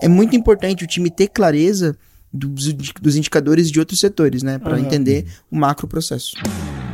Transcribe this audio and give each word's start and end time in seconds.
é 0.00 0.08
muito 0.08 0.36
importante 0.36 0.84
o 0.84 0.86
time 0.86 1.10
ter 1.10 1.28
clareza 1.28 1.96
dos, 2.32 2.72
dos 2.72 3.16
indicadores 3.16 3.70
de 3.70 3.80
outros 3.80 3.98
setores, 3.98 4.42
né? 4.42 4.58
Para 4.58 4.74
Aham. 4.76 4.84
entender 4.84 5.26
o 5.50 5.56
macro 5.56 5.88
processo. 5.88 6.36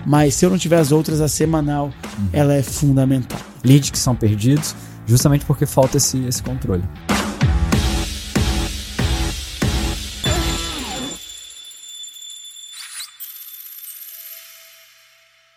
Mas 0.06 0.34
se 0.34 0.44
eu 0.44 0.50
não 0.50 0.58
tiver 0.58 0.78
as 0.78 0.92
outras, 0.92 1.20
a 1.20 1.28
semanal, 1.28 1.92
ela 2.32 2.54
é 2.54 2.62
fundamental. 2.62 3.38
Leads 3.64 3.90
que 3.90 3.98
são 3.98 4.14
perdidos, 4.14 4.74
justamente 5.06 5.44
porque 5.44 5.66
falta 5.66 5.96
esse, 5.96 6.18
esse 6.26 6.42
controle. 6.42 6.84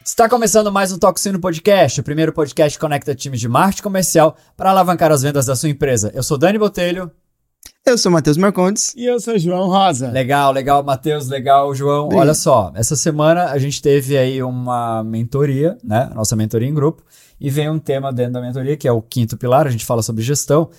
Está 0.04 0.27
começando 0.27 0.71
mais 0.71 0.91
um 0.91 0.98
Toxino 0.98 1.39
Podcast, 1.39 2.00
o 2.00 2.04
primeiro 2.04 2.34
podcast 2.34 2.77
que 2.77 2.82
conecta 2.82 3.14
times 3.14 3.39
de 3.39 3.48
marketing 3.48 3.84
comercial 3.84 4.36
para 4.55 4.71
alavancar 4.71 5.11
as 5.11 5.21
vendas 5.21 5.45
da 5.45 5.55
sua 5.55 5.70
empresa. 5.70 6.11
Eu 6.16 6.23
sou 6.23 6.38
Dani 6.38 6.57
Botelho. 6.57 7.11
Eu 7.88 7.97
sou 7.97 8.09
o 8.09 8.13
Matheus 8.13 8.35
Marcondes. 8.35 8.93
E 8.97 9.05
eu 9.05 9.18
sou 9.18 9.39
João 9.39 9.69
Rosa. 9.69 10.11
Legal, 10.11 10.51
legal, 10.51 10.83
Matheus, 10.83 11.29
legal, 11.29 11.73
João. 11.73 12.07
Obrigado. 12.07 12.21
Olha 12.25 12.33
só, 12.33 12.69
essa 12.75 12.97
semana 12.97 13.45
a 13.45 13.57
gente 13.57 13.82
teve 13.82 14.18
aí 14.18 14.43
uma 14.43 15.01
mentoria, 15.05 15.78
né? 15.82 16.11
Nossa 16.14 16.36
mentoria 16.36 16.68
em 16.68 16.73
grupo, 16.73 17.01
e 17.39 17.50
veio 17.50 17.71
um 17.71 17.79
tema 17.79 18.11
dentro 18.11 18.33
da 18.33 18.42
mentoria, 18.42 18.75
que 18.75 18.89
é 18.89 18.92
o 18.92 19.01
quinto 19.01 19.37
pilar, 19.37 19.65
a 19.65 19.69
gente 19.69 19.86
fala 19.86 20.04
sobre 20.04 20.21
gestão, 20.21 20.69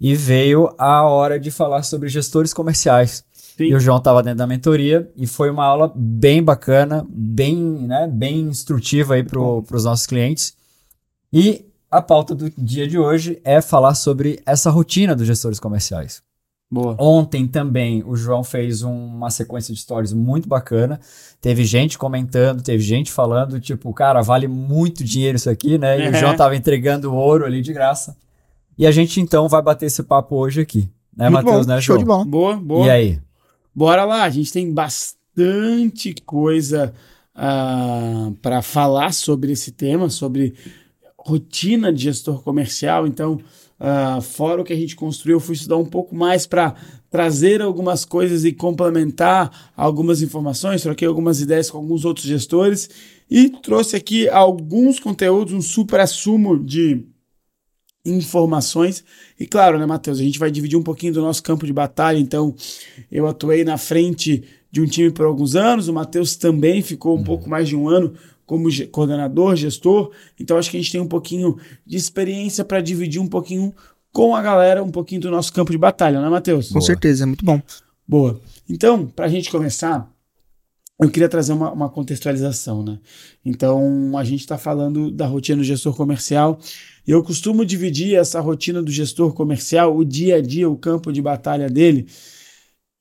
e 0.00 0.14
veio 0.14 0.72
a 0.78 1.02
hora 1.02 1.40
de 1.40 1.50
falar 1.50 1.82
sobre 1.82 2.08
gestores 2.08 2.54
comerciais. 2.54 3.24
Sim. 3.32 3.64
E 3.64 3.74
o 3.74 3.80
João 3.80 3.98
estava 3.98 4.22
dentro 4.22 4.38
da 4.38 4.46
mentoria 4.46 5.10
e 5.16 5.26
foi 5.26 5.50
uma 5.50 5.64
aula 5.64 5.92
bem 5.96 6.44
bacana, 6.44 7.04
bem, 7.08 7.56
né, 7.56 8.06
bem 8.06 8.38
instrutiva 8.38 9.14
aí 9.14 9.24
para 9.24 9.40
os 9.40 9.84
nossos 9.84 10.06
clientes. 10.06 10.54
E 11.32 11.66
a 11.90 12.00
pauta 12.00 12.36
do 12.36 12.48
dia 12.56 12.86
de 12.86 13.00
hoje 13.00 13.40
é 13.42 13.60
falar 13.60 13.96
sobre 13.96 14.40
essa 14.46 14.70
rotina 14.70 15.16
dos 15.16 15.26
gestores 15.26 15.58
comerciais. 15.58 16.22
Boa. 16.72 16.96
Ontem 16.98 17.46
também 17.46 18.02
o 18.06 18.16
João 18.16 18.42
fez 18.42 18.82
um- 18.82 19.06
uma 19.08 19.30
sequência 19.30 19.74
de 19.74 19.80
stories 19.80 20.14
muito 20.14 20.48
bacana. 20.48 20.98
Teve 21.38 21.64
gente 21.66 21.98
comentando, 21.98 22.62
teve 22.62 22.82
gente 22.82 23.12
falando, 23.12 23.60
tipo, 23.60 23.92
cara, 23.92 24.22
vale 24.22 24.48
muito 24.48 25.04
dinheiro 25.04 25.36
isso 25.36 25.50
aqui, 25.50 25.76
né? 25.76 26.00
E 26.00 26.08
o 26.08 26.12
Uhum. 26.12 26.14
João 26.18 26.34
tava 26.36 26.56
entregando 26.56 27.12
ouro 27.14 27.44
ali 27.44 27.60
de 27.60 27.74
graça. 27.74 28.16
E 28.78 28.86
a 28.86 28.90
gente 28.90 29.20
então 29.20 29.48
vai 29.50 29.60
bater 29.60 29.84
esse 29.84 30.02
papo 30.02 30.34
hoje 30.34 30.62
aqui. 30.62 30.88
Né, 31.14 31.28
Matheus, 31.28 31.66
né, 31.66 31.78
show 31.78 31.96
João? 31.96 31.98
de 31.98 32.04
bola. 32.06 32.24
Boa, 32.24 32.56
boa. 32.56 32.86
E 32.86 32.90
aí? 32.90 33.20
Bora 33.74 34.06
lá, 34.06 34.22
a 34.22 34.30
gente 34.30 34.50
tem 34.50 34.72
bastante 34.72 36.14
coisa 36.24 36.94
para 38.40 38.62
falar 38.62 39.12
sobre 39.12 39.52
esse 39.52 39.72
tema, 39.72 40.08
sobre 40.08 40.54
rotina 41.18 41.92
de 41.92 42.04
gestor 42.04 42.42
comercial. 42.42 43.06
Então, 43.06 43.38
ah, 43.84 44.20
fora 44.20 44.62
o 44.62 44.64
que 44.64 44.72
a 44.72 44.76
gente 44.76 44.94
construiu, 44.94 45.38
eu 45.38 45.40
fui 45.40 45.56
estudar 45.56 45.76
um 45.76 45.84
pouco 45.84 46.14
mais 46.14 46.46
para 46.46 46.76
trazer 47.10 47.60
algumas 47.60 48.04
coisas 48.04 48.44
e 48.44 48.52
complementar 48.52 49.72
algumas 49.76 50.22
informações, 50.22 50.82
troquei 50.82 51.08
algumas 51.08 51.40
ideias 51.40 51.68
com 51.68 51.78
alguns 51.78 52.04
outros 52.04 52.24
gestores 52.24 52.88
e 53.28 53.50
trouxe 53.50 53.96
aqui 53.96 54.28
alguns 54.28 55.00
conteúdos, 55.00 55.52
um 55.52 55.60
super 55.60 55.98
assumo 55.98 56.62
de 56.62 57.04
informações. 58.06 59.02
E 59.38 59.48
claro, 59.48 59.80
né, 59.80 59.84
Matheus, 59.84 60.20
a 60.20 60.22
gente 60.22 60.38
vai 60.38 60.52
dividir 60.52 60.78
um 60.78 60.82
pouquinho 60.84 61.14
do 61.14 61.20
nosso 61.20 61.42
campo 61.42 61.66
de 61.66 61.72
batalha, 61.72 62.18
então 62.18 62.54
eu 63.10 63.26
atuei 63.26 63.64
na 63.64 63.76
frente 63.76 64.44
de 64.70 64.80
um 64.80 64.86
time 64.86 65.10
por 65.10 65.26
alguns 65.26 65.56
anos, 65.56 65.88
o 65.88 65.92
Matheus 65.92 66.36
também 66.36 66.82
ficou 66.82 67.18
um 67.18 67.24
pouco 67.24 67.50
mais 67.50 67.68
de 67.68 67.74
um 67.74 67.88
ano 67.88 68.14
como 68.46 68.68
coordenador, 68.90 69.56
gestor, 69.56 70.10
então 70.38 70.58
acho 70.58 70.70
que 70.70 70.76
a 70.76 70.80
gente 70.80 70.92
tem 70.92 71.00
um 71.00 71.08
pouquinho 71.08 71.56
de 71.86 71.96
experiência 71.96 72.64
para 72.64 72.80
dividir 72.80 73.20
um 73.20 73.26
pouquinho 73.26 73.74
com 74.12 74.36
a 74.36 74.42
galera, 74.42 74.82
um 74.82 74.90
pouquinho 74.90 75.22
do 75.22 75.30
nosso 75.30 75.52
campo 75.52 75.72
de 75.72 75.78
batalha, 75.78 76.20
né, 76.20 76.28
Matheus? 76.28 76.70
Com 76.70 76.80
certeza, 76.80 77.24
é 77.24 77.26
muito 77.26 77.44
bom. 77.44 77.60
Boa. 78.06 78.38
Então, 78.68 79.06
para 79.06 79.24
a 79.24 79.28
gente 79.28 79.50
começar, 79.50 80.12
eu 81.00 81.10
queria 81.10 81.28
trazer 81.28 81.52
uma, 81.52 81.72
uma 81.72 81.88
contextualização, 81.88 82.82
né? 82.84 82.98
Então, 83.44 84.16
a 84.16 84.22
gente 84.22 84.40
está 84.40 84.58
falando 84.58 85.10
da 85.10 85.26
rotina 85.26 85.58
do 85.58 85.64
gestor 85.64 85.96
comercial. 85.96 86.60
E 87.06 87.10
eu 87.10 87.22
costumo 87.24 87.64
dividir 87.64 88.14
essa 88.14 88.38
rotina 88.40 88.82
do 88.82 88.90
gestor 88.90 89.32
comercial, 89.32 89.96
o 89.96 90.04
dia 90.04 90.36
a 90.36 90.40
dia, 90.40 90.68
o 90.70 90.76
campo 90.76 91.12
de 91.12 91.20
batalha 91.20 91.68
dele, 91.68 92.06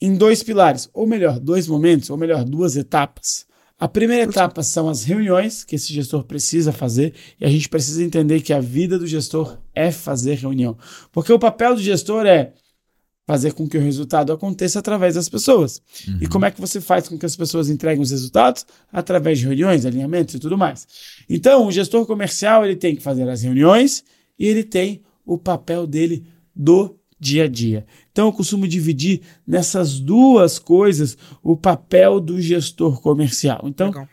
em 0.01 0.15
dois 0.15 0.41
pilares, 0.41 0.89
ou 0.93 1.05
melhor, 1.05 1.39
dois 1.39 1.67
momentos, 1.67 2.09
ou 2.09 2.17
melhor, 2.17 2.43
duas 2.43 2.75
etapas. 2.75 3.45
A 3.81 3.87
primeira 3.87 4.29
etapa 4.29 4.61
são 4.61 4.87
as 4.87 5.03
reuniões 5.03 5.63
que 5.63 5.75
esse 5.75 5.91
gestor 5.91 6.23
precisa 6.23 6.71
fazer, 6.71 7.15
e 7.39 7.43
a 7.43 7.49
gente 7.49 7.67
precisa 7.67 8.03
entender 8.03 8.39
que 8.41 8.53
a 8.53 8.59
vida 8.59 8.99
do 8.99 9.07
gestor 9.07 9.57
é 9.73 9.91
fazer 9.91 10.35
reunião. 10.35 10.77
Porque 11.11 11.33
o 11.33 11.39
papel 11.39 11.73
do 11.73 11.81
gestor 11.81 12.27
é 12.27 12.53
fazer 13.25 13.53
com 13.53 13.67
que 13.67 13.79
o 13.79 13.81
resultado 13.81 14.31
aconteça 14.31 14.77
através 14.77 15.15
das 15.15 15.27
pessoas. 15.27 15.81
E 16.21 16.27
como 16.27 16.45
é 16.45 16.51
que 16.51 16.61
você 16.61 16.79
faz 16.79 17.07
com 17.07 17.17
que 17.17 17.25
as 17.25 17.35
pessoas 17.35 17.71
entreguem 17.71 18.03
os 18.03 18.11
resultados? 18.11 18.67
Através 18.93 19.39
de 19.39 19.45
reuniões, 19.47 19.83
alinhamentos 19.83 20.35
e 20.35 20.39
tudo 20.39 20.55
mais. 20.55 20.87
Então, 21.27 21.65
o 21.65 21.71
gestor 21.71 22.05
comercial 22.05 22.63
ele 22.63 22.75
tem 22.75 22.95
que 22.95 23.01
fazer 23.01 23.27
as 23.27 23.41
reuniões 23.41 24.03
e 24.37 24.45
ele 24.45 24.63
tem 24.63 25.01
o 25.25 25.39
papel 25.39 25.87
dele 25.87 26.27
do 26.55 26.99
dia 27.19 27.45
a 27.45 27.47
dia. 27.47 27.85
Então, 28.11 28.27
eu 28.27 28.33
costumo 28.33 28.67
dividir 28.67 29.21
nessas 29.47 29.99
duas 29.99 30.59
coisas 30.59 31.17
o 31.41 31.55
papel 31.55 32.19
do 32.19 32.41
gestor 32.41 33.01
comercial. 33.01 33.61
Então, 33.65 33.87
Legal. 33.87 34.07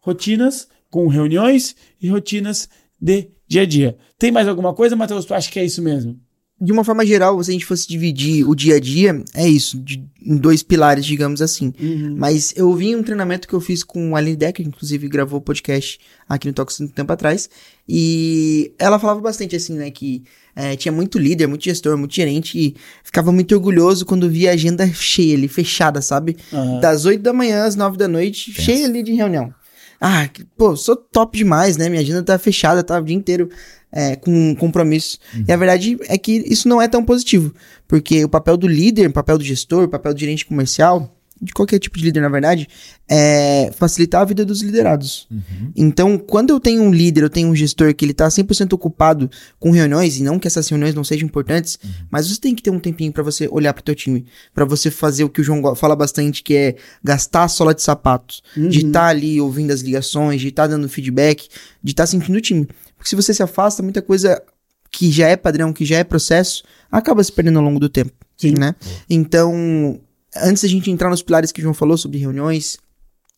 rotinas 0.00 0.68
com 0.90 1.06
reuniões 1.08 1.76
e 2.00 2.08
rotinas 2.08 2.68
de 3.00 3.28
dia 3.46 3.62
a 3.62 3.66
dia. 3.66 3.98
Tem 4.18 4.32
mais 4.32 4.48
alguma 4.48 4.72
coisa, 4.72 4.96
Matheus? 4.96 5.24
Tu 5.24 5.34
acha 5.34 5.50
que 5.50 5.60
é 5.60 5.64
isso 5.64 5.82
mesmo? 5.82 6.18
De 6.60 6.70
uma 6.72 6.84
forma 6.84 7.04
geral, 7.04 7.42
se 7.42 7.50
a 7.50 7.52
gente 7.52 7.66
fosse 7.66 7.86
dividir 7.86 8.48
o 8.48 8.54
dia 8.54 8.76
a 8.76 8.80
dia, 8.80 9.22
é 9.34 9.46
isso, 9.46 9.76
de- 9.78 10.04
em 10.24 10.36
dois 10.36 10.62
pilares, 10.62 11.04
digamos 11.04 11.42
assim. 11.42 11.72
Mas 12.16 12.54
eu 12.56 12.72
vi 12.74 12.94
um 12.94 13.02
treinamento 13.02 13.48
que 13.48 13.54
eu 13.54 13.60
fiz 13.60 13.82
com 13.82 14.14
a 14.14 14.18
Aline 14.20 14.36
Decker, 14.36 14.64
que 14.64 14.68
inclusive 14.68 15.08
gravou 15.08 15.40
o 15.40 15.42
podcast 15.42 15.98
aqui 16.28 16.46
no 16.46 16.54
Tox 16.54 16.80
um 16.80 16.86
tempo 16.86 17.12
atrás, 17.12 17.50
e 17.88 18.72
ela 18.78 18.98
falava 18.98 19.20
bastante 19.20 19.56
assim, 19.56 19.74
né, 19.74 19.90
que 19.90 20.22
eh, 20.56 20.76
tinha 20.76 20.92
muito 20.92 21.18
líder, 21.18 21.46
muito 21.48 21.64
gestor, 21.64 21.98
muito 21.98 22.14
gerente, 22.14 22.56
e 22.58 22.74
ficava 23.02 23.32
muito 23.32 23.52
orgulhoso 23.54 24.06
quando 24.06 24.30
via 24.30 24.50
a 24.50 24.54
agenda 24.54 24.86
cheia 24.92 25.36
ali, 25.36 25.48
fechada, 25.48 26.00
sabe? 26.00 26.36
Aham. 26.52 26.80
Das 26.80 27.04
8 27.04 27.20
da 27.20 27.32
manhã 27.32 27.64
às 27.64 27.74
9 27.74 27.96
da 27.96 28.06
noite, 28.08 28.52
cheia 28.52 28.86
ali 28.86 29.02
de 29.02 29.12
reunião. 29.12 29.52
Ah, 30.00 30.28
pô, 30.56 30.76
sou 30.76 30.96
top 30.96 31.38
demais, 31.38 31.76
né? 31.76 31.88
Minha 31.88 32.02
agenda 32.02 32.22
tá 32.22 32.38
fechada, 32.38 32.82
tá 32.82 32.98
o 33.00 33.04
dia 33.04 33.16
inteiro 33.16 33.48
é, 33.94 34.16
com 34.16 34.56
compromisso. 34.56 35.18
E 35.46 35.52
a 35.52 35.56
verdade 35.56 35.96
é 36.08 36.18
que 36.18 36.42
isso 36.46 36.68
não 36.68 36.82
é 36.82 36.88
tão 36.88 37.04
positivo, 37.04 37.54
porque 37.86 38.24
o 38.24 38.28
papel 38.28 38.56
do 38.56 38.66
líder, 38.66 39.08
o 39.08 39.12
papel 39.12 39.38
do 39.38 39.44
gestor, 39.44 39.84
o 39.84 39.88
papel 39.88 40.12
do 40.12 40.18
gerente 40.18 40.44
comercial, 40.44 41.16
de 41.40 41.52
qualquer 41.52 41.78
tipo 41.78 41.98
de 41.98 42.04
líder, 42.04 42.20
na 42.20 42.28
verdade, 42.28 42.66
é 43.08 43.70
facilitar 43.76 44.22
a 44.22 44.24
vida 44.24 44.44
dos 44.44 44.62
liderados. 44.62 45.28
Então, 45.76 46.16
quando 46.16 46.50
eu 46.50 46.60
tenho 46.60 46.82
um 46.82 46.92
líder, 46.92 47.22
eu 47.24 47.28
tenho 47.28 47.48
um 47.48 47.54
gestor 47.54 47.94
que 47.94 48.04
ele 48.04 48.14
tá 48.14 48.26
100% 48.28 48.72
ocupado 48.72 49.30
com 49.58 49.70
reuniões, 49.70 50.16
e 50.16 50.22
não 50.22 50.38
que 50.38 50.46
essas 50.46 50.66
reuniões 50.68 50.94
não 50.94 51.04
sejam 51.04 51.26
importantes, 51.26 51.78
mas 52.10 52.28
você 52.28 52.40
tem 52.40 52.54
que 52.54 52.62
ter 52.62 52.70
um 52.70 52.80
tempinho 52.80 53.12
pra 53.12 53.22
você 53.22 53.48
olhar 53.50 53.74
pro 53.74 53.82
teu 53.82 53.94
time, 53.94 54.24
pra 54.54 54.64
você 54.64 54.90
fazer 54.90 55.24
o 55.24 55.28
que 55.28 55.40
o 55.40 55.44
João 55.44 55.74
fala 55.74 55.94
bastante, 55.94 56.42
que 56.42 56.54
é 56.54 56.76
gastar 57.02 57.44
a 57.44 57.48
sola 57.48 57.74
de 57.74 57.82
sapatos, 57.82 58.42
de 58.56 58.86
estar 58.86 59.08
ali 59.08 59.40
ouvindo 59.40 59.72
as 59.72 59.80
ligações, 59.80 60.40
de 60.40 60.48
estar 60.48 60.66
dando 60.66 60.88
feedback, 60.88 61.48
de 61.82 61.92
estar 61.92 62.06
sentindo 62.06 62.38
o 62.38 62.40
time. 62.40 62.66
Porque 63.04 63.10
se 63.10 63.16
você 63.16 63.34
se 63.34 63.42
afasta, 63.42 63.82
muita 63.82 64.00
coisa 64.00 64.42
que 64.90 65.12
já 65.12 65.28
é 65.28 65.36
padrão, 65.36 65.74
que 65.74 65.84
já 65.84 65.98
é 65.98 66.04
processo, 66.04 66.64
acaba 66.90 67.22
se 67.22 67.30
perdendo 67.30 67.58
ao 67.58 67.64
longo 67.66 67.78
do 67.78 67.86
tempo, 67.86 68.12
Sim. 68.34 68.54
né? 68.58 68.74
Então, 69.10 70.00
antes 70.34 70.62
da 70.62 70.68
gente 70.70 70.90
entrar 70.90 71.10
nos 71.10 71.20
pilares 71.20 71.52
que 71.52 71.60
o 71.60 71.62
João 71.62 71.74
falou 71.74 71.98
sobre 71.98 72.16
reuniões 72.16 72.78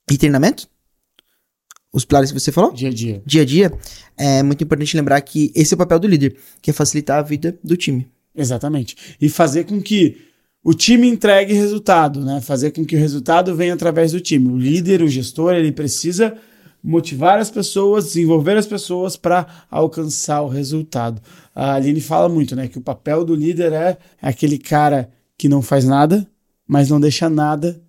e 0.08 0.16
treinamento, 0.16 0.68
os 1.92 2.04
pilares 2.04 2.30
que 2.30 2.38
você 2.38 2.52
falou, 2.52 2.72
Dia 2.72 2.90
a 2.90 2.92
dia. 2.92 3.22
dia 3.26 3.42
a 3.42 3.44
dia, 3.44 3.72
é 4.16 4.40
muito 4.40 4.62
importante 4.62 4.96
lembrar 4.96 5.20
que 5.22 5.50
esse 5.52 5.74
é 5.74 5.74
o 5.74 5.78
papel 5.78 5.98
do 5.98 6.06
líder, 6.06 6.36
que 6.62 6.70
é 6.70 6.72
facilitar 6.72 7.18
a 7.18 7.22
vida 7.22 7.58
do 7.64 7.76
time. 7.76 8.06
Exatamente. 8.36 9.16
E 9.20 9.28
fazer 9.28 9.64
com 9.64 9.82
que 9.82 10.16
o 10.62 10.74
time 10.74 11.08
entregue 11.08 11.54
resultado, 11.54 12.24
né? 12.24 12.40
Fazer 12.40 12.70
com 12.70 12.84
que 12.84 12.94
o 12.94 12.98
resultado 13.00 13.56
venha 13.56 13.74
através 13.74 14.12
do 14.12 14.20
time. 14.20 14.48
O 14.48 14.56
líder, 14.56 15.02
o 15.02 15.08
gestor, 15.08 15.54
ele 15.54 15.72
precisa 15.72 16.36
motivar 16.86 17.40
as 17.40 17.50
pessoas, 17.50 18.04
desenvolver 18.04 18.56
as 18.56 18.64
pessoas 18.64 19.16
para 19.16 19.44
alcançar 19.68 20.42
o 20.42 20.48
resultado. 20.48 21.20
A 21.52 21.74
Aline 21.74 22.00
fala 22.00 22.28
muito, 22.28 22.54
né? 22.54 22.68
Que 22.68 22.78
o 22.78 22.80
papel 22.80 23.24
do 23.24 23.34
líder 23.34 23.72
é 23.72 23.98
aquele 24.22 24.56
cara 24.56 25.10
que 25.36 25.48
não 25.48 25.60
faz 25.60 25.84
nada, 25.84 26.24
mas 26.66 26.88
não 26.88 27.00
deixa 27.00 27.28
nada 27.28 27.82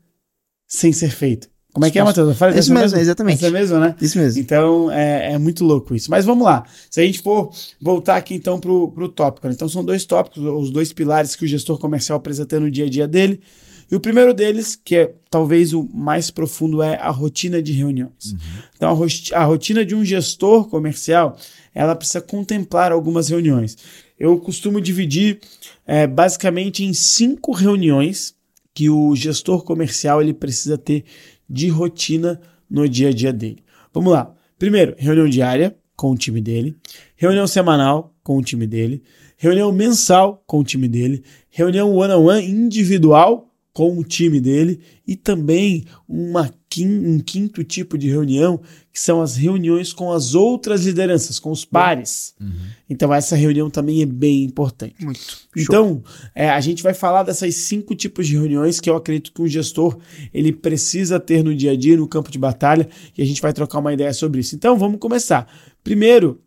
sem 0.68 0.92
ser 0.92 1.12
feito. 1.12 1.48
Como 1.72 1.86
é 1.86 1.92
que 1.92 2.00
é, 2.00 2.04
Matheus? 2.04 2.36
Fala 2.36 2.52
Isso 2.54 2.72
essa 2.72 2.74
mesmo, 2.74 2.98
exatamente. 2.98 3.46
Essa 3.46 3.52
mesmo, 3.52 3.78
né? 3.78 3.96
Isso 4.02 4.18
mesmo. 4.18 4.42
Então 4.42 4.92
é, 4.92 5.34
é 5.34 5.38
muito 5.38 5.64
louco 5.64 5.94
isso. 5.94 6.10
Mas 6.10 6.26
vamos 6.26 6.44
lá. 6.44 6.64
Se 6.90 7.00
a 7.00 7.06
gente 7.06 7.22
for 7.22 7.52
voltar 7.80 8.16
aqui 8.16 8.34
então 8.34 8.60
para 8.60 8.72
o 8.72 9.10
tópico. 9.10 9.48
né? 9.48 9.54
Então 9.54 9.70
são 9.70 9.86
dois 9.86 10.06
tópicos, 10.06 10.44
os 10.44 10.72
dois 10.72 10.92
pilares 10.92 11.36
que 11.36 11.46
o 11.46 11.48
gestor 11.48 11.78
comercial 11.78 12.20
precisa 12.20 12.48
ter 12.48 12.60
no 12.60 12.72
dia 12.72 12.86
a 12.86 12.90
dia 12.90 13.08
dele. 13.08 13.42
E 13.90 13.96
o 13.96 14.00
primeiro 14.00 14.34
deles, 14.34 14.76
que 14.76 14.96
é 14.96 15.14
talvez 15.30 15.74
o 15.74 15.88
mais 15.94 16.30
profundo, 16.30 16.82
é 16.84 16.96
a 16.98 17.10
rotina 17.10 17.62
de 17.62 17.72
reuniões. 17.72 18.36
Então 18.76 18.90
a, 18.90 18.94
ro- 18.94 19.06
a 19.34 19.44
rotina 19.46 19.86
de 19.86 19.96
um 19.96 20.04
gestor 20.04 20.68
comercial, 20.68 21.38
ela 21.74 21.96
precisa 21.96 22.20
contemplar 22.22 22.92
algumas 22.92 23.30
reuniões. 23.30 23.78
eu 24.20 24.38
costumo 24.40 24.82
dividir 24.82 25.40
é, 25.86 26.06
basicamente 26.08 26.84
em 26.84 26.94
cinco 26.94 27.52
reuniões 27.52 28.36
que 28.74 28.90
o 28.90 29.16
gestor 29.16 29.64
comercial 29.64 30.22
ele 30.22 30.34
precisa 30.34 30.78
ter 30.78 31.04
de 31.50 31.70
rotina 31.70 32.40
no 32.70 32.88
dia 32.90 33.10
a 33.10 33.14
dia 33.14 33.32
dele. 33.32 33.64
Vamos 33.94 34.12
lá. 34.12 34.34
Primeiro, 34.60 34.96
reunião 34.98 35.30
diária 35.30 35.76
com 35.96 36.12
o 36.12 36.18
time 36.18 36.42
dele, 36.42 36.76
reunião 37.16 37.48
semanal 37.48 38.14
com 38.24 38.38
o 38.38 38.44
time 38.44 38.68
dele, 38.68 39.02
reunião 39.38 39.72
mensal 39.72 40.44
com 40.46 40.60
o 40.60 40.64
time 40.64 40.88
dele, 40.88 41.24
reunião 41.50 41.96
one-on-one 41.96 42.46
individual 42.46 43.47
com 43.78 43.96
o 43.96 44.04
time 44.04 44.42
dele 44.42 44.80
e 45.08 45.16
também 45.16 45.86
uma, 46.10 46.52
um 46.80 47.20
quinto 47.20 47.64
tipo 47.64 47.96
de 47.96 48.10
reunião, 48.10 48.60
que 48.92 49.00
são 49.00 49.22
as 49.22 49.36
reuniões 49.36 49.94
com 49.94 50.12
as 50.12 50.34
outras 50.34 50.84
lideranças, 50.84 51.38
com 51.38 51.52
os 51.52 51.64
pares. 51.64 52.34
Uhum. 52.42 52.52
Então, 52.90 53.14
essa 53.14 53.36
reunião 53.36 53.70
também 53.70 54.02
é 54.02 54.06
bem 54.08 54.44
importante. 54.44 55.06
Muito. 55.06 55.20
Então, 55.56 56.04
é, 56.34 56.50
a 56.50 56.60
gente 56.60 56.82
vai 56.82 56.96
falar 56.96 57.22
dessas 57.22 57.54
cinco 57.54 57.94
tipos 57.94 58.26
de 58.26 58.34
reuniões 58.34 58.80
que 58.80 58.90
eu 58.90 58.96
acredito 58.96 59.32
que 59.32 59.44
um 59.44 59.48
gestor 59.48 60.00
ele 60.34 60.52
precisa 60.52 61.20
ter 61.20 61.44
no 61.44 61.54
dia 61.54 61.74
a 61.74 61.78
dia, 61.78 61.96
no 61.96 62.08
campo 62.08 62.32
de 62.32 62.40
batalha, 62.40 62.90
e 63.16 63.22
a 63.22 63.26
gente 63.28 63.44
vai 63.44 63.54
trocar 63.54 63.78
uma 63.78 63.94
ideia 63.94 64.12
sobre 64.12 64.40
isso. 64.40 64.56
Então, 64.56 64.76
vamos 64.76 65.00
começar. 65.00 65.48
Primeiro, 65.84 66.42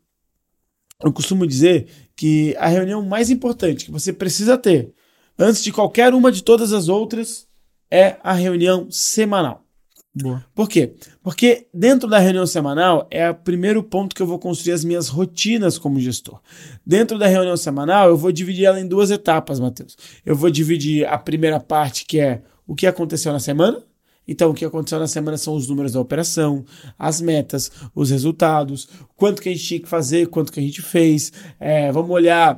eu 1.00 1.12
costumo 1.12 1.46
dizer 1.46 1.86
que 2.16 2.56
a 2.58 2.66
reunião 2.66 3.06
mais 3.06 3.30
importante 3.30 3.84
que 3.84 3.92
você 3.92 4.12
precisa 4.12 4.58
ter 4.58 4.92
antes 5.40 5.62
de 5.64 5.72
qualquer 5.72 6.14
uma 6.14 6.30
de 6.30 6.42
todas 6.42 6.72
as 6.72 6.88
outras, 6.88 7.48
é 7.90 8.16
a 8.22 8.32
reunião 8.32 8.88
semanal. 8.90 9.64
Boa. 10.12 10.44
Por 10.54 10.68
quê? 10.68 10.94
Porque 11.22 11.68
dentro 11.72 12.08
da 12.08 12.18
reunião 12.18 12.44
semanal 12.44 13.06
é 13.10 13.30
o 13.30 13.34
primeiro 13.34 13.80
ponto 13.82 14.14
que 14.14 14.20
eu 14.20 14.26
vou 14.26 14.40
construir 14.40 14.72
as 14.72 14.84
minhas 14.84 15.08
rotinas 15.08 15.78
como 15.78 16.00
gestor. 16.00 16.40
Dentro 16.84 17.16
da 17.16 17.28
reunião 17.28 17.56
semanal, 17.56 18.08
eu 18.08 18.16
vou 18.16 18.32
dividir 18.32 18.64
ela 18.64 18.80
em 18.80 18.88
duas 18.88 19.10
etapas, 19.10 19.60
Matheus. 19.60 19.96
Eu 20.26 20.34
vou 20.34 20.50
dividir 20.50 21.06
a 21.06 21.16
primeira 21.16 21.60
parte, 21.60 22.04
que 22.04 22.18
é 22.18 22.42
o 22.66 22.74
que 22.74 22.88
aconteceu 22.88 23.32
na 23.32 23.38
semana. 23.38 23.82
Então, 24.26 24.50
o 24.50 24.54
que 24.54 24.64
aconteceu 24.64 24.98
na 24.98 25.06
semana 25.06 25.36
são 25.36 25.54
os 25.54 25.68
números 25.68 25.92
da 25.92 26.00
operação, 26.00 26.64
as 26.98 27.20
metas, 27.20 27.70
os 27.94 28.10
resultados, 28.10 28.88
quanto 29.16 29.40
que 29.40 29.48
a 29.48 29.52
gente 29.52 29.64
tinha 29.64 29.80
que 29.80 29.88
fazer, 29.88 30.28
quanto 30.28 30.52
que 30.52 30.60
a 30.60 30.62
gente 30.62 30.82
fez. 30.82 31.32
É, 31.58 31.90
vamos 31.90 32.10
olhar 32.10 32.56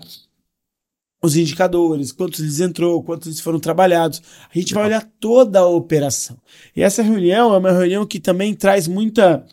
os 1.22 1.36
indicadores, 1.36 2.10
quantos 2.10 2.40
eles 2.40 2.58
entrou, 2.58 3.02
quantos 3.02 3.28
eles 3.28 3.40
foram 3.40 3.60
trabalhados. 3.60 4.20
A 4.52 4.58
gente 4.58 4.74
vai 4.74 4.86
olhar 4.86 5.08
toda 5.20 5.60
a 5.60 5.66
operação. 5.66 6.36
E 6.74 6.82
essa 6.82 7.00
reunião 7.00 7.54
é 7.54 7.58
uma 7.58 7.70
reunião 7.70 8.04
que 8.04 8.18
também 8.18 8.52
traz 8.54 8.88
muita 8.88 9.46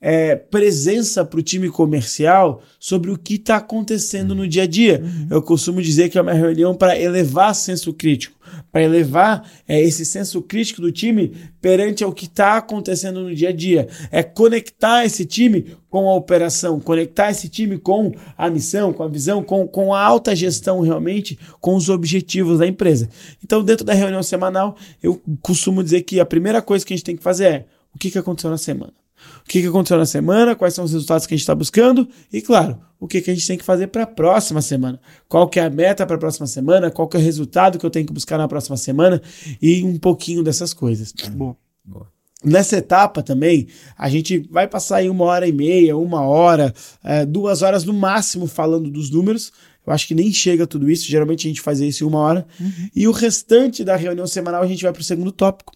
é, 0.00 0.34
presença 0.34 1.24
para 1.24 1.38
o 1.38 1.42
time 1.42 1.68
comercial 1.68 2.62
sobre 2.78 3.10
o 3.10 3.18
que 3.18 3.34
está 3.34 3.56
acontecendo 3.56 4.34
no 4.34 4.48
dia 4.48 4.62
a 4.62 4.66
dia. 4.66 5.02
Uhum. 5.02 5.26
Eu 5.30 5.42
costumo 5.42 5.82
dizer 5.82 6.08
que 6.08 6.16
é 6.16 6.22
uma 6.22 6.32
reunião 6.32 6.74
para 6.74 6.98
elevar 6.98 7.54
senso 7.54 7.92
crítico, 7.92 8.34
para 8.72 8.82
elevar 8.82 9.46
é, 9.68 9.78
esse 9.78 10.06
senso 10.06 10.40
crítico 10.40 10.80
do 10.80 10.90
time 10.90 11.32
perante 11.60 12.02
o 12.02 12.12
que 12.12 12.24
está 12.24 12.56
acontecendo 12.56 13.20
no 13.20 13.34
dia 13.34 13.50
a 13.50 13.52
dia. 13.52 13.88
É 14.10 14.22
conectar 14.22 15.04
esse 15.04 15.26
time 15.26 15.76
com 15.90 16.08
a 16.08 16.14
operação, 16.14 16.80
conectar 16.80 17.30
esse 17.30 17.48
time 17.50 17.76
com 17.76 18.12
a 18.38 18.48
missão, 18.48 18.94
com 18.94 19.02
a 19.02 19.08
visão, 19.08 19.42
com, 19.42 19.68
com 19.68 19.92
a 19.92 20.02
alta 20.02 20.34
gestão 20.34 20.80
realmente, 20.80 21.38
com 21.60 21.74
os 21.74 21.90
objetivos 21.90 22.58
da 22.58 22.66
empresa. 22.66 23.08
Então, 23.44 23.62
dentro 23.62 23.84
da 23.84 23.92
reunião 23.92 24.22
semanal, 24.22 24.76
eu 25.02 25.20
costumo 25.42 25.84
dizer 25.84 26.02
que 26.02 26.20
a 26.20 26.24
primeira 26.24 26.62
coisa 26.62 26.86
que 26.86 26.94
a 26.94 26.96
gente 26.96 27.04
tem 27.04 27.16
que 27.16 27.22
fazer 27.22 27.44
é 27.44 27.66
o 27.94 27.98
que, 27.98 28.10
que 28.10 28.18
aconteceu 28.18 28.48
na 28.48 28.56
semana 28.56 28.99
o 29.44 29.48
que, 29.48 29.60
que 29.60 29.66
aconteceu 29.66 29.98
na 29.98 30.06
semana, 30.06 30.54
quais 30.54 30.74
são 30.74 30.84
os 30.84 30.92
resultados 30.92 31.26
que 31.26 31.34
a 31.34 31.36
gente 31.36 31.42
está 31.42 31.54
buscando 31.54 32.08
e, 32.32 32.40
claro, 32.40 32.78
o 32.98 33.08
que, 33.08 33.20
que 33.20 33.30
a 33.30 33.34
gente 33.34 33.46
tem 33.46 33.58
que 33.58 33.64
fazer 33.64 33.88
para 33.88 34.02
a 34.02 34.06
próxima 34.06 34.60
semana. 34.60 35.00
Qual 35.28 35.48
que 35.48 35.58
é 35.58 35.64
a 35.64 35.70
meta 35.70 36.06
para 36.06 36.16
a 36.16 36.18
próxima 36.18 36.46
semana, 36.46 36.90
qual 36.90 37.08
que 37.08 37.16
é 37.16 37.20
o 37.20 37.22
resultado 37.22 37.78
que 37.78 37.86
eu 37.86 37.90
tenho 37.90 38.06
que 38.06 38.12
buscar 38.12 38.38
na 38.38 38.46
próxima 38.46 38.76
semana 38.76 39.20
e 39.60 39.82
um 39.82 39.98
pouquinho 39.98 40.42
dessas 40.42 40.74
coisas. 40.74 41.12
Boa. 41.32 41.56
Boa. 41.84 42.06
Nessa 42.42 42.78
etapa 42.78 43.22
também, 43.22 43.68
a 43.98 44.08
gente 44.08 44.38
vai 44.50 44.66
passar 44.66 44.96
aí 44.96 45.10
uma 45.10 45.24
hora 45.26 45.46
e 45.46 45.52
meia, 45.52 45.96
uma 45.96 46.22
hora, 46.22 46.72
é, 47.04 47.26
duas 47.26 47.60
horas 47.60 47.84
no 47.84 47.92
máximo 47.92 48.46
falando 48.46 48.90
dos 48.90 49.10
números. 49.10 49.52
Eu 49.86 49.92
acho 49.92 50.06
que 50.06 50.14
nem 50.14 50.32
chega 50.32 50.66
tudo 50.66 50.90
isso, 50.90 51.06
geralmente 51.06 51.46
a 51.46 51.50
gente 51.50 51.60
faz 51.60 51.80
isso 51.80 52.04
em 52.04 52.06
uma 52.06 52.18
hora. 52.18 52.46
Uhum. 52.58 52.88
E 52.94 53.06
o 53.06 53.12
restante 53.12 53.84
da 53.84 53.94
reunião 53.94 54.26
semanal 54.26 54.62
a 54.62 54.66
gente 54.66 54.82
vai 54.82 54.92
para 54.92 55.00
o 55.00 55.04
segundo 55.04 55.32
tópico, 55.32 55.72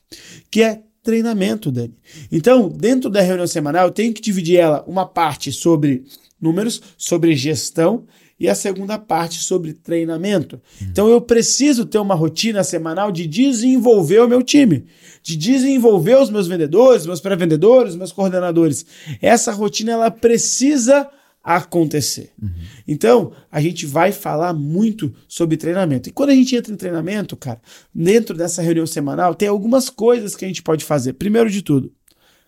que 0.50 0.62
é 0.62 0.82
treinamento, 1.04 1.70
Dani. 1.70 1.94
Então, 2.32 2.68
dentro 2.68 3.10
da 3.10 3.20
reunião 3.20 3.46
semanal, 3.46 3.86
eu 3.86 3.92
tenho 3.92 4.12
que 4.12 4.22
dividir 4.22 4.56
ela 4.56 4.82
uma 4.86 5.06
parte 5.06 5.52
sobre 5.52 6.04
números, 6.40 6.82
sobre 6.96 7.36
gestão 7.36 8.04
e 8.38 8.48
a 8.48 8.54
segunda 8.54 8.98
parte 8.98 9.38
sobre 9.38 9.72
treinamento. 9.72 10.56
Uhum. 10.80 10.88
Então 10.90 11.08
eu 11.08 11.20
preciso 11.20 11.86
ter 11.86 11.98
uma 11.98 12.14
rotina 12.14 12.64
semanal 12.64 13.12
de 13.12 13.26
desenvolver 13.26 14.20
o 14.20 14.28
meu 14.28 14.42
time, 14.42 14.84
de 15.22 15.36
desenvolver 15.36 16.16
os 16.20 16.30
meus 16.30 16.48
vendedores, 16.48 17.06
meus 17.06 17.20
pré-vendedores, 17.20 17.94
meus 17.94 18.12
coordenadores. 18.12 18.84
Essa 19.22 19.52
rotina 19.52 19.92
ela 19.92 20.10
precisa 20.10 21.08
acontecer. 21.44 22.32
Uhum. 22.42 22.50
Então, 22.88 23.32
a 23.52 23.60
gente 23.60 23.84
vai 23.84 24.10
falar 24.12 24.54
muito 24.54 25.14
sobre 25.28 25.58
treinamento. 25.58 26.08
E 26.08 26.12
quando 26.12 26.30
a 26.30 26.34
gente 26.34 26.56
entra 26.56 26.72
em 26.72 26.76
treinamento, 26.76 27.36
cara, 27.36 27.60
dentro 27.94 28.34
dessa 28.34 28.62
reunião 28.62 28.86
semanal, 28.86 29.34
tem 29.34 29.46
algumas 29.46 29.90
coisas 29.90 30.34
que 30.34 30.46
a 30.46 30.48
gente 30.48 30.62
pode 30.62 30.86
fazer. 30.86 31.12
Primeiro 31.12 31.50
de 31.50 31.60
tudo, 31.60 31.92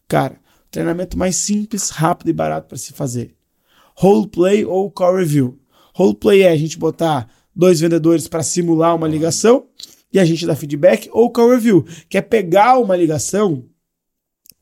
cara, 0.08 0.40
treinamento 0.70 1.19
mais 1.19 1.37
simples, 1.37 1.90
rápido 1.90 2.31
e 2.31 2.32
barato 2.32 2.69
para 2.69 2.78
se 2.78 2.94
fazer. 2.94 3.34
Roleplay 3.94 4.64
ou 4.64 4.90
call 4.90 5.16
review. 5.16 5.60
Roleplay 5.94 6.43
é 6.43 6.50
a 6.50 6.56
gente 6.56 6.78
botar 6.78 7.28
dois 7.54 7.81
vendedores 7.81 8.26
para 8.26 8.43
simular 8.43 8.96
uma 8.96 9.06
ligação 9.06 9.66
e 10.10 10.19
a 10.19 10.25
gente 10.25 10.46
dá 10.46 10.56
feedback, 10.56 11.10
ou 11.12 11.31
call 11.31 11.50
review, 11.50 11.84
que 12.08 12.16
é 12.16 12.22
pegar 12.22 12.78
uma 12.78 12.96
ligação, 12.96 13.66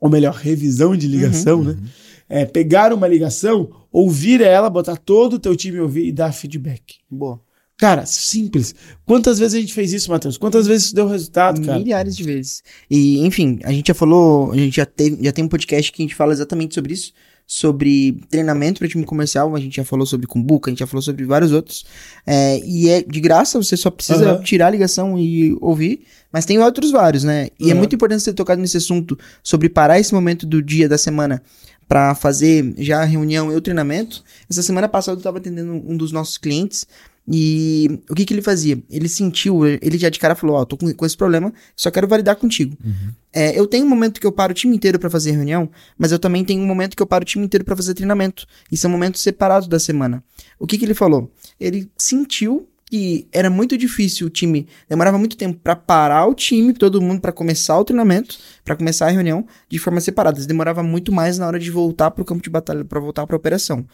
ou 0.01 0.11
melhor, 0.11 0.35
revisão 0.35 0.97
de 0.97 1.07
ligação, 1.07 1.59
uhum, 1.59 1.65
né? 1.65 1.73
Uhum 1.73 1.89
é, 2.29 2.45
pegar 2.45 2.93
uma 2.93 3.07
ligação, 3.07 3.71
ouvir 3.95 4.41
ela, 4.41 4.69
botar 4.69 4.97
todo 4.97 5.35
o 5.35 5.39
teu 5.39 5.55
time 5.55 5.79
ouvir 5.79 6.09
e 6.09 6.13
dar 6.13 6.33
feedback. 6.33 6.97
Boa. 7.09 7.41
Cara, 7.77 8.05
simples. 8.07 8.75
Quantas 9.07 9.39
vezes 9.39 9.55
a 9.55 9.61
gente 9.61 9.73
fez 9.73 9.93
isso, 9.93 10.11
Matheus? 10.11 10.37
Quantas 10.37 10.67
vezes 10.67 10.87
isso 10.87 10.95
deu 10.95 11.07
resultado, 11.07 11.65
cara? 11.65 11.79
Milhares 11.79 12.17
de 12.17 12.25
vezes. 12.25 12.63
E, 12.91 13.25
enfim, 13.25 13.61
a 13.63 13.71
gente 13.71 13.89
já 13.89 13.95
falou, 13.95 14.53
a 14.53 14.57
gente 14.57 14.77
já, 14.77 14.87
teve, 14.87 15.23
já 15.23 15.31
tem 15.31 15.45
um 15.45 15.49
podcast 15.49 15.93
que 15.93 16.03
a 16.03 16.05
gente 16.05 16.15
fala 16.15 16.33
exatamente 16.33 16.75
sobre 16.75 16.93
isso, 16.93 17.13
sobre 17.47 18.21
treinamento 18.29 18.79
para 18.79 18.89
time 18.89 19.05
comercial, 19.05 19.55
a 19.55 19.61
gente 19.61 19.77
já 19.77 19.85
falou 19.85 20.07
sobre 20.07 20.27
Kumbuka, 20.27 20.71
a 20.71 20.73
gente 20.73 20.81
já 20.81 20.87
falou 20.87 21.03
sobre 21.03 21.25
vários 21.25 21.53
outros. 21.53 21.85
É, 22.27 22.59
e 22.65 22.89
é 22.89 23.03
de 23.03 23.21
graça, 23.21 23.63
você 23.63 23.77
só 23.77 23.91
precisa 23.91 24.35
uhum. 24.35 24.43
tirar 24.43 24.69
a 24.69 24.71
ligação 24.71 25.19
e 25.19 25.57
ouvir, 25.61 26.03
mas 26.33 26.45
tem 26.45 26.59
outros 26.59 26.91
vários, 26.91 27.23
né? 27.23 27.49
E 27.61 27.67
uhum. 27.67 27.71
é 27.71 27.75
muito 27.75 27.95
importante 27.95 28.23
você 28.23 28.31
ter 28.31 28.37
tocado 28.37 28.61
nesse 28.61 28.77
assunto 28.77 29.17
sobre 29.43 29.69
parar 29.69 30.01
esse 30.01 30.15
momento 30.15 30.47
do 30.47 30.63
dia, 30.63 30.89
da 30.89 30.99
semana, 30.99 31.43
para 31.89 32.15
fazer 32.15 32.75
já 32.79 33.03
a 33.03 33.05
reunião 33.05 33.53
e 33.53 33.57
o 33.57 33.61
treinamento. 33.61 34.23
Essa 34.49 34.63
semana 34.63 34.89
passada 34.89 35.17
eu 35.17 35.21
estava 35.21 35.39
atendendo 35.39 35.73
um 35.73 35.97
dos 35.97 36.13
nossos 36.13 36.39
clientes 36.39 36.87
e 37.27 38.03
o 38.09 38.15
que, 38.15 38.25
que 38.27 38.35
ele 38.35 38.43
fazia? 38.43 38.83
Ele 38.91 39.09
sentiu, 39.09 39.67
ele 39.67 39.97
já 39.97 40.11
de 40.11 40.19
cara 40.19 40.35
falou: 40.35 40.57
Ó, 40.57 40.61
oh, 40.61 40.67
tô 40.67 40.77
com, 40.77 40.93
com 40.93 41.07
esse 41.07 41.17
problema, 41.17 41.53
só 41.75 41.91
quero 41.91 42.07
validar 42.07 42.37
contigo. 42.37 42.77
Uhum. 42.85 43.13
É, 43.33 43.59
eu 43.59 43.67
tenho 43.67 43.87
um 43.87 43.89
momento 43.89 44.21
que 44.21 44.27
eu 44.27 44.33
paro 44.33 44.53
o 44.53 44.55
time 44.55 44.77
inteiro 44.77 44.99
para 44.99 45.09
fazer 45.09 45.33
reunião, 45.33 45.71
mas 45.97 46.13
eu 46.13 46.19
também 46.19 46.45
tenho 46.45 46.63
um 46.63 46.67
momento 46.67 46.95
que 46.95 47.03
eu 47.03 47.07
paro 47.07 47.23
o 47.23 47.27
time 47.27 47.45
inteiro 47.45 47.65
para 47.65 47.75
fazer 47.75 47.95
treinamento. 47.95 48.47
E 48.71 48.77
são 48.77 48.91
momentos 48.91 49.23
separados 49.23 49.67
da 49.67 49.79
semana. 49.79 50.23
O 50.59 50.67
que, 50.67 50.77
que 50.77 50.85
ele 50.85 50.95
falou? 50.95 51.33
Ele 51.59 51.91
sentiu 51.97 52.69
que 52.87 53.27
era 53.33 53.49
muito 53.51 53.77
difícil 53.77 54.27
o 54.27 54.31
time, 54.31 54.69
demorava 54.89 55.19
muito 55.19 55.37
tempo 55.37 55.59
para 55.63 55.75
parar 55.75 56.27
o 56.27 56.35
time, 56.35 56.73
todo 56.73 57.01
mundo 57.01 57.21
para 57.21 57.33
começar 57.33 57.79
o 57.79 57.85
treinamento, 57.85 58.39
para 58.65 58.77
começar 58.77 59.07
a 59.07 59.11
reunião 59.11 59.47
de 59.69 59.79
forma 59.79 60.01
separada. 60.01 60.45
Demorava 60.45 60.83
muito 60.83 61.11
mais 61.11 61.39
na 61.39 61.47
hora 61.47 61.59
de 61.59 61.71
voltar 61.71 62.11
para 62.11 62.23
o 62.23 62.25
campo 62.25 62.43
de 62.43 62.51
batalha, 62.51 62.85
para 62.85 63.01
voltar 63.01 63.27
para 63.27 63.35
a 63.35 63.39
operação. 63.39 63.87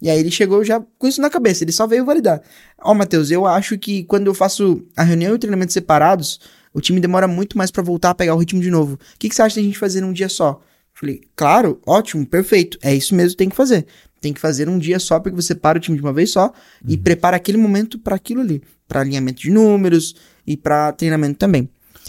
E 0.00 0.10
aí 0.10 0.18
ele 0.18 0.30
chegou 0.30 0.62
já 0.64 0.82
com 0.98 1.06
isso 1.06 1.20
na 1.20 1.30
cabeça, 1.30 1.64
ele 1.64 1.72
só 1.72 1.86
veio 1.86 2.04
validar. 2.04 2.42
Ó, 2.82 2.92
oh, 2.92 2.94
Matheus, 2.94 3.30
eu 3.30 3.46
acho 3.46 3.78
que 3.78 4.04
quando 4.04 4.26
eu 4.26 4.34
faço 4.34 4.84
a 4.96 5.02
reunião 5.02 5.32
e 5.32 5.34
o 5.34 5.38
treinamento 5.38 5.72
separados, 5.72 6.40
o 6.72 6.80
time 6.80 7.00
demora 7.00 7.26
muito 7.26 7.56
mais 7.56 7.70
para 7.70 7.82
voltar 7.82 8.10
a 8.10 8.14
pegar 8.14 8.34
o 8.34 8.38
ritmo 8.38 8.60
de 8.60 8.70
novo. 8.70 8.94
O 8.94 9.18
que, 9.18 9.28
que 9.28 9.34
você 9.34 9.42
acha 9.42 9.56
da 9.56 9.62
gente 9.62 9.78
fazer 9.78 10.00
num 10.00 10.12
dia 10.12 10.28
só? 10.28 10.60
Falei, 10.92 11.22
claro, 11.34 11.80
ótimo, 11.86 12.26
perfeito. 12.26 12.78
É 12.82 12.94
isso 12.94 13.14
mesmo 13.14 13.30
que 13.30 13.36
tem 13.36 13.48
que 13.48 13.56
fazer 13.56 13.86
tem 14.24 14.32
que 14.32 14.40
fazer 14.40 14.68
um 14.70 14.78
dia 14.78 14.98
só, 14.98 15.20
porque 15.20 15.36
você 15.36 15.54
para 15.54 15.76
o 15.76 15.80
time 15.80 15.98
de 15.98 16.02
uma 16.02 16.12
vez 16.12 16.30
só 16.30 16.46
uhum. 16.46 16.52
e 16.88 16.96
prepara 16.96 17.36
aquele 17.36 17.58
momento 17.58 17.98
para 17.98 18.16
aquilo 18.16 18.40
ali, 18.40 18.62
para 18.88 19.00
alinhamento 19.02 19.42
de 19.42 19.50
números 19.50 20.16
e 20.46 20.56
para 20.56 20.92
treinamento 20.92 21.38
também. 21.38 21.68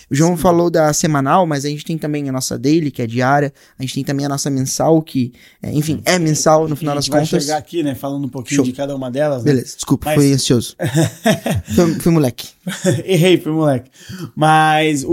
O 0.09 0.15
João 0.15 0.35
Sim. 0.35 0.41
falou 0.41 0.69
da 0.69 0.91
semanal, 0.93 1.45
mas 1.45 1.65
a 1.65 1.69
gente 1.69 1.83
tem 1.83 1.97
também 1.97 2.27
a 2.29 2.31
nossa 2.31 2.57
daily, 2.57 2.91
que 2.91 3.01
é 3.01 3.07
diária. 3.07 3.53
A 3.77 3.81
gente 3.81 3.95
tem 3.95 4.03
também 4.03 4.25
a 4.25 4.29
nossa 4.29 4.49
mensal, 4.49 5.01
que, 5.01 5.33
é, 5.61 5.71
enfim, 5.71 6.01
é 6.05 6.19
mensal 6.19 6.67
no 6.67 6.75
final 6.75 6.95
das 6.95 7.07
contas. 7.07 7.31
vai 7.31 7.41
chegar 7.41 7.57
aqui, 7.57 7.83
né, 7.83 7.95
falando 7.95 8.25
um 8.25 8.29
pouquinho 8.29 8.57
Show. 8.57 8.65
de 8.65 8.73
cada 8.73 8.95
uma 8.95 9.09
delas. 9.09 9.43
Né? 9.43 9.51
Beleza, 9.51 9.75
desculpa, 9.75 10.07
mas... 10.07 10.15
foi 10.15 10.33
ansioso. 10.33 10.75
foi, 11.75 11.93
foi 11.99 12.11
moleque. 12.11 12.49
Errei, 13.05 13.37
foi 13.37 13.51
moleque. 13.51 13.89
Mas 14.35 15.03
o, 15.03 15.09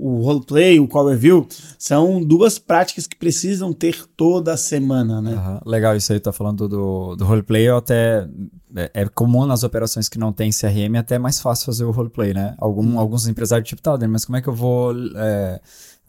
o 0.00 0.22
roleplay, 0.22 0.80
o 0.80 0.88
call 0.88 1.08
review, 1.08 1.46
são 1.78 2.22
duas 2.22 2.58
práticas 2.58 3.06
que 3.06 3.16
precisam 3.16 3.72
ter 3.72 4.04
toda 4.16 4.56
semana, 4.56 5.20
né? 5.20 5.34
Uhum. 5.34 5.70
Legal 5.70 5.96
isso 5.96 6.12
aí, 6.12 6.20
tá 6.20 6.32
falando 6.32 6.68
do, 6.68 7.16
do 7.16 7.24
roleplay, 7.24 7.68
eu 7.68 7.76
até 7.76 8.28
é, 8.78 8.90
é 8.94 9.06
comum 9.06 9.46
nas 9.46 9.62
operações 9.62 10.08
que 10.08 10.18
não 10.18 10.32
tem 10.32 10.50
CRM 10.50 10.96
até 10.98 11.18
mais 11.18 11.40
fácil 11.40 11.66
fazer 11.66 11.84
o 11.84 11.90
roleplay, 11.90 12.32
né? 12.32 12.54
Algum, 12.58 12.92
uhum. 12.92 12.98
Alguns 12.98 13.26
empresários 13.26 13.68
tipo, 13.68 13.82
tá, 13.82 13.96
mas 14.08 14.24
como 14.24 14.36
é 14.36 14.42
que 14.42 14.48
eu 14.48 14.54
vou 14.54 14.94
é, 15.16 15.60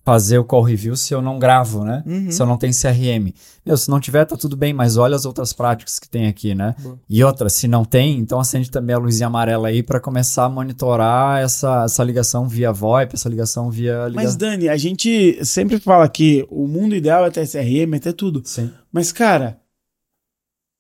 fazer 0.03 0.39
o 0.39 0.43
call 0.43 0.63
review 0.63 0.95
se 0.95 1.13
eu 1.13 1.21
não 1.21 1.38
gravo, 1.38 1.83
né? 1.83 2.03
Uhum. 2.05 2.31
Se 2.31 2.41
eu 2.41 2.45
não 2.45 2.57
tenho 2.57 2.73
CRM. 2.73 3.33
Meu, 3.65 3.77
se 3.77 3.89
não 3.89 3.99
tiver, 3.99 4.25
tá 4.25 4.35
tudo 4.35 4.57
bem, 4.57 4.73
mas 4.73 4.97
olha 4.97 5.15
as 5.15 5.25
outras 5.25 5.53
práticas 5.53 5.99
que 5.99 6.09
tem 6.09 6.27
aqui, 6.27 6.55
né? 6.55 6.75
Boa. 6.79 6.99
E 7.07 7.23
outra, 7.23 7.49
se 7.49 7.67
não 7.67 7.85
tem, 7.85 8.17
então 8.17 8.39
acende 8.39 8.71
também 8.71 8.95
a 8.95 8.99
luzinha 8.99 9.27
amarela 9.27 9.67
aí 9.67 9.83
para 9.83 9.99
começar 9.99 10.45
a 10.45 10.49
monitorar 10.49 11.41
essa, 11.41 11.83
essa 11.83 12.03
ligação 12.03 12.47
via 12.47 12.71
VoIP, 12.71 13.13
essa 13.13 13.29
ligação 13.29 13.69
via... 13.69 14.07
Liga... 14.07 14.15
Mas 14.21 14.35
Dani, 14.35 14.67
a 14.67 14.77
gente 14.77 15.45
sempre 15.45 15.79
fala 15.79 16.07
que 16.09 16.45
o 16.49 16.67
mundo 16.67 16.95
ideal 16.95 17.25
é 17.25 17.29
ter 17.29 17.47
CRM, 17.47 17.93
é 17.95 17.99
ter 17.99 18.13
tudo. 18.13 18.41
Sim. 18.45 18.71
Mas, 18.91 19.11
cara, 19.11 19.59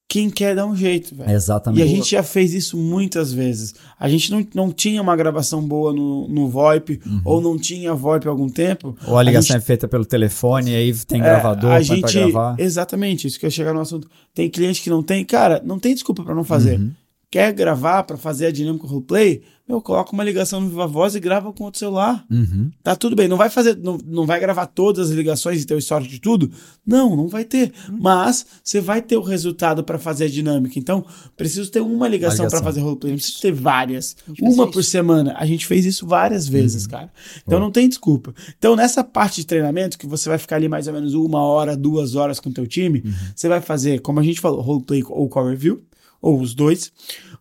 quem 0.09 0.27
quer 0.27 0.55
dar 0.55 0.65
um 0.65 0.75
jeito, 0.75 1.15
velho. 1.15 1.29
Exatamente. 1.29 1.79
E 1.79 1.83
a 1.83 1.87
gente 1.87 2.09
já 2.09 2.23
fez 2.23 2.51
isso 2.51 2.75
muitas 2.75 3.31
vezes. 3.31 3.75
A 3.97 4.09
gente 4.09 4.31
não, 4.31 4.45
não 4.55 4.71
tinha 4.71 4.99
uma 4.99 5.15
gravação 5.15 5.61
boa 5.61 5.93
no, 5.93 6.27
no 6.27 6.49
VoIP, 6.49 6.99
uhum. 7.05 7.21
ou 7.23 7.39
não 7.39 7.59
tinha 7.59 7.93
VoIP 7.93 8.27
há 8.27 8.31
algum 8.31 8.49
tempo. 8.49 8.97
Ou 9.05 9.19
a 9.19 9.21
ligação 9.21 9.55
a 9.55 9.59
gente, 9.59 9.63
é 9.63 9.67
feita 9.67 9.87
pelo 9.87 10.03
telefone, 10.03 10.71
e 10.71 10.75
aí 10.75 10.93
tem 11.05 11.21
é, 11.21 11.23
gravador 11.23 11.71
a 11.71 11.81
gente, 11.83 12.01
pra 12.01 12.11
gravar. 12.11 12.55
Exatamente, 12.57 13.27
isso 13.27 13.39
que 13.39 13.45
eu 13.45 13.51
chegar 13.51 13.71
no 13.71 13.81
assunto. 13.81 14.09
Tem 14.33 14.49
cliente 14.49 14.81
que 14.81 14.89
não 14.89 15.03
tem. 15.03 15.23
Cara, 15.23 15.61
não 15.63 15.77
tem 15.77 15.93
desculpa 15.93 16.23
para 16.23 16.33
não 16.33 16.43
fazer. 16.43 16.79
Uhum. 16.79 16.91
Quer 17.29 17.53
gravar 17.53 18.01
para 18.01 18.17
fazer 18.17 18.47
a 18.47 18.51
dinâmica 18.51 18.87
roleplay? 18.87 19.43
Eu 19.69 19.79
coloco 19.83 20.13
uma 20.13 20.23
ligação 20.23 20.59
no 20.59 20.67
Viva 20.67 20.87
Voz 20.87 21.13
e 21.13 21.19
grava 21.19 21.53
com 21.53 21.63
outro 21.63 21.77
celular. 21.77 22.25
Uhum. 22.27 22.71
Tá 22.81 22.95
tudo 22.95 23.15
bem. 23.15 23.27
Não 23.27 23.37
vai 23.37 23.51
fazer, 23.51 23.77
não, 23.77 23.99
não 24.03 24.25
vai 24.25 24.39
gravar 24.39 24.65
todas 24.65 25.11
as 25.11 25.15
ligações 25.15 25.61
e 25.61 25.65
ter 25.65 25.75
o 25.75 25.77
histórico 25.77 26.09
de 26.09 26.19
tudo? 26.19 26.49
Não, 26.83 27.15
não 27.15 27.27
vai 27.27 27.45
ter. 27.45 27.71
Uhum. 27.87 27.99
Mas 28.01 28.47
você 28.63 28.81
vai 28.81 28.99
ter 28.99 29.15
o 29.15 29.21
resultado 29.21 29.83
para 29.83 29.99
fazer 29.99 30.25
a 30.25 30.27
dinâmica. 30.27 30.79
Então, 30.79 31.05
preciso 31.37 31.69
ter 31.69 31.81
uma 31.81 32.07
ligação, 32.07 32.45
ligação. 32.45 32.59
para 32.59 32.65
fazer 32.65 32.81
roleplay. 32.81 33.11
Não 33.11 33.17
preciso 33.19 33.41
ter 33.41 33.51
várias. 33.51 34.17
Uma 34.41 34.71
por 34.71 34.83
semana. 34.83 35.35
A 35.37 35.45
gente 35.45 35.67
fez 35.67 35.85
isso 35.85 36.07
várias 36.07 36.47
vezes, 36.47 36.85
uhum. 36.85 36.89
cara. 36.89 37.11
Então 37.45 37.59
não 37.59 37.69
tem 37.69 37.87
desculpa. 37.87 38.33
Então, 38.57 38.75
nessa 38.75 39.03
parte 39.03 39.35
de 39.41 39.45
treinamento, 39.45 39.99
que 39.99 40.07
você 40.07 40.27
vai 40.27 40.39
ficar 40.39 40.55
ali 40.55 40.67
mais 40.67 40.87
ou 40.87 40.93
menos 40.93 41.13
uma 41.13 41.43
hora, 41.43 41.77
duas 41.77 42.15
horas 42.15 42.39
com 42.39 42.49
o 42.49 42.53
teu 42.53 42.65
time, 42.65 43.03
uhum. 43.05 43.13
você 43.35 43.47
vai 43.47 43.61
fazer, 43.61 43.99
como 43.99 44.19
a 44.19 44.23
gente 44.23 44.41
falou, 44.41 44.61
roleplay 44.61 45.03
ou 45.07 45.29
call 45.29 45.47
review 45.47 45.83
ou 46.21 46.39
os 46.39 46.53
dois. 46.53 46.91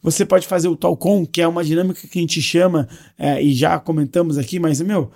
Você 0.03 0.25
pode 0.25 0.47
fazer 0.47 0.69
o 0.69 0.77
Talcom, 0.77 1.27
que 1.27 1.43
é 1.43 1.49
uma 1.49 1.65
dinâmica 1.65 2.07
que 2.07 2.19
a 2.19 2.23
gente 2.23 2.41
chama, 2.41 2.89
é, 3.19 3.43
e 3.43 3.53
já 3.53 3.79
comentamos 3.79 4.39
aqui, 4.39 4.59
mas, 4.61 4.81
meu, 4.81 5.11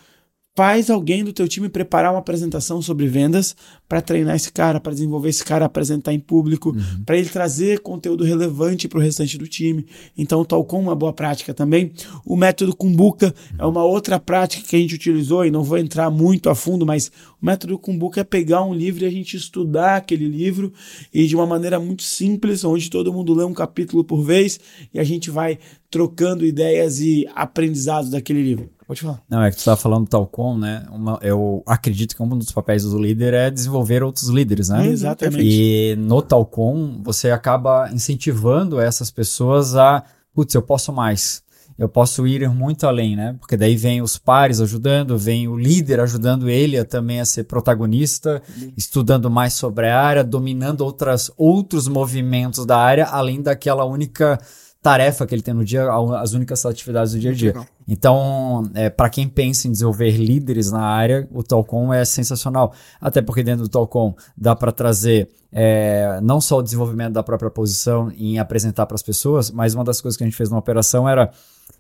faz 0.55 0.91
alguém 0.91 1.25
do 1.25 1.33
teu 1.33 1.49
time 1.49 1.69
preparar 1.69 2.13
uma 2.13 2.19
apresentação 2.19 2.83
sobre 2.83 3.07
vendas 3.07 3.57
para 3.89 4.03
treinar 4.03 4.37
esse 4.37 4.53
cara, 4.53 4.79
para 4.79 4.93
desenvolver 4.93 5.31
esse 5.31 5.45
cara, 5.45 5.65
apresentar 5.65 6.13
em 6.13 6.21
público, 6.21 6.71
uhum. 6.71 7.05
para 7.07 7.17
ele 7.17 7.29
trazer 7.29 7.81
conteúdo 7.81 8.23
relevante 8.23 8.87
para 8.87 8.99
o 8.99 9.03
restante 9.03 9.39
do 9.39 9.49
time. 9.49 9.87
Então, 10.17 10.41
o 10.41 10.45
Talcom 10.45 10.79
é 10.79 10.83
uma 10.83 10.95
boa 10.95 11.13
prática 11.13 11.55
também. 11.55 11.93
O 12.25 12.37
método 12.37 12.77
Kumbuka 12.77 13.35
uhum. 13.53 13.57
é 13.59 13.67
uma 13.67 13.83
outra 13.83 14.19
prática 14.21 14.69
que 14.69 14.77
a 14.77 14.79
gente 14.79 14.95
utilizou 14.95 15.45
e 15.45 15.51
não 15.51 15.65
vou 15.65 15.79
entrar 15.79 16.11
muito 16.11 16.51
a 16.51 16.55
fundo, 16.55 16.85
mas 16.85 17.11
o 17.41 17.47
método 17.47 17.79
Kumbuka 17.79 18.21
é 18.21 18.25
pegar 18.25 18.63
um 18.63 18.75
livro 18.75 19.05
e 19.05 19.07
a 19.07 19.11
gente 19.11 19.37
estudar 19.37 19.97
aquele 19.97 20.29
livro 20.29 20.73
e 21.13 21.27
de 21.27 21.35
uma 21.35 21.47
maneira 21.47 21.81
muito 21.81 22.03
simples, 22.03 22.63
onde 22.63 22.91
todo 22.91 23.13
mundo 23.13 23.33
lê 23.33 23.45
um 23.45 23.55
capítulo 23.55 24.05
por 24.05 24.23
vez 24.23 24.61
e 24.93 25.01
a 25.01 25.05
gente 25.05 25.31
vai 25.31 25.59
trocando 25.91 26.45
ideias 26.45 27.01
e 27.01 27.27
aprendizados 27.35 28.11
daquele 28.11 28.43
livro. 28.43 28.71
Pode 28.87 29.01
falar. 29.01 29.21
Não, 29.29 29.43
é 29.43 29.51
que 29.51 29.57
tu 29.57 29.61
estava 29.61 29.77
falando 29.77 30.09
tal 30.09 30.27
com, 30.27 30.57
né? 30.57 30.85
Uma, 30.91 31.19
eu 31.23 31.63
acredito 31.67 32.17
que 32.17 32.23
um 32.23 32.29
dos 32.29 32.53
papéis 32.53 32.85
do 32.85 32.99
líder 32.99 33.35
é 33.35 33.51
desenvolver 33.51 34.03
outros 34.03 34.29
líderes, 34.29 34.69
né? 34.69 34.87
Exatamente. 34.87 35.43
E 35.43 35.97
no 35.97 36.21
Talcom, 36.21 37.01
você 37.03 37.31
acaba 37.31 37.91
incentivando 37.93 38.81
essas 38.81 39.11
pessoas 39.11 39.77
a, 39.77 40.05
putz, 40.35 40.55
eu 40.55 40.63
posso 40.63 40.93
mais. 40.93 41.43
Eu 41.79 41.89
posso 41.89 42.27
ir 42.27 42.49
muito 42.51 42.87
além, 42.87 43.17
né? 43.17 43.35
Porque 43.41 43.57
daí 43.57 43.77
vem 43.77 44.03
os 44.03 44.19
pares 44.19 44.61
ajudando, 44.61 45.19
vem 45.19 45.49
o 45.49 45.57
líder 45.57 46.01
ajudando 46.01 46.49
ele 46.49 46.79
a, 46.79 46.85
também 46.85 47.21
a 47.21 47.25
ser 47.25 47.45
protagonista, 47.45 48.43
uhum. 48.57 48.73
estudando 48.77 49.31
mais 49.31 49.55
sobre 49.55 49.89
a 49.89 50.01
área, 50.01 50.23
dominando 50.23 50.83
outras, 50.83 51.31
outros 51.37 51.89
movimentos 51.89 52.67
da 52.67 52.79
área, 52.79 53.07
além 53.07 53.41
daquela 53.41 53.85
única 53.85 54.39
tarefa 54.83 55.25
que 55.25 55.33
ele 55.33 55.43
tem 55.43 55.55
no 55.55 55.65
dia, 55.65 55.89
as 56.19 56.33
únicas 56.33 56.67
atividades 56.67 57.13
do 57.13 57.21
dia 57.21 57.31
a 57.31 57.35
dia. 57.35 57.51
Legal. 57.51 57.67
Então, 57.87 58.71
é, 58.75 58.91
para 58.91 59.09
quem 59.09 59.29
pensa 59.29 59.69
em 59.69 59.71
desenvolver 59.71 60.11
líderes 60.11 60.73
na 60.73 60.83
área, 60.83 61.29
o 61.31 61.43
Talcom 61.43 61.95
é 61.95 62.05
sensacional. 62.05 62.75
Até 63.01 63.23
porque 63.23 63.45
dentro 63.45 63.63
do 63.63 63.69
Talcom 63.69 64.13
dá 64.37 64.57
para 64.57 64.73
trazer 64.73 65.31
é, 65.53 66.19
não 66.21 66.41
só 66.41 66.59
o 66.59 66.63
desenvolvimento 66.63 67.13
da 67.13 67.23
própria 67.23 67.51
posição 67.51 68.11
em 68.17 68.41
apresentar 68.41 68.87
para 68.87 68.97
as 68.97 69.03
pessoas, 69.03 69.53
mas 69.53 69.73
uma 69.73 69.85
das 69.85 70.01
coisas 70.01 70.17
que 70.17 70.25
a 70.25 70.27
gente 70.27 70.37
fez 70.37 70.51
numa 70.51 70.59
operação 70.59 71.09
era 71.09 71.31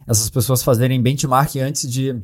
essas 0.07 0.31
pessoas 0.31 0.63
fazerem 0.63 1.03
benchmark 1.03 1.57
antes 1.57 1.91
de, 1.91 2.23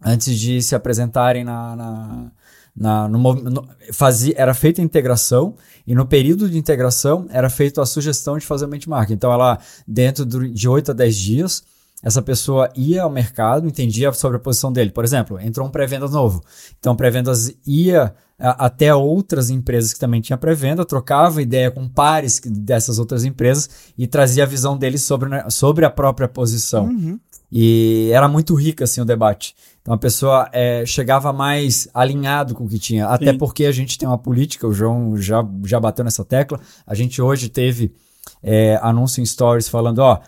antes 0.00 0.38
de 0.38 0.62
se 0.62 0.76
apresentarem 0.76 1.42
na, 1.42 1.74
na 1.74 2.32
na, 2.76 3.08
no, 3.08 3.34
no, 3.34 3.68
fazia, 3.92 4.34
era 4.36 4.52
feita 4.52 4.80
a 4.80 4.84
integração 4.84 5.54
e 5.86 5.94
no 5.94 6.06
período 6.06 6.50
de 6.50 6.58
integração 6.58 7.26
era 7.30 7.48
feita 7.48 7.80
a 7.80 7.86
sugestão 7.86 8.36
de 8.36 8.44
fazer 8.44 8.64
o 8.64 8.68
benchmark. 8.68 9.10
Então, 9.10 9.32
ela, 9.32 9.58
dentro 9.86 10.24
de 10.26 10.68
8 10.68 10.90
a 10.90 10.94
10 10.94 11.16
dias, 11.16 11.62
essa 12.02 12.20
pessoa 12.20 12.70
ia 12.74 13.02
ao 13.02 13.10
mercado, 13.10 13.66
entendia 13.66 14.12
sobre 14.12 14.36
a 14.36 14.40
posição 14.40 14.72
dele. 14.72 14.90
Por 14.90 15.04
exemplo, 15.04 15.40
entrou 15.40 15.66
um 15.66 15.70
pré-venda 15.70 16.08
novo. 16.08 16.42
Então, 16.78 16.96
pré-vendas 16.96 17.50
ia 17.66 18.14
até 18.38 18.94
outras 18.94 19.48
empresas 19.48 19.92
que 19.92 20.00
também 20.00 20.20
tinham 20.20 20.38
pré-venda, 20.38 20.84
trocava 20.84 21.40
ideia 21.40 21.70
com 21.70 21.88
pares 21.88 22.40
dessas 22.44 22.98
outras 22.98 23.24
empresas 23.24 23.70
e 23.96 24.06
trazia 24.06 24.42
a 24.42 24.46
visão 24.46 24.76
deles 24.76 25.02
sobre, 25.02 25.28
né, 25.28 25.48
sobre 25.48 25.84
a 25.84 25.90
própria 25.90 26.28
posição. 26.28 26.86
Uhum. 26.86 27.18
E 27.56 28.10
era 28.12 28.26
muito 28.26 28.52
rico 28.56 28.82
assim 28.82 29.00
o 29.00 29.04
debate. 29.04 29.54
Então 29.80 29.94
a 29.94 29.98
pessoa 29.98 30.50
é, 30.52 30.84
chegava 30.84 31.32
mais 31.32 31.86
alinhado 31.94 32.52
com 32.52 32.64
o 32.64 32.68
que 32.68 32.80
tinha. 32.80 33.06
Até 33.06 33.30
Sim. 33.30 33.38
porque 33.38 33.64
a 33.64 33.70
gente 33.70 33.96
tem 33.96 34.08
uma 34.08 34.18
política, 34.18 34.66
o 34.66 34.72
João 34.72 35.16
já, 35.16 35.46
já 35.62 35.78
bateu 35.78 36.04
nessa 36.04 36.24
tecla. 36.24 36.58
A 36.84 36.96
gente 36.96 37.22
hoje 37.22 37.48
teve 37.48 37.94
é, 38.42 38.76
anúncio 38.82 39.22
em 39.22 39.26
stories 39.26 39.68
falando, 39.68 40.00
ó, 40.00 40.18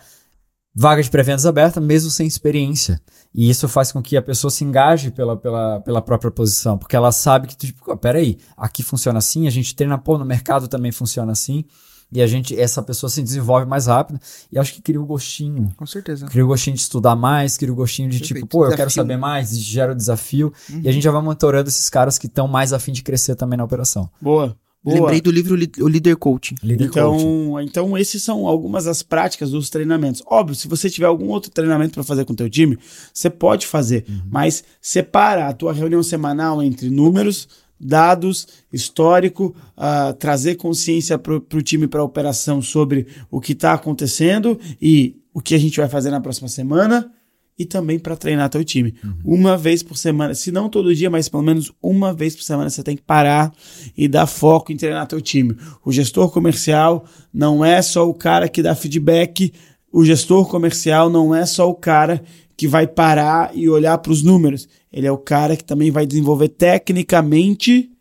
vaga 0.73 1.03
de 1.03 1.09
pré-vendas 1.09 1.45
aberta, 1.45 1.81
mesmo 1.81 2.09
sem 2.09 2.25
experiência. 2.25 3.01
E 3.35 3.49
isso 3.49 3.67
faz 3.67 3.91
com 3.91 4.01
que 4.01 4.15
a 4.15 4.21
pessoa 4.21 4.49
se 4.49 4.63
engaje 4.63 5.11
pela, 5.11 5.35
pela, 5.35 5.81
pela 5.81 6.01
própria 6.01 6.31
posição, 6.31 6.77
porque 6.77 6.95
ela 6.95 7.11
sabe 7.11 7.47
que, 7.47 7.57
tipo, 7.57 7.97
peraí, 7.97 8.37
aqui 8.55 8.81
funciona 8.81 9.19
assim, 9.19 9.47
a 9.47 9.51
gente 9.51 9.75
treina, 9.75 9.97
pô, 9.97 10.17
no 10.17 10.23
mercado 10.23 10.69
também 10.69 10.93
funciona 10.93 11.33
assim 11.33 11.65
e 12.11 12.21
a 12.21 12.27
gente, 12.27 12.57
essa 12.57 12.81
pessoa 12.81 13.09
se 13.09 13.21
desenvolve 13.21 13.65
mais 13.65 13.87
rápido 13.87 14.19
e 14.51 14.57
acho 14.57 14.73
que 14.73 14.81
cria 14.81 15.01
o 15.01 15.05
gostinho. 15.05 15.69
Com 15.75 15.85
certeza. 15.85 16.25
Cria 16.27 16.43
o 16.43 16.47
gostinho 16.47 16.75
de 16.75 16.81
estudar 16.81 17.15
mais, 17.15 17.57
cria 17.57 17.71
o 17.71 17.75
gostinho 17.75 18.09
de 18.09 18.19
Perfeito. 18.19 18.39
tipo, 18.41 18.47
pô, 18.47 18.59
eu 18.59 18.69
desafio. 18.69 18.77
quero 18.77 18.91
saber 18.91 19.17
mais, 19.17 19.57
gera 19.59 19.91
o 19.91 19.95
desafio 19.95 20.53
uhum. 20.69 20.81
e 20.83 20.89
a 20.89 20.91
gente 20.91 21.03
já 21.03 21.11
vai 21.11 21.21
monitorando 21.21 21.67
esses 21.67 21.89
caras 21.89 22.17
que 22.17 22.27
estão 22.27 22.47
mais 22.47 22.71
afim 22.71 22.91
de 22.91 23.03
crescer 23.03 23.35
também 23.35 23.57
na 23.57 23.63
operação. 23.63 24.09
Boa. 24.21 24.55
Boa. 24.83 25.01
Lembrei 25.01 25.19
do 25.19 25.31
livro 25.31 25.53
O 25.79 25.87
Leader 25.87 26.15
Coaching. 26.15 26.55
Leader 26.63 26.87
então, 26.87 27.17
coaching. 27.17 27.65
então, 27.65 27.97
esses 27.97 28.23
são 28.23 28.47
algumas 28.47 28.85
das 28.85 29.03
práticas 29.03 29.51
dos 29.51 29.69
treinamentos. 29.69 30.23
Óbvio, 30.25 30.55
se 30.55 30.65
você 30.65 30.89
tiver 30.89 31.07
algum 31.07 31.27
outro 31.27 31.51
treinamento 31.51 31.95
para 31.95 32.03
fazer 32.03 32.23
com 32.23 32.31
o 32.31 32.35
teu 32.35 32.49
time, 32.49 32.79
você 33.13 33.29
pode 33.29 33.67
fazer, 33.67 34.05
uhum. 34.07 34.21
mas 34.31 34.63
separa 34.79 35.47
a 35.47 35.53
tua 35.53 35.73
reunião 35.73 36.01
semanal 36.01 36.63
entre 36.63 36.89
números, 36.89 37.49
dados, 37.79 38.47
histórico, 38.71 39.55
uh, 39.77 40.13
trazer 40.13 40.55
consciência 40.55 41.17
para 41.17 41.35
o 41.35 41.61
time, 41.61 41.87
para 41.87 42.01
a 42.01 42.05
operação 42.05 42.61
sobre 42.61 43.07
o 43.29 43.39
que 43.39 43.53
está 43.53 43.73
acontecendo 43.73 44.59
e 44.81 45.15
o 45.33 45.41
que 45.41 45.53
a 45.53 45.59
gente 45.59 45.79
vai 45.79 45.87
fazer 45.87 46.09
na 46.09 46.21
próxima 46.21 46.47
semana 46.47 47.11
e 47.57 47.65
também 47.65 47.97
para 47.97 48.15
treinar 48.15 48.49
teu 48.49 48.63
time. 48.63 48.93
Uhum. 49.03 49.35
Uma 49.39 49.57
vez 49.57 49.81
por 49.81 49.97
semana, 49.97 50.35
se 50.35 50.51
não 50.51 50.69
todo 50.69 50.93
dia, 50.93 51.09
mas 51.09 51.27
pelo 51.27 51.43
menos 51.43 51.71
uma 51.81 52.13
vez 52.13 52.35
por 52.35 52.43
semana 52.43 52.69
você 52.69 52.83
tem 52.83 52.95
que 52.95 53.01
parar 53.01 53.51
e 53.97 54.07
dar 54.07 54.27
foco 54.27 54.71
em 54.71 54.77
treinar 54.77 55.07
teu 55.07 55.19
time. 55.19 55.55
O 55.83 55.91
gestor 55.91 56.29
comercial 56.31 57.05
não 57.33 57.65
é 57.65 57.81
só 57.81 58.07
o 58.07 58.13
cara 58.13 58.47
que 58.47 58.61
dá 58.61 58.75
feedback, 58.75 59.51
o 59.91 60.05
gestor 60.05 60.47
comercial 60.47 61.09
não 61.09 61.33
é 61.33 61.45
só 61.45 61.67
o 61.69 61.73
cara 61.73 62.21
que 62.55 62.67
vai 62.67 62.85
parar 62.85 63.51
e 63.55 63.69
olhar 63.69 63.97
para 63.99 64.11
os 64.11 64.21
números. 64.21 64.67
Ele 64.97 65.05
é 65.05 65.11
o 65.11 65.17
cara 65.17 65.55
que 65.55 65.63
também 65.63 65.91
vai 65.91 66.07
desenvolver 66.07 66.49
tecnicamente 66.49 67.91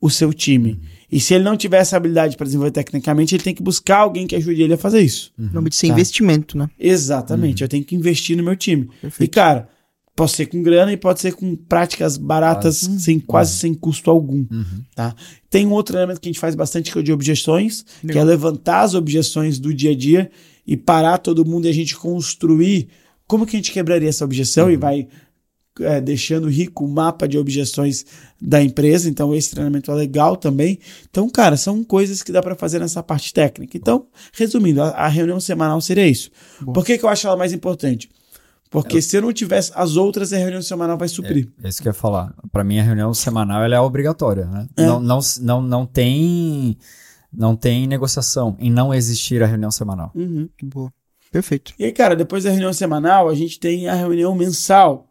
o 0.00 0.08
seu 0.08 0.32
time. 0.32 0.74
Uhum. 0.74 0.80
E 1.10 1.18
se 1.18 1.34
ele 1.34 1.42
não 1.42 1.56
tiver 1.56 1.78
essa 1.78 1.96
habilidade 1.96 2.36
para 2.36 2.44
desenvolver 2.44 2.70
tecnicamente, 2.70 3.34
ele 3.34 3.42
tem 3.42 3.52
que 3.52 3.62
buscar 3.62 3.98
alguém 3.98 4.28
que 4.28 4.36
ajude 4.36 4.62
ele 4.62 4.74
a 4.74 4.78
fazer 4.78 5.00
isso. 5.00 5.32
Uhum. 5.36 5.50
nome 5.52 5.70
disso 5.70 5.84
é 5.86 5.88
tá? 5.88 5.94
investimento, 5.94 6.56
né? 6.56 6.70
Exatamente. 6.78 7.62
Uhum. 7.62 7.64
Eu 7.64 7.68
tenho 7.68 7.84
que 7.84 7.96
investir 7.96 8.36
no 8.36 8.44
meu 8.44 8.54
time. 8.54 8.88
Perfeito. 9.00 9.28
E, 9.28 9.28
cara, 9.28 9.68
pode 10.14 10.30
ser 10.30 10.46
com 10.46 10.62
grana 10.62 10.92
e 10.92 10.96
pode 10.96 11.20
ser 11.20 11.32
com 11.32 11.56
práticas 11.56 12.16
baratas, 12.16 12.84
uhum. 12.84 12.98
sem, 13.00 13.18
quase 13.18 13.58
sem 13.58 13.74
custo 13.74 14.08
algum. 14.08 14.46
Uhum. 14.48 14.84
Tá? 14.94 15.16
Tem 15.50 15.66
um 15.66 15.72
outro 15.72 15.98
elemento 15.98 16.20
que 16.20 16.28
a 16.28 16.30
gente 16.30 16.40
faz 16.40 16.54
bastante 16.54 16.92
que 16.92 16.98
é 16.98 17.00
o 17.00 17.04
de 17.04 17.12
objeções, 17.12 17.84
Legal. 18.04 18.12
que 18.12 18.18
é 18.20 18.24
levantar 18.24 18.82
as 18.82 18.94
objeções 18.94 19.58
do 19.58 19.74
dia 19.74 19.90
a 19.90 19.96
dia 19.96 20.30
e 20.64 20.76
parar 20.76 21.18
todo 21.18 21.44
mundo 21.44 21.66
e 21.66 21.68
a 21.68 21.74
gente 21.74 21.96
construir 21.96 22.88
como 23.26 23.44
que 23.44 23.56
a 23.56 23.58
gente 23.58 23.72
quebraria 23.72 24.08
essa 24.08 24.24
objeção 24.24 24.66
uhum. 24.66 24.72
e 24.72 24.76
vai 24.76 25.08
é, 25.80 26.00
deixando 26.00 26.48
rico 26.48 26.84
o 26.84 26.88
mapa 26.88 27.26
de 27.26 27.38
objeções 27.38 28.04
da 28.40 28.62
empresa. 28.62 29.08
Então, 29.08 29.34
esse 29.34 29.50
treinamento 29.50 29.90
é 29.90 29.94
legal 29.94 30.36
também. 30.36 30.78
Então, 31.08 31.28
cara, 31.28 31.56
são 31.56 31.82
coisas 31.84 32.22
que 32.22 32.32
dá 32.32 32.42
para 32.42 32.54
fazer 32.54 32.78
nessa 32.78 33.02
parte 33.02 33.32
técnica. 33.32 33.76
Então, 33.76 34.06
resumindo, 34.32 34.82
a, 34.82 34.90
a 34.90 35.08
reunião 35.08 35.40
semanal 35.40 35.80
seria 35.80 36.06
isso. 36.06 36.30
Bom. 36.60 36.72
Por 36.72 36.84
que, 36.84 36.98
que 36.98 37.04
eu 37.04 37.08
acho 37.08 37.26
ela 37.26 37.36
mais 37.36 37.52
importante? 37.52 38.08
Porque 38.70 38.98
é. 38.98 39.00
se 39.00 39.16
eu 39.16 39.22
não 39.22 39.32
tivesse 39.32 39.72
as 39.74 39.96
outras, 39.96 40.32
a 40.32 40.38
reunião 40.38 40.62
semanal 40.62 40.96
vai 40.96 41.08
suprir. 41.08 41.48
É, 41.62 41.66
é 41.66 41.68
isso 41.68 41.82
que 41.82 41.88
eu 41.88 41.90
ia 41.90 41.94
falar. 41.94 42.32
Para 42.52 42.62
mim, 42.62 42.78
a 42.78 42.82
reunião 42.82 43.12
semanal 43.12 43.62
ela 43.62 43.74
é 43.74 43.80
obrigatória. 43.80 44.46
Né? 44.46 44.68
É. 44.76 44.86
Não, 44.86 45.00
não, 45.00 45.18
não, 45.40 45.62
não 45.62 45.86
tem 45.86 46.78
não 47.32 47.54
tem 47.54 47.86
negociação 47.86 48.56
em 48.58 48.70
não 48.70 48.92
existir 48.92 49.42
a 49.42 49.46
reunião 49.46 49.70
semanal. 49.70 50.10
Uhum. 50.14 50.48
Boa. 50.62 50.92
Perfeito. 51.30 51.72
E 51.78 51.84
aí, 51.84 51.92
cara, 51.92 52.16
depois 52.16 52.44
da 52.44 52.50
reunião 52.50 52.72
semanal, 52.72 53.28
a 53.28 53.34
gente 53.34 53.60
tem 53.60 53.88
a 53.88 53.94
reunião 53.94 54.34
mensal. 54.34 55.09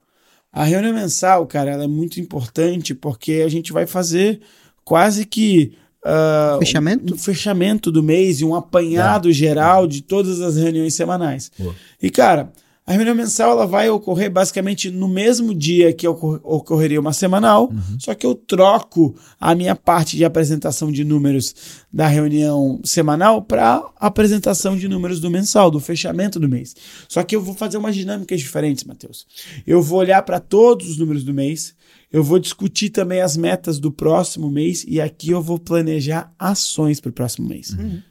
A 0.51 0.63
reunião 0.63 0.93
mensal, 0.93 1.45
cara, 1.45 1.71
ela 1.71 1.83
é 1.83 1.87
muito 1.87 2.19
importante 2.19 2.95
porque 2.95 3.43
a 3.45 3.49
gente 3.49 3.71
vai 3.71 3.85
fazer 3.85 4.41
quase 4.83 5.25
que 5.25 5.73
Uh, 5.99 6.59
fechamento? 6.59 7.11
Um, 7.11 7.15
um, 7.15 7.19
fechamento 7.19 7.91
do 7.91 8.01
mês 8.01 8.39
e 8.39 8.45
um 8.45 8.55
apanhado 8.55 9.29
é. 9.29 9.33
geral 9.33 9.85
de 9.85 10.01
todas 10.01 10.39
as 10.39 10.55
reuniões 10.55 10.93
semanais. 10.93 11.51
Boa. 11.59 11.75
E, 12.01 12.09
cara, 12.09 12.53
a 12.89 12.93
reunião 12.93 13.13
mensal 13.13 13.51
ela 13.51 13.67
vai 13.67 13.87
ocorrer 13.87 14.31
basicamente 14.31 14.89
no 14.89 15.07
mesmo 15.07 15.53
dia 15.53 15.93
que 15.93 16.07
ocor 16.07 16.41
ocorreria 16.43 16.99
uma 16.99 17.13
semanal, 17.13 17.69
uhum. 17.69 17.99
só 17.99 18.15
que 18.15 18.25
eu 18.25 18.33
troco 18.33 19.15
a 19.39 19.53
minha 19.53 19.75
parte 19.75 20.17
de 20.17 20.25
apresentação 20.25 20.91
de 20.91 21.03
números 21.03 21.53
da 21.93 22.07
reunião 22.07 22.81
semanal 22.83 23.43
para 23.43 23.87
apresentação 23.95 24.75
de 24.75 24.87
números 24.87 25.19
do 25.19 25.29
mensal, 25.29 25.69
do 25.69 25.79
fechamento 25.79 26.39
do 26.39 26.49
mês. 26.49 26.75
Só 27.07 27.21
que 27.21 27.35
eu 27.35 27.41
vou 27.43 27.53
fazer 27.53 27.77
umas 27.77 27.93
dinâmicas 27.93 28.39
diferentes, 28.39 28.83
Matheus. 28.83 29.27
Eu 29.67 29.83
vou 29.83 29.99
olhar 29.99 30.23
para 30.23 30.39
todos 30.39 30.89
os 30.89 30.97
números 30.97 31.23
do 31.23 31.31
mês, 31.31 31.75
eu 32.11 32.23
vou 32.23 32.39
discutir 32.39 32.89
também 32.89 33.21
as 33.21 33.37
metas 33.37 33.77
do 33.77 33.91
próximo 33.91 34.49
mês 34.49 34.83
e 34.87 34.99
aqui 34.99 35.29
eu 35.29 35.43
vou 35.43 35.59
planejar 35.59 36.33
ações 36.39 36.99
para 36.99 37.09
o 37.09 37.13
próximo 37.13 37.47
mês. 37.47 37.69
Uhum. 37.69 38.01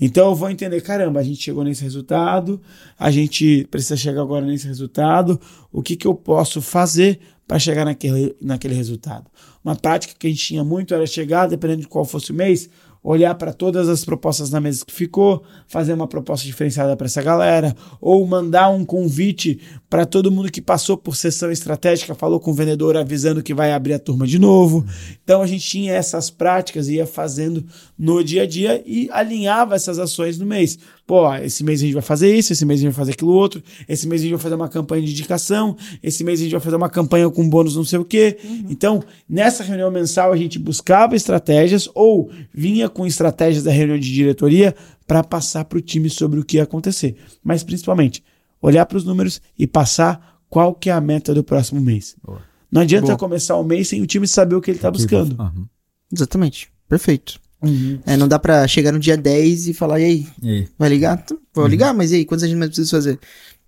Então 0.00 0.30
eu 0.30 0.34
vou 0.34 0.50
entender, 0.50 0.80
caramba, 0.80 1.20
a 1.20 1.22
gente 1.22 1.42
chegou 1.42 1.64
nesse 1.64 1.82
resultado, 1.82 2.60
a 2.98 3.10
gente 3.10 3.66
precisa 3.70 3.96
chegar 3.96 4.22
agora 4.22 4.44
nesse 4.44 4.66
resultado, 4.66 5.40
o 5.72 5.82
que, 5.82 5.96
que 5.96 6.06
eu 6.06 6.14
posso 6.14 6.60
fazer 6.60 7.20
para 7.46 7.58
chegar 7.58 7.84
naquele, 7.84 8.34
naquele 8.40 8.74
resultado? 8.74 9.26
Uma 9.64 9.76
prática 9.76 10.14
que 10.18 10.26
a 10.26 10.30
gente 10.30 10.44
tinha 10.44 10.64
muito 10.64 10.94
era 10.94 11.06
chegar, 11.06 11.46
dependendo 11.46 11.82
de 11.82 11.88
qual 11.88 12.04
fosse 12.04 12.30
o 12.32 12.34
mês, 12.34 12.68
olhar 13.02 13.34
para 13.34 13.52
todas 13.52 13.88
as 13.88 14.04
propostas 14.04 14.50
na 14.50 14.60
mesa 14.60 14.84
que 14.84 14.92
ficou, 14.92 15.42
fazer 15.66 15.92
uma 15.92 16.06
proposta 16.06 16.46
diferenciada 16.46 16.96
para 16.96 17.06
essa 17.06 17.20
galera, 17.20 17.74
ou 18.00 18.24
mandar 18.26 18.70
um 18.70 18.84
convite 18.84 19.60
para 19.90 20.06
todo 20.06 20.30
mundo 20.30 20.52
que 20.52 20.62
passou 20.62 20.96
por 20.96 21.16
sessão 21.16 21.50
estratégica, 21.50 22.14
falou 22.14 22.38
com 22.38 22.52
o 22.52 22.54
vendedor 22.54 22.96
avisando 22.96 23.42
que 23.42 23.52
vai 23.52 23.72
abrir 23.72 23.94
a 23.94 23.98
turma 23.98 24.26
de 24.26 24.38
novo. 24.38 24.86
Então 25.22 25.42
a 25.42 25.46
gente 25.46 25.66
tinha 25.66 25.92
essas 25.92 26.30
práticas, 26.30 26.88
ia 26.88 27.06
fazendo 27.06 27.64
no 27.98 28.22
dia 28.22 28.42
a 28.42 28.46
dia 28.46 28.82
e 28.86 29.08
alinhava 29.10 29.74
essas 29.74 29.98
ações 29.98 30.38
no 30.38 30.46
mês. 30.46 30.78
Pô, 31.06 31.32
esse 31.34 31.64
mês 31.64 31.80
a 31.80 31.84
gente 31.84 31.94
vai 31.94 32.02
fazer 32.02 32.34
isso, 32.34 32.52
esse 32.52 32.64
mês 32.64 32.80
a 32.80 32.82
gente 32.82 32.92
vai 32.92 32.98
fazer 32.98 33.12
aquilo 33.12 33.32
outro, 33.32 33.62
esse 33.88 34.06
mês 34.06 34.20
a 34.20 34.24
gente 34.24 34.32
vai 34.32 34.40
fazer 34.40 34.54
uma 34.54 34.68
campanha 34.68 35.02
de 35.02 35.10
indicação, 35.10 35.76
esse 36.02 36.22
mês 36.22 36.40
a 36.40 36.42
gente 36.44 36.52
vai 36.52 36.60
fazer 36.60 36.76
uma 36.76 36.88
campanha 36.88 37.28
com 37.28 37.48
bônus 37.48 37.76
não 37.76 37.84
sei 37.84 37.98
o 37.98 38.04
quê. 38.04 38.38
Uhum. 38.44 38.66
Então, 38.70 39.02
nessa 39.28 39.64
reunião 39.64 39.90
mensal 39.90 40.32
a 40.32 40.36
gente 40.36 40.58
buscava 40.58 41.16
estratégias 41.16 41.88
ou 41.94 42.30
vinha 42.54 42.88
com 42.88 43.06
estratégias 43.06 43.64
da 43.64 43.72
reunião 43.72 43.98
de 43.98 44.12
diretoria 44.12 44.74
para 45.06 45.24
passar 45.24 45.64
para 45.64 45.78
o 45.78 45.80
time 45.80 46.08
sobre 46.08 46.38
o 46.38 46.44
que 46.44 46.56
ia 46.56 46.62
acontecer. 46.62 47.16
Mas 47.42 47.62
principalmente, 47.62 48.22
olhar 48.60 48.86
para 48.86 48.96
os 48.96 49.04
números 49.04 49.42
e 49.58 49.66
passar 49.66 50.38
qual 50.48 50.74
que 50.74 50.88
é 50.88 50.92
a 50.92 51.00
meta 51.00 51.34
do 51.34 51.42
próximo 51.42 51.80
mês. 51.80 52.14
Boa. 52.22 52.40
Não 52.70 52.80
adianta 52.80 53.08
Boa. 53.08 53.18
começar 53.18 53.56
o 53.56 53.64
mês 53.64 53.88
sem 53.88 54.00
o 54.00 54.06
time 54.06 54.26
saber 54.26 54.54
o 54.54 54.60
que 54.60 54.70
ele 54.70 54.78
está 54.78 54.90
buscando. 54.90 55.38
Uhum. 55.38 55.66
Exatamente. 56.10 56.70
Perfeito. 56.88 57.38
Uhum. 57.62 58.00
É, 58.04 58.16
não 58.16 58.26
dá 58.26 58.38
pra 58.38 58.66
chegar 58.66 58.92
no 58.92 58.98
dia 58.98 59.16
10 59.16 59.68
e 59.68 59.74
falar, 59.74 60.00
e 60.00 60.04
aí? 60.04 60.26
E 60.42 60.50
aí? 60.50 60.68
Vai 60.78 60.88
ligar? 60.88 61.24
Vou 61.54 61.64
uhum. 61.64 61.70
ligar, 61.70 61.94
mas 61.94 62.10
e 62.10 62.16
aí? 62.16 62.24
Quantas 62.24 62.52
mais 62.52 62.70
precisa 62.70 62.90
fazer? 62.90 63.18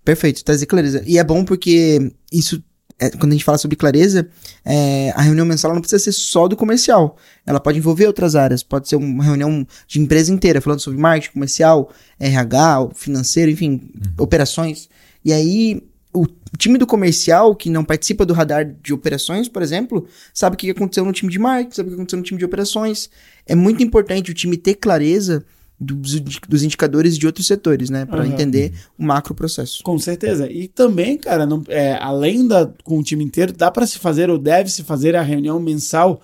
Perfeito, 0.03 0.43
trazer 0.43 0.65
clareza. 0.65 1.01
E 1.05 1.17
é 1.17 1.23
bom 1.23 1.43
porque 1.43 2.11
isso, 2.31 2.61
é, 2.99 3.09
quando 3.09 3.31
a 3.31 3.35
gente 3.35 3.45
fala 3.45 3.57
sobre 3.57 3.77
clareza, 3.77 4.27
é, 4.63 5.11
a 5.15 5.21
reunião 5.21 5.45
mensal 5.45 5.73
não 5.73 5.81
precisa 5.81 6.03
ser 6.03 6.11
só 6.11 6.47
do 6.47 6.55
comercial. 6.55 7.17
Ela 7.45 7.59
pode 7.59 7.77
envolver 7.77 8.05
outras 8.05 8.35
áreas. 8.35 8.61
Pode 8.61 8.87
ser 8.87 8.97
uma 8.97 9.23
reunião 9.23 9.65
de 9.87 9.99
empresa 9.99 10.31
inteira, 10.31 10.61
falando 10.61 10.79
sobre 10.79 10.99
marketing 10.99 11.33
comercial, 11.33 11.91
RH, 12.19 12.89
financeiro, 12.93 13.49
enfim, 13.49 13.89
uhum. 13.95 14.13
operações. 14.19 14.89
E 15.23 15.33
aí 15.33 15.81
o 16.15 16.25
time 16.57 16.77
do 16.77 16.87
comercial, 16.87 17.55
que 17.55 17.69
não 17.69 17.83
participa 17.83 18.25
do 18.25 18.33
radar 18.33 18.65
de 18.81 18.93
operações, 18.93 19.47
por 19.47 19.61
exemplo, 19.61 20.07
sabe 20.33 20.55
o 20.55 20.57
que 20.57 20.69
aconteceu 20.69 21.03
no 21.03 21.11
time 21.11 21.31
de 21.31 21.37
marketing, 21.37 21.75
sabe 21.75 21.87
o 21.87 21.91
que 21.91 21.95
aconteceu 21.95 22.17
no 22.17 22.23
time 22.23 22.39
de 22.39 22.45
operações. 22.45 23.09
É 23.45 23.53
muito 23.53 23.83
importante 23.83 24.31
o 24.31 24.33
time 24.33 24.57
ter 24.57 24.75
clareza 24.75 25.43
dos, 25.79 26.19
dos 26.47 26.63
indicadores 26.63 27.17
de 27.17 27.25
outros 27.27 27.45
setores, 27.47 27.89
né? 27.89 28.05
Para 28.05 28.23
uhum. 28.23 28.31
entender 28.31 28.73
o 28.97 29.03
macro 29.03 29.35
processo. 29.35 29.83
Com 29.83 29.99
certeza. 29.99 30.49
E 30.49 30.67
também, 30.67 31.17
cara, 31.17 31.45
não, 31.45 31.61
é, 31.67 31.97
além 32.01 32.47
da 32.47 32.71
com 32.83 32.99
o 32.99 33.03
time 33.03 33.23
inteiro, 33.23 33.51
dá 33.51 33.69
para 33.69 33.85
se 33.85 33.99
fazer 33.99 34.29
ou 34.29 34.37
deve 34.37 34.69
se 34.69 34.83
fazer 34.83 35.15
a 35.15 35.21
reunião 35.21 35.59
mensal 35.59 36.21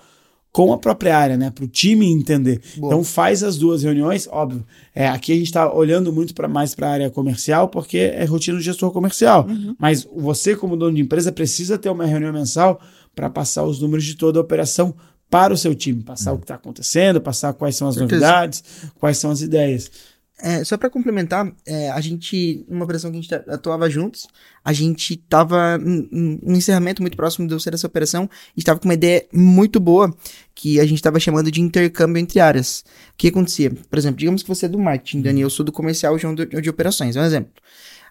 com 0.52 0.70
a 0.70 0.78
própria 0.78 1.16
área, 1.16 1.36
né? 1.36 1.50
Para 1.50 1.64
o 1.64 1.68
time 1.68 2.06
entender. 2.06 2.60
Boa. 2.76 2.92
Então 2.92 3.02
faz 3.02 3.42
as 3.42 3.56
duas 3.56 3.82
reuniões, 3.82 4.28
óbvio. 4.30 4.64
É, 4.94 5.08
aqui 5.08 5.32
a 5.32 5.36
gente 5.36 5.46
está 5.46 5.72
olhando 5.72 6.12
muito 6.12 6.34
para 6.34 6.46
mais 6.46 6.74
para 6.74 6.88
a 6.88 6.92
área 6.92 7.10
comercial, 7.10 7.68
porque 7.68 7.96
é 7.96 8.24
rotina 8.26 8.58
do 8.58 8.62
gestor 8.62 8.90
comercial. 8.92 9.46
Uhum. 9.48 9.74
Mas 9.78 10.06
você, 10.14 10.54
como 10.54 10.76
dono 10.76 10.94
de 10.94 11.00
empresa, 11.00 11.32
precisa 11.32 11.78
ter 11.78 11.88
uma 11.88 12.04
reunião 12.04 12.32
mensal 12.32 12.78
para 13.14 13.30
passar 13.30 13.64
os 13.64 13.80
números 13.80 14.04
de 14.04 14.14
toda 14.14 14.38
a 14.38 14.42
operação 14.42 14.94
para 15.30 15.54
o 15.54 15.56
seu 15.56 15.74
time, 15.74 16.02
passar 16.02 16.32
uhum. 16.32 16.36
o 16.36 16.40
que 16.40 16.44
está 16.44 16.56
acontecendo, 16.56 17.18
passar 17.18 17.54
quais 17.54 17.74
são 17.74 17.88
as 17.88 17.94
Certeza. 17.94 18.20
novidades, 18.20 18.64
quais 19.00 19.16
são 19.16 19.30
as 19.30 19.40
ideias. 19.40 19.90
É, 20.38 20.64
só 20.64 20.76
para 20.76 20.90
complementar, 20.90 21.52
é, 21.64 21.90
a 21.90 22.00
gente, 22.00 22.64
numa 22.68 22.84
operação 22.84 23.10
que 23.12 23.18
a 23.18 23.20
gente 23.20 23.34
atuava 23.34 23.88
juntos, 23.88 24.26
a 24.64 24.72
gente 24.72 25.16
tava 25.16 25.78
no 25.78 26.56
encerramento 26.56 27.00
muito 27.00 27.16
próximo 27.16 27.46
de 27.46 27.54
eu 27.54 27.60
ser 27.60 27.74
essa 27.74 27.86
operação 27.86 28.28
e 28.56 28.60
estava 28.60 28.80
com 28.80 28.88
uma 28.88 28.94
ideia 28.94 29.24
muito 29.32 29.78
boa 29.78 30.12
que 30.52 30.80
a 30.80 30.84
gente 30.84 30.96
estava 30.96 31.20
chamando 31.20 31.50
de 31.50 31.60
intercâmbio 31.60 32.20
entre 32.20 32.40
áreas. 32.40 32.84
O 33.12 33.16
que 33.16 33.28
acontecia? 33.28 33.70
Por 33.70 33.98
exemplo, 33.98 34.18
digamos 34.18 34.42
que 34.42 34.48
você 34.48 34.66
é 34.66 34.68
do 34.68 34.78
marketing, 34.78 35.22
Dani, 35.22 35.42
eu 35.42 35.50
sou 35.50 35.64
do 35.64 35.70
comercial, 35.70 36.18
João 36.18 36.34
de, 36.34 36.46
de 36.46 36.70
operações, 36.70 37.14
é 37.14 37.20
um 37.20 37.24
exemplo. 37.24 37.52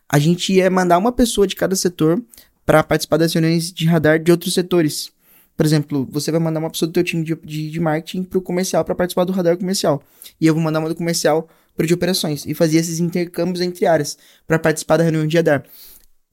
A 0.08 0.18
gente 0.18 0.54
ia 0.54 0.70
mandar 0.70 0.98
uma 0.98 1.12
pessoa 1.12 1.46
de 1.46 1.56
cada 1.56 1.76
setor 1.76 2.22
para 2.66 2.84
participar 2.84 3.18
das 3.18 3.34
reuniões 3.34 3.74
de 3.74 3.86
radar 3.86 4.20
de 4.20 4.32
outros 4.32 4.54
setores. 4.54 5.12
Por 5.56 5.66
exemplo, 5.66 6.08
você 6.10 6.32
vai 6.32 6.40
mandar 6.40 6.60
uma 6.60 6.70
pessoa 6.70 6.88
do 6.88 6.94
teu 6.94 7.04
time 7.04 7.24
de, 7.24 7.36
de, 7.36 7.70
de 7.70 7.80
marketing 7.80 8.24
para 8.24 8.40
o 8.40 8.42
comercial 8.42 8.84
para 8.84 8.96
participar 8.96 9.26
do 9.26 9.34
radar 9.34 9.58
comercial. 9.58 10.02
E 10.40 10.48
eu 10.48 10.54
vou 10.54 10.64
mandar 10.64 10.80
uma 10.80 10.90
do 10.90 10.96
comercial 10.96 11.48
para 11.76 11.86
de 11.86 11.94
operações 11.94 12.46
e 12.46 12.54
fazia 12.54 12.80
esses 12.80 13.00
intercâmbios 13.00 13.62
entre 13.62 13.86
áreas 13.86 14.18
para 14.48 14.60
participar 14.60 14.98
da 14.98 15.04
reunião 15.04 15.28
de 15.28 15.38
radar. 15.38 15.64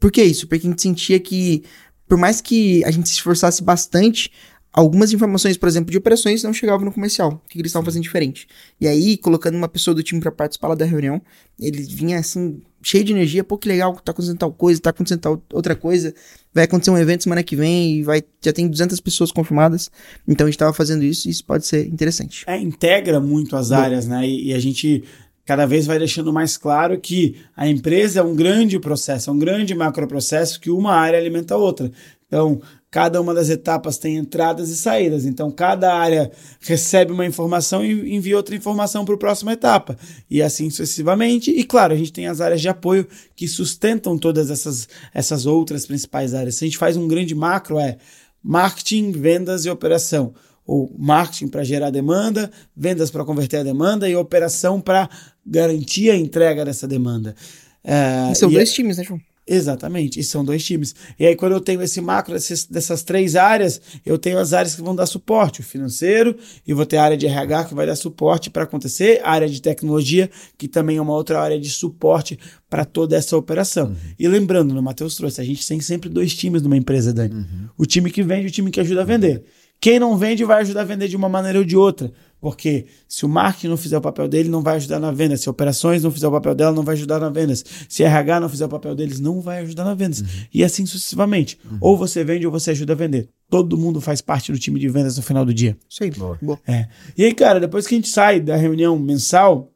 Por 0.00 0.10
que 0.10 0.22
isso? 0.22 0.46
Porque 0.46 0.66
a 0.66 0.70
gente 0.70 0.80
sentia 0.80 1.18
que, 1.18 1.64
por 2.06 2.16
mais 2.16 2.40
que 2.40 2.84
a 2.84 2.90
gente 2.90 3.08
se 3.08 3.16
esforçasse 3.16 3.62
bastante, 3.62 4.30
algumas 4.78 5.12
informações, 5.12 5.56
por 5.56 5.68
exemplo, 5.68 5.90
de 5.90 5.98
operações 5.98 6.44
não 6.44 6.52
chegavam 6.52 6.84
no 6.84 6.92
comercial. 6.92 7.42
O 7.44 7.48
que 7.48 7.58
eles 7.58 7.70
estavam 7.70 7.84
fazendo 7.84 8.04
diferente? 8.04 8.46
E 8.80 8.86
aí, 8.86 9.16
colocando 9.16 9.56
uma 9.56 9.66
pessoa 9.66 9.92
do 9.92 10.04
time 10.04 10.20
para 10.20 10.30
participar 10.30 10.68
lá 10.68 10.74
da 10.76 10.84
reunião, 10.84 11.20
ele 11.58 11.82
vinha 11.82 12.16
assim, 12.16 12.62
cheio 12.80 13.02
de 13.02 13.12
energia, 13.12 13.42
pô, 13.42 13.58
que 13.58 13.68
legal, 13.68 13.92
tá 13.96 14.12
acontecendo 14.12 14.38
tal 14.38 14.52
coisa, 14.52 14.80
tá 14.80 14.90
acontecendo 14.90 15.20
tal 15.20 15.42
outra 15.52 15.74
coisa, 15.74 16.14
vai 16.54 16.62
acontecer 16.62 16.92
um 16.92 16.98
evento 16.98 17.24
semana 17.24 17.42
que 17.42 17.56
vem 17.56 17.96
e 17.96 18.02
vai, 18.04 18.22
já 18.40 18.52
tem 18.52 18.68
200 18.68 19.00
pessoas 19.00 19.32
confirmadas, 19.32 19.90
então 20.28 20.46
a 20.46 20.50
gente 20.50 20.58
tava 20.58 20.72
fazendo 20.72 21.02
isso 21.02 21.26
e 21.26 21.32
isso 21.32 21.44
pode 21.44 21.66
ser 21.66 21.86
interessante. 21.88 22.44
É, 22.46 22.56
integra 22.56 23.18
muito 23.18 23.56
as 23.56 23.72
áreas, 23.72 24.06
Bom. 24.06 24.12
né, 24.12 24.28
e, 24.28 24.50
e 24.50 24.54
a 24.54 24.60
gente 24.60 25.02
cada 25.44 25.66
vez 25.66 25.86
vai 25.86 25.98
deixando 25.98 26.32
mais 26.32 26.56
claro 26.56 27.00
que 27.00 27.36
a 27.56 27.66
empresa 27.66 28.20
é 28.20 28.22
um 28.22 28.36
grande 28.36 28.78
processo, 28.78 29.28
é 29.28 29.32
um 29.32 29.38
grande 29.38 29.74
macroprocesso 29.74 30.60
que 30.60 30.70
uma 30.70 30.92
área 30.92 31.18
alimenta 31.18 31.54
a 31.54 31.56
outra. 31.56 31.90
Então, 32.28 32.60
cada 32.90 33.20
uma 33.20 33.34
das 33.34 33.50
etapas 33.50 33.98
tem 33.98 34.16
entradas 34.16 34.70
e 34.70 34.76
saídas. 34.76 35.26
Então, 35.26 35.50
cada 35.50 35.94
área 35.94 36.30
recebe 36.60 37.12
uma 37.12 37.26
informação 37.26 37.84
e 37.84 38.14
envia 38.14 38.36
outra 38.36 38.56
informação 38.56 39.04
para 39.04 39.14
a 39.14 39.18
próxima 39.18 39.52
etapa. 39.52 39.96
E 40.30 40.42
assim 40.42 40.70
sucessivamente. 40.70 41.50
E 41.50 41.64
claro, 41.64 41.92
a 41.92 41.96
gente 41.96 42.12
tem 42.12 42.26
as 42.26 42.40
áreas 42.40 42.60
de 42.60 42.68
apoio 42.68 43.06
que 43.36 43.46
sustentam 43.46 44.16
todas 44.16 44.50
essas, 44.50 44.88
essas 45.12 45.44
outras 45.44 45.86
principais 45.86 46.34
áreas. 46.34 46.54
Se 46.54 46.64
a 46.64 46.68
gente 46.68 46.78
faz 46.78 46.96
um 46.96 47.06
grande 47.06 47.34
macro, 47.34 47.78
é 47.78 47.98
marketing, 48.42 49.12
vendas 49.12 49.64
e 49.64 49.70
operação 49.70 50.32
ou 50.66 50.94
marketing 50.98 51.48
para 51.48 51.64
gerar 51.64 51.90
demanda, 51.90 52.50
vendas 52.76 53.10
para 53.10 53.24
converter 53.24 53.58
a 53.58 53.62
demanda 53.62 54.08
e 54.08 54.14
operação 54.14 54.80
para 54.80 55.08
garantir 55.44 56.10
a 56.10 56.16
entrega 56.16 56.64
dessa 56.64 56.86
demanda. 56.86 57.34
É, 57.82 58.34
são 58.34 58.50
dois 58.50 58.70
é, 58.70 58.72
times, 58.74 58.98
né, 58.98 59.04
João? 59.04 59.18
Exatamente, 59.48 60.20
e 60.20 60.22
são 60.22 60.44
dois 60.44 60.62
times. 60.62 60.94
E 61.18 61.24
aí, 61.24 61.34
quando 61.34 61.52
eu 61.52 61.60
tenho 61.60 61.80
esse 61.80 62.00
macro 62.02 62.34
dessas, 62.34 62.66
dessas 62.66 63.02
três 63.02 63.34
áreas, 63.34 63.80
eu 64.04 64.18
tenho 64.18 64.38
as 64.38 64.52
áreas 64.52 64.74
que 64.74 64.82
vão 64.82 64.94
dar 64.94 65.06
suporte: 65.06 65.60
o 65.60 65.64
financeiro, 65.64 66.36
e 66.66 66.74
vou 66.74 66.84
ter 66.84 66.98
a 66.98 67.04
área 67.04 67.16
de 67.16 67.26
RH 67.26 67.64
que 67.64 67.74
vai 67.74 67.86
dar 67.86 67.96
suporte 67.96 68.50
para 68.50 68.64
acontecer, 68.64 69.20
a 69.24 69.30
área 69.30 69.48
de 69.48 69.62
tecnologia, 69.62 70.30
que 70.58 70.68
também 70.68 70.98
é 70.98 71.00
uma 71.00 71.14
outra 71.14 71.40
área 71.40 71.58
de 71.58 71.70
suporte 71.70 72.38
para 72.68 72.84
toda 72.84 73.16
essa 73.16 73.36
operação. 73.36 73.88
Uhum. 73.88 73.96
E 74.18 74.28
lembrando, 74.28 74.74
no 74.74 74.82
Matheus 74.82 75.16
trouxe, 75.16 75.40
a 75.40 75.44
gente 75.44 75.66
tem 75.66 75.80
sempre 75.80 76.10
dois 76.10 76.34
times 76.34 76.60
numa 76.60 76.76
empresa, 76.76 77.12
Dani: 77.12 77.34
uhum. 77.34 77.68
o 77.78 77.86
time 77.86 78.10
que 78.10 78.22
vende 78.22 78.44
e 78.44 78.48
o 78.48 78.52
time 78.52 78.70
que 78.70 78.80
ajuda 78.80 79.00
a 79.00 79.04
vender. 79.04 79.42
Quem 79.80 79.98
não 79.98 80.16
vende 80.16 80.44
vai 80.44 80.60
ajudar 80.62 80.80
a 80.80 80.84
vender 80.84 81.08
de 81.08 81.16
uma 81.16 81.28
maneira 81.28 81.58
ou 81.58 81.64
de 81.64 81.76
outra. 81.76 82.12
Porque 82.40 82.86
se 83.08 83.24
o 83.24 83.28
marketing 83.28 83.68
não 83.68 83.76
fizer 83.76 83.98
o 83.98 84.00
papel 84.00 84.28
dele, 84.28 84.48
não 84.48 84.62
vai 84.62 84.76
ajudar 84.76 85.00
na 85.00 85.10
venda. 85.10 85.36
Se 85.36 85.50
operações 85.50 86.02
não 86.02 86.10
fizer 86.10 86.28
o 86.28 86.30
papel 86.30 86.54
dela, 86.54 86.72
não 86.72 86.84
vai 86.84 86.94
ajudar 86.94 87.18
na 87.18 87.28
vendas. 87.28 87.64
Se 87.88 88.04
RH 88.04 88.40
não 88.40 88.48
fizer 88.48 88.66
o 88.66 88.68
papel 88.68 88.94
deles, 88.94 89.18
não 89.18 89.40
vai 89.40 89.60
ajudar 89.60 89.84
na 89.84 89.94
vendas. 89.94 90.20
Uhum. 90.20 90.26
E 90.54 90.62
assim 90.62 90.86
sucessivamente. 90.86 91.58
Uhum. 91.64 91.78
Ou 91.80 91.96
você 91.96 92.22
vende 92.22 92.46
ou 92.46 92.52
você 92.52 92.70
ajuda 92.70 92.92
a 92.92 92.96
vender. 92.96 93.28
Todo 93.50 93.76
mundo 93.76 94.00
faz 94.00 94.20
parte 94.20 94.52
do 94.52 94.58
time 94.58 94.78
de 94.78 94.88
vendas 94.88 95.16
no 95.16 95.22
final 95.22 95.44
do 95.44 95.52
dia. 95.52 95.76
Sim. 95.88 96.10
Boa. 96.10 96.38
Boa. 96.40 96.60
É. 96.66 96.86
E 97.16 97.24
aí, 97.24 97.34
cara, 97.34 97.58
depois 97.58 97.86
que 97.86 97.94
a 97.94 97.98
gente 97.98 98.08
sai 98.08 98.40
da 98.40 98.56
reunião 98.56 98.96
mensal, 98.98 99.72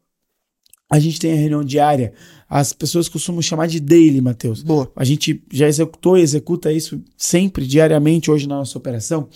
a 0.93 0.99
gente 0.99 1.19
tem 1.19 1.33
a 1.33 1.37
reunião 1.37 1.65
diária. 1.65 2.13
As 2.47 2.75
pessoas 2.75 3.09
costumam 3.09 3.41
chamar 3.41 3.67
de 3.67 3.81
daily, 3.81 4.21
Matheus. 4.21 4.63
Boa. 4.63 4.93
A 4.95 5.05
gente 5.05 5.43
já 5.51 5.67
executou 5.67 6.19
e 6.19 6.21
executa 6.21 6.71
isso 6.71 7.01
sempre, 7.17 7.67
diariamente, 7.67 8.31
hoje 8.31 8.47
na 8.47 8.57
nossa 8.57 8.77
operação. 8.77 9.27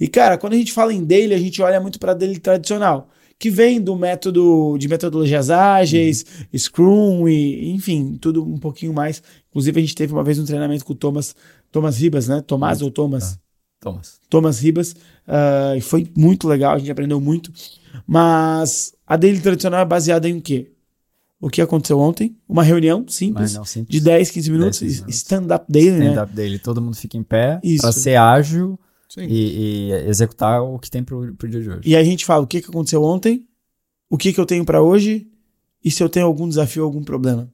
E, 0.00 0.08
cara, 0.08 0.36
quando 0.36 0.54
a 0.54 0.56
gente 0.56 0.72
fala 0.72 0.92
em 0.92 1.04
daily, 1.04 1.32
a 1.32 1.38
gente 1.38 1.62
olha 1.62 1.80
muito 1.80 2.00
para 2.00 2.12
daily 2.12 2.40
tradicional, 2.40 3.08
que 3.38 3.48
vem 3.50 3.80
do 3.80 3.94
método 3.94 4.76
de 4.80 4.88
metodologias 4.88 5.48
ágeis, 5.48 6.26
uhum. 6.52 6.58
Scrum 6.58 7.28
e, 7.28 7.70
enfim, 7.70 8.18
tudo 8.20 8.42
um 8.42 8.58
pouquinho 8.58 8.92
mais. 8.92 9.22
Inclusive, 9.50 9.78
a 9.78 9.82
gente 9.82 9.94
teve 9.94 10.12
uma 10.12 10.24
vez 10.24 10.40
um 10.40 10.44
treinamento 10.44 10.84
com 10.84 10.92
o 10.92 10.96
Thomas, 10.96 11.36
Thomas 11.70 11.98
Ribas, 11.98 12.26
né? 12.26 12.42
Tomás 12.44 12.82
ou 12.82 12.90
Thomas? 12.90 13.34
Ah, 13.34 13.38
Thomas. 13.78 14.20
Thomas 14.28 14.58
Ribas. 14.58 14.90
Uh, 14.90 15.76
e 15.76 15.80
foi 15.80 16.08
muito 16.16 16.48
legal, 16.48 16.74
a 16.74 16.78
gente 16.78 16.90
aprendeu 16.90 17.20
muito. 17.20 17.52
Mas 18.04 18.92
a 19.06 19.16
daily 19.16 19.38
tradicional 19.38 19.82
é 19.82 19.84
baseada 19.84 20.28
em 20.28 20.38
o 20.38 20.42
quê? 20.42 20.72
O 21.40 21.50
que 21.50 21.60
aconteceu 21.60 21.98
ontem, 21.98 22.36
uma 22.48 22.62
reunião 22.62 23.04
simples, 23.06 23.54
não, 23.54 23.64
simples. 23.64 23.90
de 23.90 24.00
10, 24.00 24.30
15 24.30 24.50
minutos, 24.50 24.80
minutos. 24.80 25.14
stand-up 25.14 25.66
daily, 25.68 25.88
stand 25.88 25.98
né? 25.98 26.10
Stand-up 26.10 26.34
daily, 26.34 26.58
todo 26.58 26.80
mundo 26.80 26.96
fica 26.96 27.16
em 27.16 27.22
pé 27.22 27.60
para 27.80 27.92
ser 27.92 28.16
ágil 28.16 28.78
e, 29.18 29.22
e, 29.22 29.92
executar 30.08 30.62
o 30.62 30.78
que 30.78 30.90
tem 30.90 31.04
pro, 31.04 31.34
pro 31.34 31.48
dia 31.48 31.60
de 31.60 31.70
hoje. 31.70 31.80
E 31.84 31.94
aí 31.94 32.02
a 32.02 32.04
gente 32.04 32.24
fala 32.24 32.42
o 32.42 32.46
que, 32.46 32.60
que 32.60 32.70
aconteceu 32.70 33.02
ontem, 33.02 33.46
o 34.08 34.16
que, 34.16 34.32
que 34.32 34.40
eu 34.40 34.46
tenho 34.46 34.64
para 34.64 34.82
hoje 34.82 35.26
e 35.84 35.90
se 35.90 36.02
eu 36.02 36.08
tenho 36.08 36.26
algum 36.26 36.48
desafio, 36.48 36.84
algum 36.84 37.02
problema. 37.02 37.52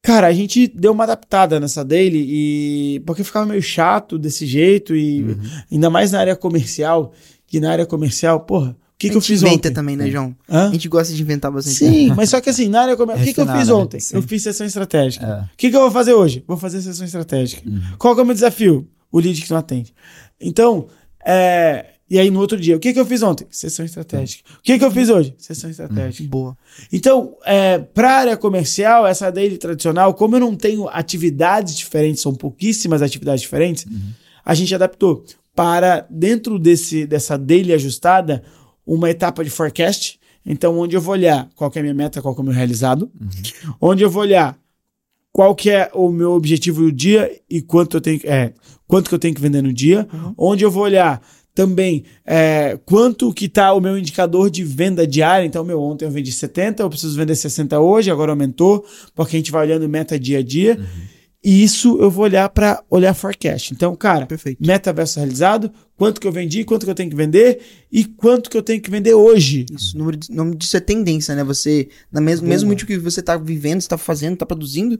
Cara, 0.00 0.26
a 0.26 0.32
gente 0.32 0.68
deu 0.68 0.92
uma 0.92 1.04
adaptada 1.04 1.58
nessa 1.58 1.82
daily 1.82 2.26
e 2.28 3.00
porque 3.06 3.24
ficava 3.24 3.46
meio 3.46 3.62
chato 3.62 4.18
desse 4.18 4.46
jeito 4.46 4.94
e 4.94 5.22
uhum. 5.22 5.40
ainda 5.72 5.88
mais 5.88 6.12
na 6.12 6.20
área 6.20 6.36
comercial, 6.36 7.12
que 7.46 7.58
na 7.58 7.72
área 7.72 7.86
comercial, 7.86 8.40
porra, 8.40 8.70
o 8.72 8.83
que, 8.98 9.10
que 9.10 9.16
eu 9.16 9.20
fiz 9.20 9.42
inventa 9.42 9.68
ontem? 9.68 9.72
também, 9.72 9.96
né, 9.96 10.10
João? 10.10 10.34
Hã? 10.48 10.68
A 10.68 10.72
gente 10.72 10.88
gosta 10.88 11.12
de 11.12 11.20
inventar 11.20 11.50
bastante. 11.50 11.76
Sim, 11.76 12.08
mas 12.16 12.30
só 12.30 12.40
que 12.40 12.50
assim, 12.50 12.68
na 12.68 12.82
área 12.82 12.96
comercial. 12.96 13.22
O 13.22 13.26
que, 13.26 13.34
que 13.34 13.40
eu 13.40 13.46
fiz 13.46 13.68
ontem? 13.68 13.98
Eu 14.12 14.22
fiz 14.22 14.42
sessão 14.42 14.66
estratégica. 14.66 15.26
É. 15.26 15.42
O 15.42 15.56
que, 15.56 15.70
que 15.70 15.76
eu 15.76 15.80
vou 15.80 15.90
fazer 15.90 16.14
hoje? 16.14 16.44
Vou 16.46 16.56
fazer 16.56 16.80
sessão 16.80 17.04
estratégica. 17.04 17.68
Uhum. 17.68 17.80
Qual 17.98 18.14
que 18.14 18.20
é 18.20 18.22
o 18.22 18.26
meu 18.26 18.34
desafio? 18.34 18.88
O 19.10 19.18
lead 19.18 19.40
que 19.40 19.50
não 19.50 19.58
atende. 19.58 19.94
Então, 20.40 20.86
é, 21.24 21.86
e 22.08 22.18
aí 22.18 22.30
no 22.30 22.38
outro 22.38 22.58
dia, 22.58 22.76
o 22.76 22.80
que, 22.80 22.92
que 22.92 23.00
eu 23.00 23.06
fiz 23.06 23.22
ontem? 23.22 23.46
Sessão 23.50 23.84
estratégica. 23.84 24.48
O 24.58 24.62
que, 24.62 24.78
que 24.78 24.84
eu 24.84 24.90
fiz 24.90 25.08
hoje? 25.08 25.34
Sessão 25.38 25.70
estratégica. 25.70 26.24
Hum, 26.24 26.28
boa. 26.28 26.56
Então, 26.92 27.36
é, 27.44 27.78
para 27.78 28.10
a 28.10 28.18
área 28.18 28.36
comercial, 28.36 29.06
essa 29.06 29.30
daily 29.30 29.56
tradicional, 29.56 30.14
como 30.14 30.36
eu 30.36 30.40
não 30.40 30.54
tenho 30.54 30.88
atividades 30.88 31.76
diferentes, 31.76 32.22
são 32.22 32.34
pouquíssimas 32.34 33.02
atividades 33.02 33.40
diferentes, 33.40 33.86
uhum. 33.86 34.12
a 34.44 34.54
gente 34.54 34.74
adaptou 34.74 35.24
para, 35.54 36.06
dentro 36.10 36.58
desse, 36.58 37.06
dessa 37.06 37.38
daily 37.38 37.72
ajustada, 37.72 38.42
uma 38.86 39.10
etapa 39.10 39.44
de 39.44 39.50
forecast, 39.50 40.18
então 40.44 40.78
onde 40.78 40.96
eu 40.96 41.00
vou 41.00 41.12
olhar 41.12 41.48
qual 41.54 41.70
é 41.74 41.78
a 41.78 41.82
minha 41.82 41.94
meta, 41.94 42.20
qual 42.20 42.34
é 42.36 42.40
o 42.40 42.44
meu 42.44 42.52
realizado, 42.52 43.10
uhum. 43.20 43.74
onde 43.80 44.02
eu 44.02 44.10
vou 44.10 44.22
olhar 44.22 44.58
qual 45.32 45.54
que 45.54 45.70
é 45.70 45.90
o 45.94 46.10
meu 46.10 46.32
objetivo 46.32 46.82
do 46.82 46.92
dia 46.92 47.30
e 47.50 47.60
quanto 47.60 47.96
eu 47.96 48.00
tenho 48.00 48.20
é, 48.24 48.52
quanto 48.86 49.08
que 49.08 49.14
eu 49.14 49.18
tenho 49.18 49.34
que 49.34 49.40
vender 49.40 49.62
no 49.62 49.72
dia, 49.72 50.06
uhum. 50.12 50.34
onde 50.36 50.64
eu 50.64 50.70
vou 50.70 50.84
olhar 50.84 51.20
também 51.54 52.04
é, 52.26 52.78
quanto 52.84 53.32
que 53.32 53.46
está 53.46 53.72
o 53.72 53.80
meu 53.80 53.96
indicador 53.96 54.50
de 54.50 54.64
venda 54.64 55.06
diária. 55.06 55.46
Então, 55.46 55.64
meu, 55.64 55.80
ontem 55.80 56.04
eu 56.04 56.10
vendi 56.10 56.32
70, 56.32 56.82
eu 56.82 56.90
preciso 56.90 57.16
vender 57.16 57.36
60 57.36 57.78
hoje, 57.78 58.10
agora 58.10 58.32
aumentou, 58.32 58.84
porque 59.14 59.36
a 59.36 59.38
gente 59.38 59.52
vai 59.52 59.64
olhando 59.64 59.88
meta 59.88 60.18
dia 60.18 60.38
a 60.40 60.42
dia. 60.42 60.76
Uhum. 60.78 60.84
E 61.44 61.62
isso 61.62 61.98
eu 62.00 62.10
vou 62.10 62.24
olhar 62.24 62.48
para 62.48 62.82
olhar 62.88 63.12
forecast. 63.12 63.74
Então, 63.74 63.94
cara, 63.94 64.24
Perfeito. 64.24 64.64
meta 64.64 64.92
versus 64.94 65.16
realizado, 65.16 65.70
quanto 65.94 66.18
que 66.18 66.26
eu 66.26 66.32
vendi, 66.32 66.64
quanto 66.64 66.86
que 66.86 66.90
eu 66.90 66.94
tenho 66.94 67.10
que 67.10 67.16
vender 67.16 67.60
e 67.92 68.04
quanto 68.04 68.48
que 68.48 68.56
eu 68.56 68.62
tenho 68.62 68.80
que 68.80 68.90
vender 68.90 69.12
hoje. 69.12 69.66
Isso, 69.70 69.98
número 69.98 70.16
de, 70.16 70.32
nome 70.32 70.56
disso 70.56 70.76
é 70.76 70.80
tendência, 70.80 71.34
né? 71.34 71.44
Você, 71.44 71.90
na 72.10 72.20
mesmo, 72.20 72.48
mesmo 72.48 72.66
muito 72.66 72.86
que 72.86 72.96
você 72.96 73.20
está 73.20 73.36
vivendo, 73.36 73.80
está 73.80 73.98
fazendo, 73.98 74.34
está 74.34 74.46
produzindo, 74.46 74.98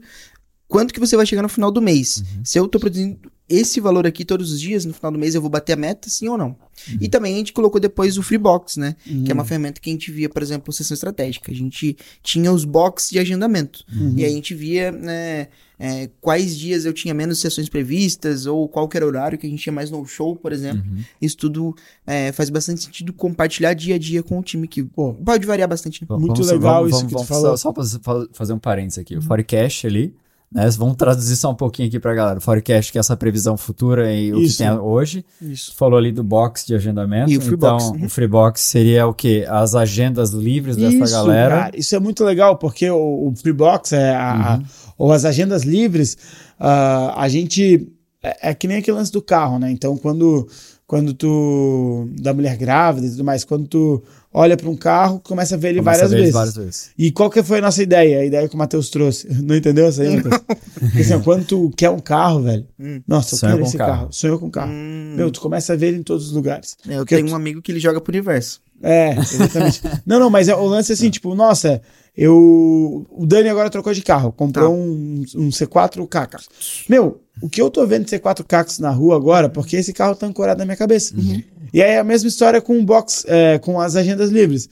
quanto 0.67 0.93
que 0.93 0.99
você 0.99 1.17
vai 1.17 1.25
chegar 1.25 1.41
no 1.41 1.49
final 1.49 1.71
do 1.71 1.81
mês? 1.81 2.17
Uhum. 2.17 2.45
Se 2.45 2.59
eu 2.59 2.65
estou 2.65 2.79
produzindo 2.79 3.17
esse 3.47 3.79
valor 3.79 4.07
aqui 4.07 4.25
todos 4.25 4.51
os 4.51 4.59
dias, 4.59 4.85
no 4.85 4.93
final 4.93 5.11
do 5.11 5.19
mês 5.19 5.35
eu 5.35 5.41
vou 5.41 5.49
bater 5.49 5.73
a 5.73 5.75
meta, 5.75 6.09
sim 6.09 6.27
ou 6.27 6.37
não? 6.37 6.49
Uhum. 6.87 6.97
E 7.01 7.07
também 7.07 7.35
a 7.35 7.37
gente 7.37 7.53
colocou 7.53 7.79
depois 7.79 8.17
o 8.17 8.23
Freebox, 8.23 8.77
né? 8.77 8.95
Uhum. 9.05 9.23
Que 9.23 9.31
é 9.31 9.33
uma 9.33 9.43
uhum. 9.43 9.47
ferramenta 9.47 9.79
que 9.79 9.89
a 9.89 9.93
gente 9.93 10.11
via, 10.11 10.29
por 10.29 10.41
exemplo, 10.41 10.73
sessão 10.73 10.93
estratégica. 10.95 11.51
A 11.51 11.55
gente 11.55 11.95
tinha 12.23 12.51
os 12.51 12.65
boxes 12.65 13.11
de 13.11 13.19
agendamento. 13.19 13.83
Uhum. 13.93 14.13
E 14.17 14.25
aí 14.25 14.31
a 14.31 14.35
gente 14.35 14.53
via, 14.53 14.91
né? 14.91 15.47
é, 15.79 16.09
quais 16.21 16.57
dias 16.57 16.85
eu 16.85 16.93
tinha 16.93 17.13
menos 17.13 17.39
sessões 17.39 17.67
previstas 17.67 18.45
ou 18.45 18.67
qual 18.67 18.89
era 18.93 19.05
o 19.05 19.07
horário 19.07 19.37
que 19.37 19.45
a 19.45 19.49
gente 19.49 19.61
tinha 19.61 19.73
mais 19.73 19.91
no 19.91 20.05
show, 20.05 20.35
por 20.35 20.53
exemplo. 20.53 20.83
Uhum. 20.89 21.03
Isso 21.21 21.37
tudo 21.37 21.75
é, 22.05 22.31
faz 22.31 22.49
bastante 22.49 22.83
sentido 22.83 23.11
compartilhar 23.11 23.73
dia 23.73 23.95
a 23.95 23.97
dia 23.97 24.23
com 24.23 24.39
o 24.39 24.43
time, 24.43 24.67
que 24.67 24.83
pô, 24.83 25.13
pode 25.13 25.45
variar 25.45 25.67
bastante. 25.67 26.01
Né? 26.01 26.07
Muito 26.17 26.35
vamos, 26.35 26.51
legal 26.51 26.75
vamos, 26.75 26.89
isso 26.89 26.99
vamos, 26.99 27.13
que 27.13 27.21
tu 27.21 27.27
falou. 27.27 27.57
Só, 27.57 27.73
só 27.73 28.27
fazer 28.33 28.53
um 28.53 28.59
parênteses 28.59 28.99
aqui. 28.99 29.17
O 29.17 29.21
Forecast 29.21 29.85
ali, 29.85 30.13
né? 30.51 30.69
Vamos 30.77 30.95
traduzir 30.95 31.35
só 31.35 31.51
um 31.51 31.55
pouquinho 31.55 31.87
aqui 31.87 31.99
para 31.99 32.11
a 32.11 32.15
galera. 32.15 32.39
Forecast, 32.39 32.91
que 32.91 32.97
é 32.97 33.01
essa 33.01 33.17
previsão 33.17 33.57
futura 33.57 34.13
e 34.13 34.33
o 34.33 34.39
que 34.39 34.53
tem 34.53 34.71
hoje. 34.71 35.25
Isso. 35.41 35.75
Falou 35.75 35.97
ali 35.97 36.11
do 36.11 36.23
box 36.23 36.65
de 36.65 36.75
agendamento. 36.75 37.31
E 37.31 37.37
o 37.37 37.41
Freebox. 37.41 37.83
Então, 37.83 37.99
uhum. 37.99 38.05
o 38.05 38.09
Freebox 38.09 38.61
seria 38.61 39.07
o 39.07 39.13
quê? 39.13 39.45
As 39.49 39.75
agendas 39.75 40.31
livres 40.31 40.77
isso, 40.77 40.99
dessa 40.99 41.11
galera. 41.11 41.55
Cara, 41.55 41.77
isso 41.77 41.95
é 41.95 41.99
muito 41.99 42.23
legal, 42.23 42.57
porque 42.57 42.89
o, 42.89 43.27
o 43.27 43.33
Freebox 43.35 43.93
é 43.93 44.15
a, 44.15 44.57
uhum. 44.59 44.65
ou 44.97 45.11
as 45.11 45.25
agendas 45.25 45.63
livres, 45.63 46.17
uh, 46.59 47.11
a 47.15 47.27
gente. 47.27 47.91
É, 48.23 48.49
é 48.51 48.53
que 48.53 48.67
nem 48.67 48.77
aquele 48.77 48.97
lance 48.97 49.11
do 49.11 49.21
carro, 49.21 49.59
né? 49.59 49.69
Então, 49.71 49.97
quando, 49.97 50.47
quando 50.87 51.13
tu. 51.13 52.07
da 52.21 52.33
mulher 52.33 52.55
grávida 52.57 53.07
e 53.07 53.11
tudo 53.11 53.23
mais, 53.23 53.43
quando 53.43 53.67
tu 53.67 54.03
olha 54.35 54.57
para 54.57 54.69
um 54.69 54.75
carro, 54.75 55.21
começa 55.21 55.55
a 55.55 55.57
ver 55.57 55.69
ele 55.69 55.81
várias, 55.81 56.11
ver 56.11 56.17
vezes. 56.17 56.33
várias, 56.33 56.55
vezes. 56.57 56.89
E 56.97 57.09
qual 57.09 57.29
que 57.29 57.41
foi 57.41 57.59
a 57.59 57.61
nossa 57.61 57.81
ideia? 57.81 58.19
A 58.19 58.25
ideia 58.25 58.49
que 58.49 58.53
o 58.53 58.57
Matheus 58.57 58.89
trouxe. 58.89 59.27
Não 59.41 59.55
entendeu 59.55 59.87
essa 59.87 60.03
aí, 60.03 60.17
Matheus? 60.17 60.41
Porque 60.77 60.99
assim, 60.99 61.21
quando 61.21 61.45
tu 61.45 61.71
quer 61.75 61.89
um 61.89 61.99
carro, 61.99 62.41
velho, 62.41 62.67
hum. 62.77 63.01
nossa, 63.07 63.35
eu 63.35 63.39
Sonho 63.39 63.53
quero 63.53 63.65
esse 63.65 63.77
carro. 63.77 63.91
carro. 63.91 64.07
Sonhou 64.11 64.37
com 64.37 64.47
um 64.47 64.51
carro. 64.51 64.71
Hum. 64.71 65.13
Meu, 65.15 65.31
tu 65.31 65.39
começa 65.39 65.71
a 65.71 65.75
ver 65.77 65.87
ele 65.87 65.97
em 65.99 66.03
todos 66.03 66.27
os 66.27 66.33
lugares. 66.33 66.75
É, 66.87 66.97
eu 66.97 67.05
tenho 67.05 67.27
tu... 67.27 67.31
um 67.31 67.35
amigo 67.35 67.61
que 67.61 67.71
ele 67.71 67.79
joga 67.79 68.01
pro 68.01 68.11
universo. 68.11 68.61
É, 68.83 69.17
exatamente. 69.17 69.81
não, 70.05 70.19
não, 70.19 70.29
mas 70.29 70.49
é, 70.49 70.55
o 70.55 70.65
lance 70.65 70.91
é 70.91 70.95
assim, 70.95 71.07
é. 71.07 71.11
tipo, 71.11 71.33
nossa, 71.33 71.81
eu. 72.15 73.07
O 73.09 73.25
Dani 73.25 73.47
agora 73.47 73.69
trocou 73.69 73.93
de 73.93 74.01
carro, 74.01 74.33
comprou 74.33 74.69
tá. 74.69 74.75
um, 74.75 75.23
um 75.35 75.49
C4 75.49 76.05
Cactus. 76.07 76.83
Meu, 76.89 77.21
o 77.41 77.49
que 77.49 77.61
eu 77.61 77.69
tô 77.69 77.87
vendo 77.87 78.03
de 78.03 78.11
C4 78.11 78.43
Cactus 78.45 78.79
na 78.79 78.91
rua 78.91 79.15
agora, 79.15 79.47
porque 79.47 79.77
esse 79.77 79.93
carro 79.93 80.13
tá 80.13 80.27
ancorado 80.27 80.59
na 80.59 80.65
minha 80.65 80.77
cabeça. 80.77 81.15
Uhum. 81.15 81.41
E 81.73 81.81
aí 81.81 81.91
é 81.91 81.99
a 81.99 82.03
mesma 82.03 82.27
história 82.27 82.61
com 82.61 82.77
o 82.77 82.83
box, 82.83 83.25
é, 83.27 83.59
com 83.59 83.79
as 83.79 83.95
agendas 83.95 84.29
livres. 84.29 84.69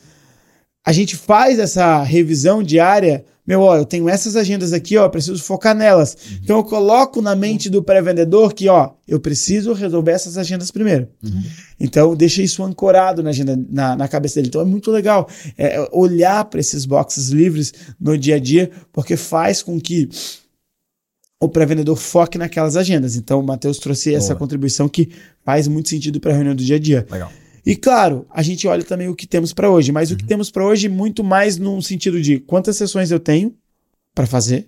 A 0.86 0.92
gente 0.92 1.16
faz 1.16 1.60
essa 1.60 2.04
revisão 2.04 2.62
diária 2.62 3.24
meu, 3.46 3.60
ó, 3.60 3.76
eu 3.76 3.86
tenho 3.86 4.08
essas 4.08 4.38
agendas 4.38 4.72
aqui, 4.72 4.98
ó, 4.98 5.10
preciso 5.10 5.44
focar 5.44 5.76
nelas. 5.76 6.14
Uhum. 6.14 6.38
Então 6.42 6.58
eu 6.58 6.64
coloco 6.64 7.22
na 7.22 7.36
mente 7.36 7.70
do 7.70 7.84
pré-vendedor 7.84 8.54
que, 8.54 8.70
ó, 8.70 8.92
eu 9.06 9.20
preciso 9.20 9.74
resolver 9.74 10.14
essas 10.14 10.38
agendas 10.38 10.72
primeiro. 10.72 11.10
Uhum. 11.22 11.44
Então 11.78 12.16
deixa 12.16 12.42
isso 12.42 12.64
ancorado 12.64 13.22
na 13.22 13.32
agenda, 13.32 13.60
na, 13.70 13.98
na 13.98 14.08
cabeça 14.08 14.36
dele. 14.36 14.48
Então 14.48 14.62
é 14.62 14.66
muito 14.66 14.90
legal 14.90 15.28
é, 15.58 15.86
olhar 15.92 16.46
para 16.46 16.62
esses 16.62 16.86
boxes 16.86 17.30
livres 17.30 17.74
no 18.00 18.18
dia 18.18 18.38
a 18.38 18.40
dia, 18.40 18.72
porque 18.94 19.18
faz 19.18 19.62
com 19.62 19.80
que 19.80 20.10
o 21.44 21.50
pré-vendedor 21.50 21.96
foque 21.96 22.38
naquelas 22.38 22.76
agendas. 22.78 23.16
Então 23.16 23.40
o 23.40 23.44
Matheus 23.44 23.78
trouxe 23.78 24.10
Boa. 24.10 24.18
essa 24.18 24.36
contribuição 24.36 24.88
que 24.88 25.10
faz 25.44 25.68
muito 25.68 25.90
sentido 25.90 26.20
para 26.20 26.32
a 26.32 26.36
reunião 26.36 26.56
do 26.56 26.64
dia 26.64 26.78
a 26.78 26.80
dia. 26.80 27.06
Legal. 27.10 27.32
E 27.66 27.76
claro, 27.76 28.26
a 28.30 28.42
gente 28.42 28.68
olha 28.68 28.84
também 28.84 29.08
o 29.08 29.16
que 29.16 29.26
temos 29.26 29.54
para 29.54 29.70
hoje, 29.70 29.92
mas 29.92 30.10
uhum. 30.10 30.16
o 30.16 30.18
que 30.18 30.24
uhum. 30.24 30.30
temos 30.30 30.52
para 30.52 30.66
hoje 30.66 30.90
muito 30.90 31.24
mais 31.24 31.58
no 31.58 31.82
sentido 31.82 32.22
de 32.22 32.40
quantas 32.40 32.76
sessões 32.76 33.10
eu 33.10 33.20
tenho 33.20 33.56
para 34.14 34.28
fazer, 34.28 34.68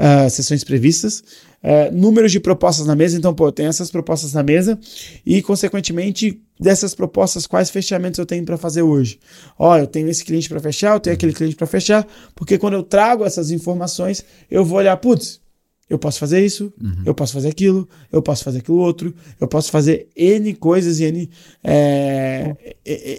uh, 0.00 0.28
sessões 0.30 0.64
previstas, 0.64 1.22
uh, 1.62 1.94
números 1.94 2.32
de 2.32 2.40
propostas 2.40 2.86
na 2.86 2.96
mesa. 2.96 3.18
Então, 3.18 3.34
pô, 3.34 3.48
eu 3.48 3.52
tenho 3.52 3.68
essas 3.68 3.90
propostas 3.90 4.32
na 4.32 4.42
mesa 4.42 4.78
e, 5.24 5.42
consequentemente, 5.42 6.40
dessas 6.58 6.94
propostas, 6.94 7.46
quais 7.46 7.68
fechamentos 7.68 8.18
eu 8.18 8.26
tenho 8.26 8.44
para 8.44 8.56
fazer 8.56 8.82
hoje? 8.82 9.20
Ó, 9.58 9.76
eu 9.76 9.86
tenho 9.86 10.08
esse 10.08 10.24
cliente 10.24 10.48
para 10.48 10.60
fechar, 10.60 10.94
eu 10.94 11.00
tenho 11.00 11.14
aquele 11.14 11.34
cliente 11.34 11.56
para 11.56 11.66
fechar, 11.66 12.06
porque 12.34 12.56
quando 12.56 12.74
eu 12.74 12.82
trago 12.82 13.24
essas 13.24 13.50
informações, 13.50 14.24
eu 14.50 14.64
vou 14.64 14.78
olhar, 14.78 14.96
putz, 14.96 15.41
eu 15.92 15.98
posso 15.98 16.18
fazer 16.18 16.42
isso, 16.42 16.72
uhum. 16.82 17.02
eu 17.04 17.14
posso 17.14 17.34
fazer 17.34 17.50
aquilo, 17.50 17.86
eu 18.10 18.22
posso 18.22 18.42
fazer 18.42 18.60
aquilo 18.60 18.78
outro, 18.78 19.14
eu 19.38 19.46
posso 19.46 19.70
fazer 19.70 20.08
N 20.16 20.54
coisas 20.54 20.98
e 21.00 21.04
N, 21.04 21.28
é, 21.62 22.56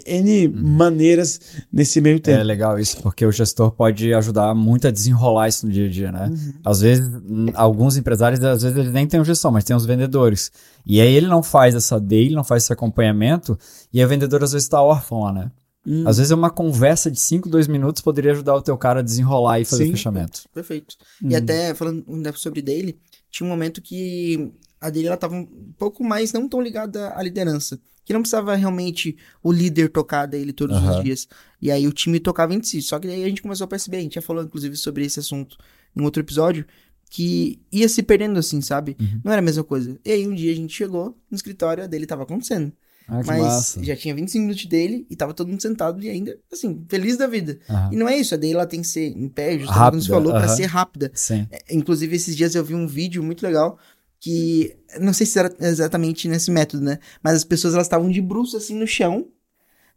N 0.04 0.48
uhum. 0.48 0.54
maneiras 0.56 1.40
nesse 1.72 2.00
meio 2.00 2.18
tempo. 2.18 2.40
É 2.40 2.42
legal 2.42 2.76
isso, 2.76 3.00
porque 3.00 3.24
o 3.24 3.30
gestor 3.30 3.70
pode 3.70 4.12
ajudar 4.12 4.52
muito 4.56 4.88
a 4.88 4.90
desenrolar 4.90 5.46
isso 5.46 5.64
no 5.64 5.72
dia 5.72 5.86
a 5.86 5.88
dia, 5.88 6.10
né? 6.10 6.26
Uhum. 6.28 6.52
Às 6.64 6.80
vezes, 6.80 7.08
alguns 7.54 7.96
empresários, 7.96 8.42
às 8.42 8.64
vezes, 8.64 8.76
eles 8.76 8.92
nem 8.92 9.06
têm 9.06 9.20
o 9.20 9.24
gestão, 9.24 9.52
mas 9.52 9.62
tem 9.62 9.76
os 9.76 9.86
vendedores. 9.86 10.50
E 10.84 11.00
aí 11.00 11.14
ele 11.14 11.28
não 11.28 11.44
faz 11.44 11.76
essa 11.76 12.00
daily, 12.00 12.34
não 12.34 12.42
faz 12.42 12.64
esse 12.64 12.72
acompanhamento, 12.72 13.56
e 13.92 14.00
aí 14.00 14.04
o 14.04 14.08
vendedor 14.08 14.42
às 14.42 14.50
vezes 14.50 14.66
está 14.66 14.82
órfão 14.82 15.20
lá, 15.20 15.32
né? 15.32 15.50
Hum. 15.86 16.04
Às 16.06 16.16
vezes 16.16 16.30
uma 16.30 16.50
conversa 16.50 17.10
de 17.10 17.20
5, 17.20 17.48
2 17.48 17.68
minutos 17.68 18.02
poderia 18.02 18.32
ajudar 18.32 18.54
o 18.54 18.62
teu 18.62 18.76
cara 18.76 19.00
a 19.00 19.02
desenrolar 19.02 19.60
e 19.60 19.64
fazer 19.64 19.84
Sim. 19.84 19.90
o 19.90 19.92
fechamento. 19.92 20.42
Perfeito. 20.52 20.96
Hum. 21.22 21.30
E 21.30 21.36
até 21.36 21.74
falando 21.74 22.04
sobre 22.36 22.62
dele, 22.62 22.98
tinha 23.30 23.46
um 23.46 23.50
momento 23.50 23.82
que 23.82 24.52
a 24.80 24.90
dele 24.90 25.08
ela 25.08 25.16
tava 25.16 25.34
um 25.34 25.72
pouco 25.78 26.02
mais 26.04 26.32
não 26.32 26.48
tão 26.48 26.60
ligada 26.60 27.12
à 27.16 27.22
liderança. 27.22 27.78
Que 28.04 28.12
não 28.12 28.20
precisava 28.20 28.54
realmente 28.54 29.16
o 29.42 29.50
líder 29.50 29.88
tocar 29.88 30.26
dele 30.26 30.52
todos 30.52 30.76
uhum. 30.76 30.98
os 30.98 31.02
dias. 31.02 31.28
E 31.60 31.70
aí 31.70 31.88
o 31.88 31.92
time 31.92 32.20
tocava 32.20 32.54
em 32.54 32.62
si. 32.62 32.82
Só 32.82 32.98
que 32.98 33.08
aí 33.08 33.24
a 33.24 33.28
gente 33.28 33.40
começou 33.40 33.64
a 33.64 33.68
perceber, 33.68 33.96
a 33.96 34.00
gente 34.00 34.16
já 34.16 34.22
falou 34.22 34.42
inclusive 34.42 34.76
sobre 34.76 35.06
esse 35.06 35.20
assunto 35.20 35.56
em 35.96 36.02
outro 36.02 36.20
episódio, 36.20 36.66
que 37.08 37.60
ia 37.72 37.88
se 37.88 38.02
perdendo 38.02 38.38
assim, 38.38 38.60
sabe? 38.60 38.94
Uhum. 39.00 39.20
Não 39.24 39.32
era 39.32 39.40
a 39.40 39.44
mesma 39.44 39.64
coisa. 39.64 39.98
E 40.04 40.10
aí 40.12 40.26
um 40.26 40.34
dia 40.34 40.52
a 40.52 40.56
gente 40.56 40.74
chegou 40.74 41.16
no 41.30 41.34
escritório, 41.34 41.84
a 41.84 41.86
dele 41.86 42.04
tava 42.04 42.24
acontecendo. 42.24 42.72
Ah, 43.06 43.20
mas 43.26 43.42
massa. 43.42 43.84
já 43.84 43.94
tinha 43.94 44.14
25 44.14 44.42
minutos 44.42 44.66
dele 44.66 45.06
e 45.10 45.16
tava 45.16 45.34
todo 45.34 45.48
mundo 45.48 45.60
sentado 45.60 46.02
e 46.02 46.08
ainda, 46.08 46.38
assim, 46.50 46.84
feliz 46.88 47.16
da 47.16 47.26
vida. 47.26 47.58
Uhum. 47.68 47.92
E 47.92 47.96
não 47.96 48.08
é 48.08 48.16
isso, 48.16 48.34
a 48.34 48.38
dele 48.38 48.54
ela 48.54 48.66
tem 48.66 48.80
que 48.80 48.86
ser 48.86 49.08
em 49.08 49.28
pé, 49.28 49.58
justamente 49.58 49.90
como 49.90 50.02
você 50.02 50.08
falou, 50.08 50.32
uhum. 50.32 50.38
pra 50.38 50.48
ser 50.48 50.64
rápida. 50.64 51.10
Sim. 51.14 51.46
É, 51.50 51.74
inclusive, 51.74 52.16
esses 52.16 52.34
dias 52.34 52.54
eu 52.54 52.64
vi 52.64 52.74
um 52.74 52.86
vídeo 52.86 53.22
muito 53.22 53.42
legal 53.42 53.78
que, 54.18 54.74
não 54.98 55.12
sei 55.12 55.26
se 55.26 55.38
era 55.38 55.54
exatamente 55.60 56.26
nesse 56.28 56.50
método, 56.50 56.82
né? 56.82 56.98
Mas 57.22 57.34
as 57.34 57.44
pessoas 57.44 57.74
elas 57.74 57.86
estavam 57.86 58.10
de 58.10 58.22
bruxo 58.22 58.56
assim 58.56 58.74
no 58.74 58.86
chão, 58.86 59.26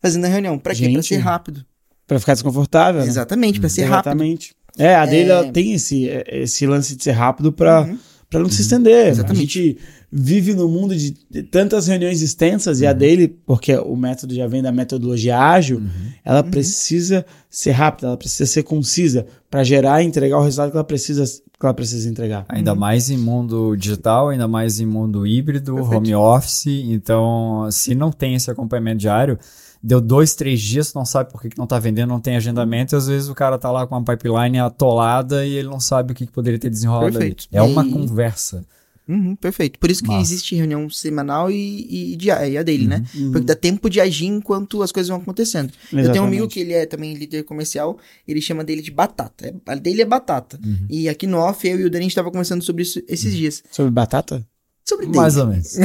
fazendo 0.01 0.25
a 0.25 0.27
reunião. 0.27 0.59
Pra 0.59 0.75
quê? 0.75 0.89
Pra 0.89 1.01
ser 1.01 1.17
rápido. 1.17 1.65
Pra 2.05 2.19
ficar 2.19 2.33
desconfortável. 2.33 3.01
Né? 3.01 3.07
Exatamente, 3.07 3.59
pra 3.59 3.69
ser 3.69 3.83
exatamente. 3.83 4.49
rápido. 4.49 4.57
É, 4.79 4.95
a 4.95 5.05
dele 5.05 5.31
é... 5.31 5.51
tem 5.51 5.73
esse, 5.73 6.07
esse 6.27 6.67
lance 6.67 6.95
de 6.95 7.03
ser 7.03 7.11
rápido 7.11 7.53
pra, 7.53 7.81
uhum. 7.83 7.97
Pra 8.29 8.39
não 8.39 8.47
uhum. 8.47 8.51
se 8.51 8.61
estender. 8.61 9.07
Exatamente. 9.07 9.59
A 9.59 9.63
gente 9.63 9.79
vive 10.11 10.53
no 10.53 10.69
mundo 10.69 10.95
de 10.95 11.11
tantas 11.51 11.87
reuniões 11.87 12.21
extensas, 12.21 12.77
uhum. 12.77 12.83
e 12.83 12.87
a 12.87 12.91
uhum. 12.91 12.97
dele, 12.97 13.27
porque 13.45 13.75
o 13.75 13.95
método 13.95 14.33
já 14.33 14.47
vem 14.47 14.61
da 14.61 14.71
metodologia 14.71 15.37
ágil, 15.37 15.79
uhum. 15.79 15.89
ela 16.23 16.43
uhum. 16.43 16.49
precisa 16.49 17.25
ser 17.49 17.71
rápida, 17.71 18.07
ela 18.07 18.17
precisa 18.17 18.45
ser 18.45 18.63
concisa 18.63 19.25
para 19.49 19.63
gerar 19.63 20.01
e 20.01 20.05
entregar 20.05 20.37
o 20.37 20.43
resultado 20.43 20.71
que 20.71 20.77
ela 20.77 20.83
precisa, 20.83 21.25
que 21.25 21.65
ela 21.65 21.73
precisa 21.73 22.09
entregar. 22.09 22.45
Ainda 22.47 22.73
uhum. 22.73 22.79
mais 22.79 23.09
em 23.09 23.17
mundo 23.17 23.75
digital, 23.75 24.29
ainda 24.29 24.47
mais 24.47 24.79
em 24.79 24.85
mundo 24.85 25.27
híbrido, 25.27 25.75
Perfeito. 25.75 25.97
home 25.97 26.15
office. 26.15 26.67
Então, 26.67 27.67
se 27.69 27.93
não 27.93 28.11
tem 28.11 28.35
esse 28.35 28.49
acompanhamento 28.49 28.99
diário, 28.99 29.37
deu 29.83 29.99
dois, 29.99 30.35
três 30.35 30.61
dias, 30.61 30.93
não 30.93 31.05
sabe 31.05 31.31
por 31.31 31.41
que, 31.41 31.49
que 31.49 31.57
não 31.57 31.65
está 31.65 31.79
vendendo, 31.79 32.09
não 32.09 32.21
tem 32.21 32.37
agendamento, 32.37 32.95
e 32.95 32.97
às 32.97 33.07
vezes 33.07 33.27
o 33.27 33.35
cara 33.35 33.57
tá 33.57 33.69
lá 33.69 33.85
com 33.85 33.95
uma 33.95 34.03
pipeline 34.05 34.59
atolada 34.59 35.45
e 35.45 35.53
ele 35.53 35.67
não 35.67 35.81
sabe 35.81 36.13
o 36.13 36.15
que, 36.15 36.25
que 36.25 36.31
poderia 36.31 36.59
ter 36.59 36.69
desenrolado 36.69 37.11
Perfeito. 37.11 37.47
ali. 37.51 37.59
É 37.59 37.61
uma 37.61 37.83
conversa. 37.89 38.63
Uhum, 39.07 39.35
perfeito. 39.35 39.79
Por 39.79 39.89
isso 39.89 40.03
que 40.03 40.13
existe 40.13 40.55
reunião 40.55 40.89
semanal 40.89 41.49
e, 41.49 42.13
e, 42.13 42.15
diária, 42.17 42.47
e 42.47 42.57
a 42.57 42.63
dele, 42.63 42.87
né? 42.87 43.03
uhum, 43.15 43.25
né? 43.25 43.31
Porque 43.31 43.45
dá 43.45 43.55
tempo 43.55 43.89
de 43.89 44.01
agir 44.01 44.25
enquanto 44.25 44.83
as 44.83 44.91
coisas 44.91 45.07
vão 45.07 45.17
acontecendo. 45.17 45.71
Exatamente. 45.85 46.07
Eu 46.07 46.11
tenho 46.11 46.23
um 46.23 46.27
amigo 46.27 46.47
que 46.47 46.59
ele 46.59 46.73
é 46.73 46.85
também 46.85 47.13
líder 47.13 47.43
comercial, 47.43 47.97
ele 48.27 48.41
chama 48.41 48.63
dele 48.63 48.81
de 48.81 48.91
batata. 48.91 49.47
É, 49.47 49.53
a 49.65 49.75
dele 49.75 50.01
é 50.01 50.05
batata. 50.05 50.59
Uhum. 50.63 50.87
E 50.89 51.07
aqui 51.07 51.25
no 51.25 51.37
off, 51.37 51.65
eu 51.67 51.79
e 51.79 51.85
o 51.85 51.89
Dani, 51.89 52.03
a 52.03 52.07
gente 52.07 52.15
tava 52.15 52.29
conversando 52.29 52.63
sobre 52.63 52.83
isso 52.83 53.01
esses 53.07 53.31
uhum. 53.31 53.39
dias. 53.39 53.63
Sobre 53.71 53.91
batata? 53.91 54.45
Sobre 54.83 55.05
dele. 55.05 55.17
Mais 55.17 55.37
ou 55.37 55.47
menos. 55.47 55.75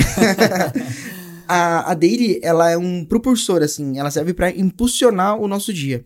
a, 1.46 1.90
a 1.90 1.94
dele, 1.94 2.40
ela 2.42 2.70
é 2.70 2.76
um 2.76 3.04
propulsor, 3.04 3.62
assim. 3.62 3.98
Ela 3.98 4.10
serve 4.10 4.34
para 4.34 4.50
impulsionar 4.50 5.36
o 5.36 5.46
nosso 5.46 5.72
dia. 5.72 6.04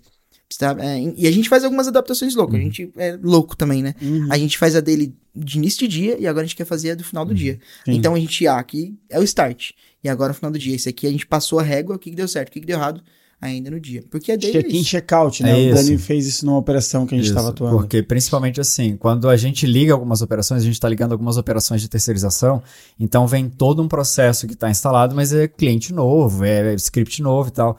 Tá? 0.58 0.76
É, 0.78 1.00
e 1.16 1.26
a 1.26 1.30
gente 1.30 1.48
faz 1.48 1.64
algumas 1.64 1.88
adaptações 1.88 2.34
loucas. 2.34 2.54
Uhum. 2.54 2.60
A 2.60 2.64
gente 2.64 2.92
é 2.96 3.18
louco 3.20 3.56
também, 3.56 3.82
né? 3.82 3.94
Uhum. 4.00 4.28
A 4.30 4.38
gente 4.38 4.56
faz 4.56 4.76
a 4.76 4.80
dele 4.80 5.14
de 5.34 5.58
início 5.58 5.86
de 5.88 6.00
dia 6.00 6.16
e 6.18 6.26
agora 6.26 6.44
a 6.44 6.46
gente 6.46 6.56
quer 6.56 6.64
fazer 6.64 6.92
a 6.92 6.94
do 6.94 7.04
final 7.04 7.24
do 7.24 7.30
uhum. 7.30 7.34
dia. 7.34 7.58
Sim. 7.84 7.92
Então 7.92 8.14
a 8.14 8.18
gente, 8.18 8.46
ah, 8.46 8.58
aqui 8.58 8.96
é 9.10 9.18
o 9.18 9.24
start. 9.24 9.72
E 10.04 10.08
agora 10.08 10.30
é 10.30 10.34
o 10.34 10.36
final 10.36 10.50
do 10.50 10.58
dia. 10.58 10.74
Esse 10.74 10.88
aqui 10.88 11.06
a 11.06 11.10
gente 11.10 11.26
passou 11.26 11.58
a 11.58 11.62
régua, 11.62 11.96
o 11.96 11.98
que, 11.98 12.10
que 12.10 12.16
deu 12.16 12.28
certo, 12.28 12.48
o 12.48 12.52
que, 12.52 12.60
que 12.60 12.66
deu 12.66 12.78
errado 12.78 13.02
ainda 13.40 13.70
no 13.70 13.80
dia. 13.80 14.04
Porque 14.10 14.32
a 14.32 14.36
dele. 14.36 14.52
Check-in, 14.52 14.80
é 14.80 14.84
check-out, 14.84 15.42
né? 15.42 15.66
É 15.66 15.72
o 15.72 15.74
Dani 15.74 15.98
fez 15.98 16.26
isso 16.26 16.46
numa 16.46 16.58
operação 16.58 17.06
que 17.06 17.14
a 17.14 17.18
gente 17.18 17.28
estava 17.28 17.50
atuando. 17.50 17.76
Porque 17.76 18.02
principalmente 18.02 18.60
assim, 18.60 18.96
quando 18.96 19.28
a 19.28 19.36
gente 19.36 19.66
liga 19.66 19.92
algumas 19.92 20.22
operações, 20.22 20.62
a 20.62 20.64
gente 20.64 20.74
está 20.74 20.88
ligando 20.88 21.12
algumas 21.12 21.36
operações 21.36 21.80
de 21.80 21.88
terceirização, 21.88 22.62
então 22.98 23.26
vem 23.26 23.48
todo 23.48 23.82
um 23.82 23.88
processo 23.88 24.46
que 24.46 24.54
está 24.54 24.70
instalado, 24.70 25.14
mas 25.14 25.32
é 25.32 25.46
cliente 25.46 25.92
novo, 25.92 26.44
é 26.44 26.74
script 26.74 27.20
novo 27.22 27.48
e 27.48 27.52
tal. 27.52 27.76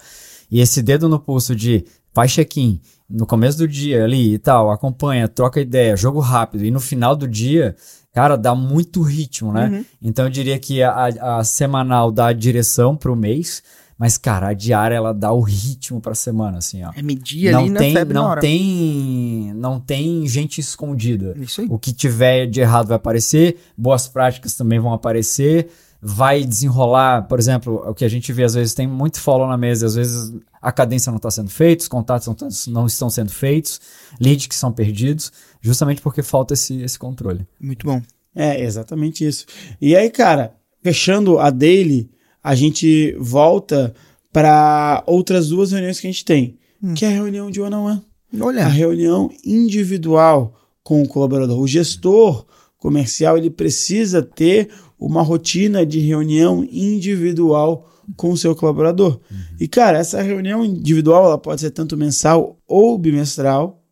E 0.50 0.62
esse 0.62 0.82
dedo 0.82 1.10
no 1.10 1.20
pulso 1.20 1.56
de 1.56 1.86
faz 2.18 2.32
check-in 2.32 2.82
no 3.08 3.28
começo 3.28 3.60
do 3.60 3.68
dia 3.68 4.04
ali 4.04 4.34
e 4.34 4.40
tal, 4.40 4.72
acompanha, 4.72 5.28
troca 5.28 5.62
ideia, 5.62 5.96
jogo 5.96 6.20
rápido, 6.20 6.66
e 6.66 6.72
no 6.72 6.80
final 6.80 7.16
do 7.16 7.28
dia, 7.28 7.76
cara, 8.12 8.36
dá 8.36 8.56
muito 8.56 9.04
ritmo, 9.04 9.54
né? 9.54 9.68
Uhum. 9.68 9.86
Então 10.02 10.26
eu 10.26 10.32
diria 10.32 10.58
que 10.58 10.82
a, 10.82 11.06
a 11.38 11.44
semanal 11.44 12.12
dá 12.12 12.30
a 12.30 12.34
direção 12.34 12.98
pro 12.98 13.16
mês, 13.16 13.62
mas, 14.00 14.18
cara, 14.18 14.48
a 14.48 14.54
diária 14.54 14.96
ela 14.96 15.14
dá 15.14 15.32
o 15.32 15.42
ritmo 15.42 16.02
pra 16.02 16.16
semana, 16.16 16.58
assim, 16.58 16.84
ó. 16.84 16.92
É 16.96 17.04
medir 17.04 17.52
não 17.52 17.60
ali 17.60 17.74
tem, 17.74 17.94
na 17.94 18.00
febre 18.00 18.14
não 18.16 18.24
na 18.24 18.30
hora. 18.30 18.42
tem 18.42 19.54
Não 19.56 19.80
tem 19.80 20.28
gente 20.28 20.60
escondida. 20.60 21.36
Isso 21.38 21.62
aí. 21.62 21.68
O 21.70 21.78
que 21.78 21.94
tiver 21.94 22.48
de 22.48 22.62
errado 22.62 22.88
vai 22.88 22.98
aparecer, 22.98 23.58
boas 23.78 24.08
práticas 24.08 24.56
também 24.56 24.80
vão 24.80 24.92
aparecer, 24.92 25.70
vai 26.02 26.44
desenrolar, 26.44 27.28
por 27.28 27.40
exemplo, 27.40 27.84
o 27.88 27.94
que 27.94 28.06
a 28.06 28.10
gente 28.10 28.34
vê 28.34 28.44
às 28.44 28.56
vezes 28.56 28.74
tem 28.74 28.88
muito 28.88 29.20
follow 29.20 29.48
na 29.48 29.58
mesa, 29.58 29.86
às 29.86 29.96
vezes 29.96 30.34
a 30.68 30.72
cadência 30.74 31.10
não 31.10 31.16
está 31.16 31.32
sendo 31.32 31.50
feita, 31.50 31.84
os 31.84 31.88
contatos 31.88 32.28
não, 32.28 32.74
não, 32.74 32.88
estão 32.88 33.10
sendo 33.10 33.32
feitos, 33.32 33.80
leads 34.20 34.48
que 34.48 34.56
são 34.56 34.70
perdidos, 34.70 35.32
justamente 35.62 36.02
porque 36.02 36.22
falta 36.22 36.56
esse, 36.56 36.82
esse 36.82 37.00
controle. 37.00 37.48
Muito 37.58 37.86
bom. 37.86 38.02
É, 38.36 38.62
exatamente 38.62 39.26
isso. 39.26 39.46
E 39.80 39.96
aí, 39.96 40.10
cara, 40.10 40.54
fechando 40.84 41.40
a 41.40 41.50
daily, 41.50 42.12
a 42.44 42.54
gente 42.54 43.16
volta 43.18 43.96
para 44.34 45.06
outras 45.08 45.48
duas 45.48 45.72
reuniões 45.72 46.02
que 46.02 46.08
a 46.08 46.12
gente 46.12 46.26
tem, 46.26 46.58
hum. 46.84 46.94
que 46.94 47.06
é 47.06 47.08
a 47.08 47.12
reunião 47.12 47.50
de 47.50 47.62
one-on-one. 47.62 48.02
Olha. 48.38 48.66
A 48.66 48.68
reunião 48.68 49.32
individual 49.46 50.54
com 50.84 51.02
o 51.02 51.08
colaborador. 51.08 51.58
O 51.62 51.66
gestor 51.66 52.46
comercial, 52.78 53.38
ele 53.38 53.50
precisa 53.50 54.22
ter 54.22 54.68
uma 55.00 55.22
rotina 55.22 55.86
de 55.86 56.00
reunião 56.00 56.68
individual 56.70 57.90
com 58.16 58.32
o 58.32 58.38
seu 58.38 58.56
colaborador. 58.56 59.20
Uhum. 59.30 59.38
E, 59.60 59.68
cara, 59.68 59.98
essa 59.98 60.22
reunião 60.22 60.64
individual 60.64 61.26
ela 61.26 61.38
pode 61.38 61.62
ser 61.62 61.72
tanto 61.72 61.98
mensal 61.98 62.58
ou 62.68 62.98
bimestral, 62.98 63.84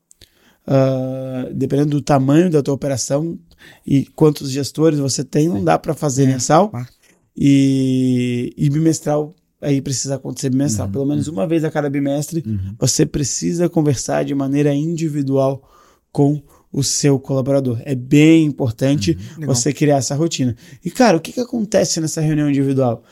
uh, 0.67 1.53
dependendo 1.53 1.91
do 1.91 2.01
tamanho 2.01 2.49
da 2.49 2.63
tua 2.63 2.73
operação 2.73 3.37
e 3.85 4.05
quantos 4.15 4.49
gestores 4.51 4.99
você 4.99 5.23
tem, 5.23 5.49
não 5.49 5.63
dá 5.63 5.77
para 5.77 5.93
fazer 5.93 6.23
é. 6.23 6.27
mensal. 6.27 6.71
E, 7.37 8.53
e, 8.55 8.69
bimestral 8.69 9.35
aí 9.61 9.81
precisa 9.81 10.15
acontecer 10.15 10.49
bimestral. 10.49 10.87
Uhum. 10.87 10.93
Pelo 10.93 11.05
menos 11.05 11.27
uma 11.27 11.45
vez 11.47 11.63
a 11.63 11.71
cada 11.71 11.89
bimestre, 11.89 12.43
uhum. 12.45 12.75
você 12.79 13.05
precisa 13.05 13.67
conversar 13.67 14.23
de 14.23 14.33
maneira 14.33 14.73
individual 14.73 15.69
com 16.11 16.41
o 16.71 16.83
seu 16.83 17.19
colaborador. 17.19 17.81
É 17.83 17.95
bem 17.95 18.45
importante 18.45 19.17
uhum. 19.37 19.45
você 19.45 19.73
criar 19.73 19.97
essa 19.97 20.15
rotina. 20.15 20.55
E, 20.83 20.91
cara, 20.91 21.17
o 21.17 21.21
que, 21.21 21.31
que 21.31 21.39
acontece 21.39 21.99
nessa 21.99 22.21
reunião 22.21 22.49
individual? 22.49 23.03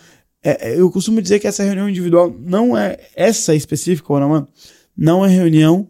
É, 0.44 0.72
é 0.72 0.80
eu 0.80 0.90
costumo 0.92 1.22
dizer 1.22 1.40
que 1.40 1.48
essa 1.48 1.64
reunião 1.64 1.90
individual 1.90 2.36
não 2.40 2.78
é 2.78 3.00
essa 3.16 3.56
específica, 3.56 4.12
ou 4.12 4.48
não 4.96 5.26
é 5.26 5.30
reunião 5.30 5.88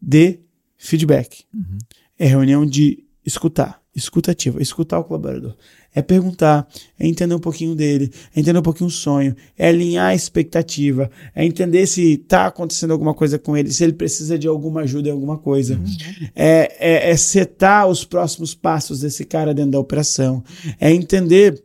de 0.00 0.38
feedback. 0.76 1.44
Uhum. 1.52 1.78
É 2.18 2.26
reunião 2.26 2.64
de 2.64 3.04
escutar, 3.24 3.80
escutativa, 3.94 4.62
escutar 4.62 4.98
o 4.98 5.04
colaborador 5.04 5.54
é 5.94 6.02
perguntar, 6.02 6.68
é 6.98 7.06
entender 7.06 7.34
um 7.34 7.40
pouquinho 7.40 7.74
dele, 7.74 8.12
é 8.34 8.40
entender 8.40 8.58
um 8.58 8.62
pouquinho 8.62 8.88
o 8.88 8.90
sonho, 8.90 9.34
é 9.56 9.68
alinhar 9.68 10.06
a 10.06 10.14
expectativa, 10.14 11.10
é 11.34 11.44
entender 11.44 11.86
se 11.86 12.14
está 12.14 12.46
acontecendo 12.46 12.92
alguma 12.92 13.14
coisa 13.14 13.38
com 13.38 13.56
ele, 13.56 13.72
se 13.72 13.84
ele 13.84 13.94
precisa 13.94 14.38
de 14.38 14.46
alguma 14.46 14.82
ajuda 14.82 15.08
em 15.08 15.12
alguma 15.12 15.38
coisa, 15.38 15.74
uhum. 15.74 15.84
é, 16.34 16.76
é, 16.78 17.10
é 17.10 17.16
setar 17.16 17.88
os 17.88 18.04
próximos 18.04 18.54
passos 18.54 19.00
desse 19.00 19.24
cara 19.24 19.54
dentro 19.54 19.72
da 19.72 19.80
operação, 19.80 20.42
é 20.78 20.92
entender. 20.92 21.62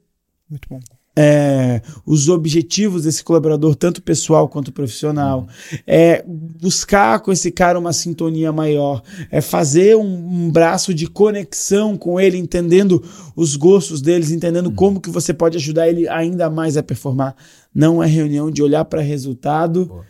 É, 1.15 1.81
os 2.05 2.27
objetivos 2.27 3.03
desse 3.03 3.23
colaborador, 3.23 3.75
tanto 3.75 4.01
pessoal 4.01 4.49
quanto 4.49 4.71
profissional, 4.71 5.47
é 5.85 6.23
buscar 6.25 7.19
com 7.19 7.31
esse 7.31 7.51
cara 7.51 7.77
uma 7.77 7.93
sintonia 7.93 8.51
maior, 8.51 9.03
é 9.29 9.39
fazer 9.39 9.95
um, 9.95 10.01
um 10.01 10.51
braço 10.51 10.91
de 10.91 11.05
conexão 11.05 11.95
com 11.95 12.19
ele, 12.19 12.37
entendendo 12.37 13.03
os 13.35 13.55
gostos 13.55 14.01
deles, 14.01 14.31
entendendo 14.31 14.67
uhum. 14.67 14.75
como 14.75 15.01
que 15.01 15.11
você 15.11 15.33
pode 15.33 15.57
ajudar 15.57 15.87
ele 15.87 16.07
ainda 16.07 16.49
mais 16.49 16.77
a 16.77 16.83
performar. 16.83 17.35
Não 17.73 18.01
é 18.01 18.07
reunião 18.07 18.49
de 18.49 18.63
olhar 18.63 18.85
para 18.85 19.01
resultado 19.01 20.03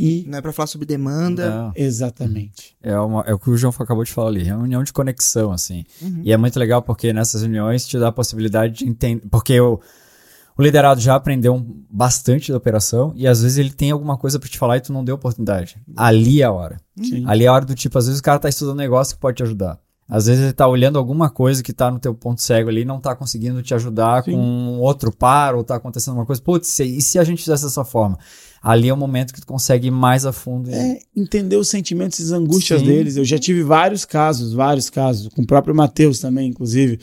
e. 0.00 0.24
Não 0.26 0.38
é 0.38 0.40
para 0.40 0.52
falar 0.52 0.66
sobre 0.66 0.86
demanda. 0.86 1.50
Não. 1.50 1.72
Exatamente. 1.76 2.74
É, 2.82 2.98
uma, 2.98 3.22
é 3.26 3.34
o 3.34 3.38
que 3.38 3.50
o 3.50 3.56
João 3.56 3.72
acabou 3.78 4.02
de 4.02 4.10
falar 4.10 4.28
ali, 4.28 4.42
reunião 4.42 4.82
de 4.82 4.94
conexão, 4.94 5.52
assim. 5.52 5.84
Uhum. 6.00 6.22
E 6.24 6.32
é 6.32 6.36
muito 6.38 6.58
legal 6.58 6.80
porque 6.80 7.12
nessas 7.12 7.42
reuniões 7.42 7.86
te 7.86 7.98
dá 7.98 8.08
a 8.08 8.12
possibilidade 8.12 8.78
de 8.78 8.88
entender. 8.88 9.22
Porque 9.30 9.60
o, 9.60 9.78
o 10.60 10.62
liderado 10.64 11.00
já 11.00 11.14
aprendeu 11.14 11.64
bastante 11.90 12.52
da 12.52 12.58
operação 12.58 13.12
e 13.16 13.26
às 13.26 13.42
vezes 13.42 13.58
ele 13.58 13.70
tem 13.70 13.90
alguma 13.90 14.16
coisa 14.16 14.38
pra 14.38 14.48
te 14.48 14.58
falar 14.58 14.76
e 14.76 14.80
tu 14.80 14.92
não 14.92 15.04
deu 15.04 15.14
oportunidade. 15.14 15.76
Ali 15.96 16.42
é 16.42 16.44
a 16.44 16.52
hora. 16.52 16.76
Sim. 17.02 17.24
Ali 17.26 17.44
é 17.44 17.48
a 17.48 17.52
hora 17.52 17.64
do 17.64 17.74
tipo, 17.74 17.96
às 17.98 18.06
vezes 18.06 18.20
o 18.20 18.22
cara 18.22 18.38
tá 18.38 18.48
estudando 18.48 18.76
negócio 18.76 19.14
que 19.14 19.20
pode 19.20 19.38
te 19.38 19.42
ajudar. 19.42 19.78
Às 20.08 20.26
vezes 20.26 20.42
ele 20.42 20.52
tá 20.52 20.66
olhando 20.66 20.98
alguma 20.98 21.30
coisa 21.30 21.62
que 21.62 21.72
tá 21.72 21.88
no 21.88 22.00
teu 22.00 22.12
ponto 22.12 22.42
cego 22.42 22.68
ali 22.68 22.80
e 22.80 22.84
não 22.84 22.98
tá 23.00 23.14
conseguindo 23.14 23.62
te 23.62 23.72
ajudar 23.74 24.24
Sim. 24.24 24.32
com 24.32 24.38
um 24.38 24.80
outro 24.80 25.12
par 25.14 25.54
ou 25.54 25.62
tá 25.62 25.76
acontecendo 25.76 26.14
uma 26.14 26.26
coisa. 26.26 26.42
Putz, 26.42 26.80
e 26.80 27.00
se 27.00 27.16
a 27.16 27.22
gente 27.22 27.38
fizesse 27.38 27.62
dessa 27.62 27.84
forma? 27.84 28.18
Ali 28.60 28.88
é 28.88 28.92
o 28.92 28.96
momento 28.96 29.32
que 29.32 29.40
tu 29.40 29.46
consegue 29.46 29.86
ir 29.86 29.92
mais 29.92 30.26
a 30.26 30.32
fundo. 30.32 30.68
e- 30.68 30.74
É 30.74 30.98
entender 31.16 31.56
os 31.56 31.68
sentimentos 31.68 32.18
e 32.18 32.24
as 32.24 32.32
angústias 32.32 32.80
Sim. 32.80 32.86
deles. 32.86 33.16
Eu 33.16 33.24
já 33.24 33.38
tive 33.38 33.62
vários 33.62 34.04
casos, 34.04 34.52
vários 34.52 34.90
casos, 34.90 35.28
com 35.32 35.42
o 35.42 35.46
próprio 35.46 35.74
Matheus 35.76 36.18
também, 36.18 36.48
inclusive. 36.50 36.98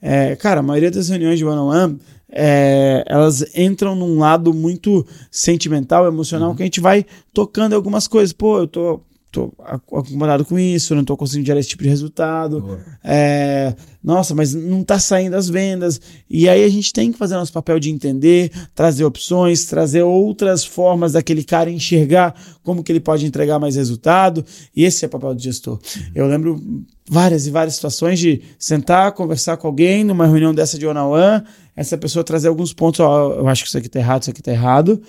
É, 0.00 0.36
cara, 0.36 0.60
a 0.60 0.62
maioria 0.62 0.90
das 0.90 1.08
reuniões 1.08 1.38
de 1.38 1.44
one-on-one, 1.44 1.98
é, 2.32 3.04
elas 3.06 3.44
entram 3.54 3.94
num 3.94 4.18
lado 4.18 4.54
muito 4.54 5.06
sentimental, 5.30 6.06
emocional, 6.06 6.54
que 6.54 6.62
a 6.62 6.66
gente 6.66 6.80
vai 6.80 7.04
tocando 7.32 7.74
algumas 7.74 8.08
coisas. 8.08 8.32
Pô, 8.32 8.58
eu 8.58 8.66
tô, 8.66 9.00
tô 9.32 9.52
ac- 9.64 9.82
acomodado 9.92 10.44
com 10.44 10.58
isso, 10.58 10.94
não 10.94 11.04
tô 11.04 11.16
conseguindo 11.16 11.46
gerar 11.46 11.58
esse 11.58 11.70
tipo 11.70 11.82
de 11.82 11.88
resultado. 11.88 12.78
É, 13.02 13.74
nossa, 14.04 14.34
mas 14.34 14.54
não 14.54 14.84
tá 14.84 14.98
saindo 14.98 15.34
as 15.34 15.48
vendas. 15.48 16.00
E 16.28 16.48
aí 16.48 16.62
a 16.62 16.68
gente 16.68 16.92
tem 16.92 17.10
que 17.10 17.18
fazer 17.18 17.34
nosso 17.34 17.52
papel 17.52 17.80
de 17.80 17.90
entender, 17.90 18.52
trazer 18.74 19.04
opções, 19.04 19.64
trazer 19.64 20.02
outras 20.02 20.64
formas 20.64 21.12
daquele 21.12 21.42
cara 21.42 21.70
enxergar 21.70 22.34
como 22.62 22.84
que 22.84 22.92
ele 22.92 23.00
pode 23.00 23.24
entregar 23.26 23.58
mais 23.58 23.74
resultado. 23.74 24.44
E 24.76 24.84
esse 24.84 25.04
é 25.04 25.08
o 25.08 25.10
papel 25.10 25.34
do 25.34 25.42
gestor. 25.42 25.80
Eu 26.14 26.26
lembro 26.26 26.62
várias 27.08 27.46
e 27.46 27.50
várias 27.50 27.74
situações 27.74 28.18
de 28.18 28.42
sentar, 28.58 29.12
conversar 29.12 29.56
com 29.56 29.66
alguém 29.66 30.04
numa 30.04 30.26
reunião 30.26 30.54
dessa 30.54 30.78
de 30.78 30.86
one-on-one, 30.86 31.42
essa 31.74 31.96
pessoa 31.96 32.22
trazer 32.22 32.48
alguns 32.48 32.72
pontos, 32.72 33.00
ó, 33.00 33.32
eu 33.32 33.48
acho 33.48 33.62
que 33.62 33.68
isso 33.68 33.78
aqui 33.78 33.88
tá 33.88 33.98
errado, 33.98 34.22
isso 34.22 34.30
aqui 34.30 34.42
tá 34.42 34.52
errado. 34.52 35.02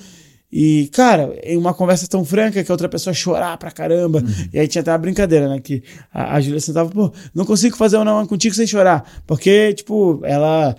E, 0.55 0.87
cara, 0.89 1.35
em 1.41 1.57
uma 1.57 1.73
conversa 1.73 2.07
tão 2.07 2.23
franca 2.23 2.63
que 2.63 2.71
a 2.71 2.73
outra 2.75 2.87
pessoa 2.87 3.11
chorar 3.11 3.57
pra 3.57 3.71
caramba. 3.71 4.23
E 4.53 4.59
aí 4.59 4.67
tinha 4.67 4.83
até 4.83 4.91
uma 4.91 4.99
brincadeira, 4.99 5.49
né? 5.49 5.59
Que 5.59 5.81
a, 6.13 6.35
a 6.35 6.41
Júlia 6.41 6.59
sentava, 6.59 6.91
pô, 6.91 7.11
não 7.33 7.43
consigo 7.43 7.75
fazer 7.75 7.97
um 7.97 8.03
não 8.03 8.23
contigo 8.27 8.53
sem 8.53 8.67
chorar. 8.67 9.03
Porque, 9.25 9.73
tipo, 9.73 10.21
ela, 10.23 10.75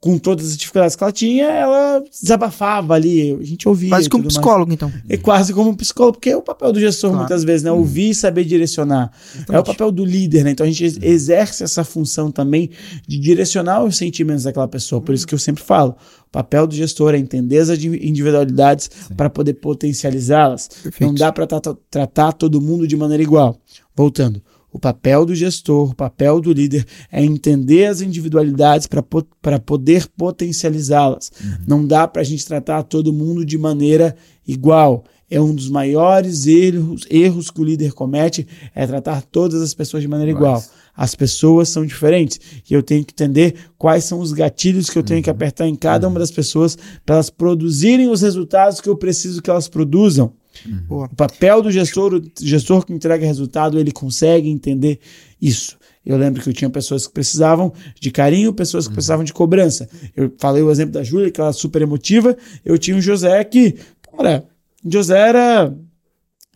com 0.00 0.16
todas 0.16 0.50
as 0.50 0.56
dificuldades 0.56 0.94
que 0.94 1.02
ela 1.02 1.12
tinha, 1.12 1.44
ela 1.46 2.04
desabafava 2.08 2.94
ali. 2.94 3.32
A 3.32 3.44
gente 3.44 3.68
ouvia. 3.68 3.90
Quase 3.90 4.08
como 4.08 4.22
tudo 4.22 4.32
mais. 4.32 4.38
psicólogo, 4.38 4.72
então. 4.72 4.92
É 5.08 5.16
quase 5.16 5.52
como 5.52 5.70
um 5.70 5.74
psicólogo, 5.74 6.18
porque 6.18 6.30
é 6.30 6.36
o 6.36 6.42
papel 6.42 6.72
do 6.72 6.78
gestor 6.78 7.10
Claro. 7.10 7.24
muitas 7.24 7.42
vezes, 7.42 7.64
né? 7.64 7.72
Ouvir 7.72 8.10
e 8.10 8.14
saber 8.14 8.44
direcionar. 8.44 9.10
É 9.50 9.58
o 9.58 9.64
papel 9.64 9.90
do 9.90 10.04
líder, 10.04 10.44
né? 10.44 10.52
Então 10.52 10.64
a 10.64 10.70
gente 10.70 10.84
exerce 11.02 11.64
essa 11.64 11.82
função 11.82 12.30
também 12.30 12.70
de 13.08 13.18
direcionar 13.18 13.82
os 13.82 13.96
sentimentos 13.96 14.44
daquela 14.44 14.68
pessoa. 14.68 15.00
Por 15.00 15.14
isso 15.14 15.26
que 15.26 15.34
eu 15.34 15.38
sempre 15.38 15.64
falo, 15.64 15.96
o 16.28 16.30
papel 16.30 16.66
do 16.68 16.74
gestor 16.76 17.14
é 17.14 17.18
entender 17.18 17.58
as 17.58 17.68
individualidades 17.70 18.88
para 19.16 19.28
poder 19.28 19.54
potencializá-las. 19.54 20.70
Não 21.00 21.12
dá 21.12 21.32
para 21.32 21.46
tratar 21.90 22.32
todo 22.32 22.60
mundo 22.60 22.86
de 22.86 22.96
maneira 22.96 23.22
igual. 23.22 23.58
Voltando. 23.96 24.40
O 24.70 24.78
papel 24.78 25.24
do 25.24 25.34
gestor, 25.34 25.90
o 25.90 25.94
papel 25.94 26.40
do 26.40 26.52
líder 26.52 26.84
é 27.10 27.24
entender 27.24 27.86
as 27.86 28.00
individualidades 28.02 28.86
para 28.86 29.58
poder 29.58 30.06
potencializá-las. 30.08 31.32
Não 31.66 31.86
dá 31.86 32.06
para 32.06 32.20
a 32.20 32.24
gente 32.24 32.44
tratar 32.44 32.82
todo 32.82 33.12
mundo 33.12 33.44
de 33.44 33.56
maneira 33.56 34.14
igual. 34.46 35.04
É 35.30 35.40
um 35.40 35.54
dos 35.54 35.68
maiores 35.68 36.46
erros, 36.46 37.06
erros 37.10 37.50
que 37.50 37.60
o 37.60 37.64
líder 37.64 37.92
comete, 37.92 38.46
é 38.74 38.86
tratar 38.86 39.22
todas 39.22 39.60
as 39.60 39.74
pessoas 39.74 40.02
de 40.02 40.08
maneira 40.08 40.32
igual. 40.32 40.62
As 40.94 41.14
pessoas 41.14 41.68
são 41.68 41.86
diferentes 41.86 42.40
e 42.68 42.74
eu 42.74 42.82
tenho 42.82 43.04
que 43.04 43.12
entender 43.12 43.54
quais 43.76 44.04
são 44.04 44.20
os 44.20 44.32
gatilhos 44.32 44.90
que 44.90 44.98
eu 44.98 45.02
tenho 45.02 45.22
que 45.22 45.30
apertar 45.30 45.66
em 45.66 45.76
cada 45.76 46.08
uma 46.08 46.18
das 46.18 46.30
pessoas 46.30 46.76
para 47.06 47.16
elas 47.16 47.30
produzirem 47.30 48.08
os 48.08 48.20
resultados 48.20 48.80
que 48.80 48.88
eu 48.88 48.96
preciso 48.96 49.40
que 49.40 49.48
elas 49.48 49.68
produzam. 49.68 50.32
Boa. 50.86 51.06
O 51.12 51.16
papel 51.16 51.62
do 51.62 51.70
gestor, 51.70 52.14
o 52.14 52.22
gestor 52.40 52.84
que 52.84 52.92
entrega 52.92 53.26
resultado, 53.26 53.78
ele 53.78 53.92
consegue 53.92 54.48
entender 54.48 55.00
isso. 55.40 55.76
Eu 56.04 56.16
lembro 56.16 56.42
que 56.42 56.48
eu 56.48 56.54
tinha 56.54 56.70
pessoas 56.70 57.06
que 57.06 57.12
precisavam 57.12 57.72
de 58.00 58.10
carinho, 58.10 58.52
pessoas 58.52 58.88
que 58.88 58.94
precisavam 58.94 59.24
de 59.24 59.32
cobrança. 59.32 59.88
Eu 60.16 60.32
falei 60.38 60.62
o 60.62 60.70
exemplo 60.70 60.92
da 60.92 61.02
Júlia, 61.02 61.30
que 61.30 61.40
ela 61.40 61.50
é 61.50 61.52
super 61.52 61.82
emotiva. 61.82 62.36
Eu 62.64 62.78
tinha 62.78 62.96
um 62.96 63.00
José 63.00 63.44
que, 63.44 63.76
cara, 64.16 64.46
o 64.82 64.90
José 64.90 65.18
era 65.18 65.74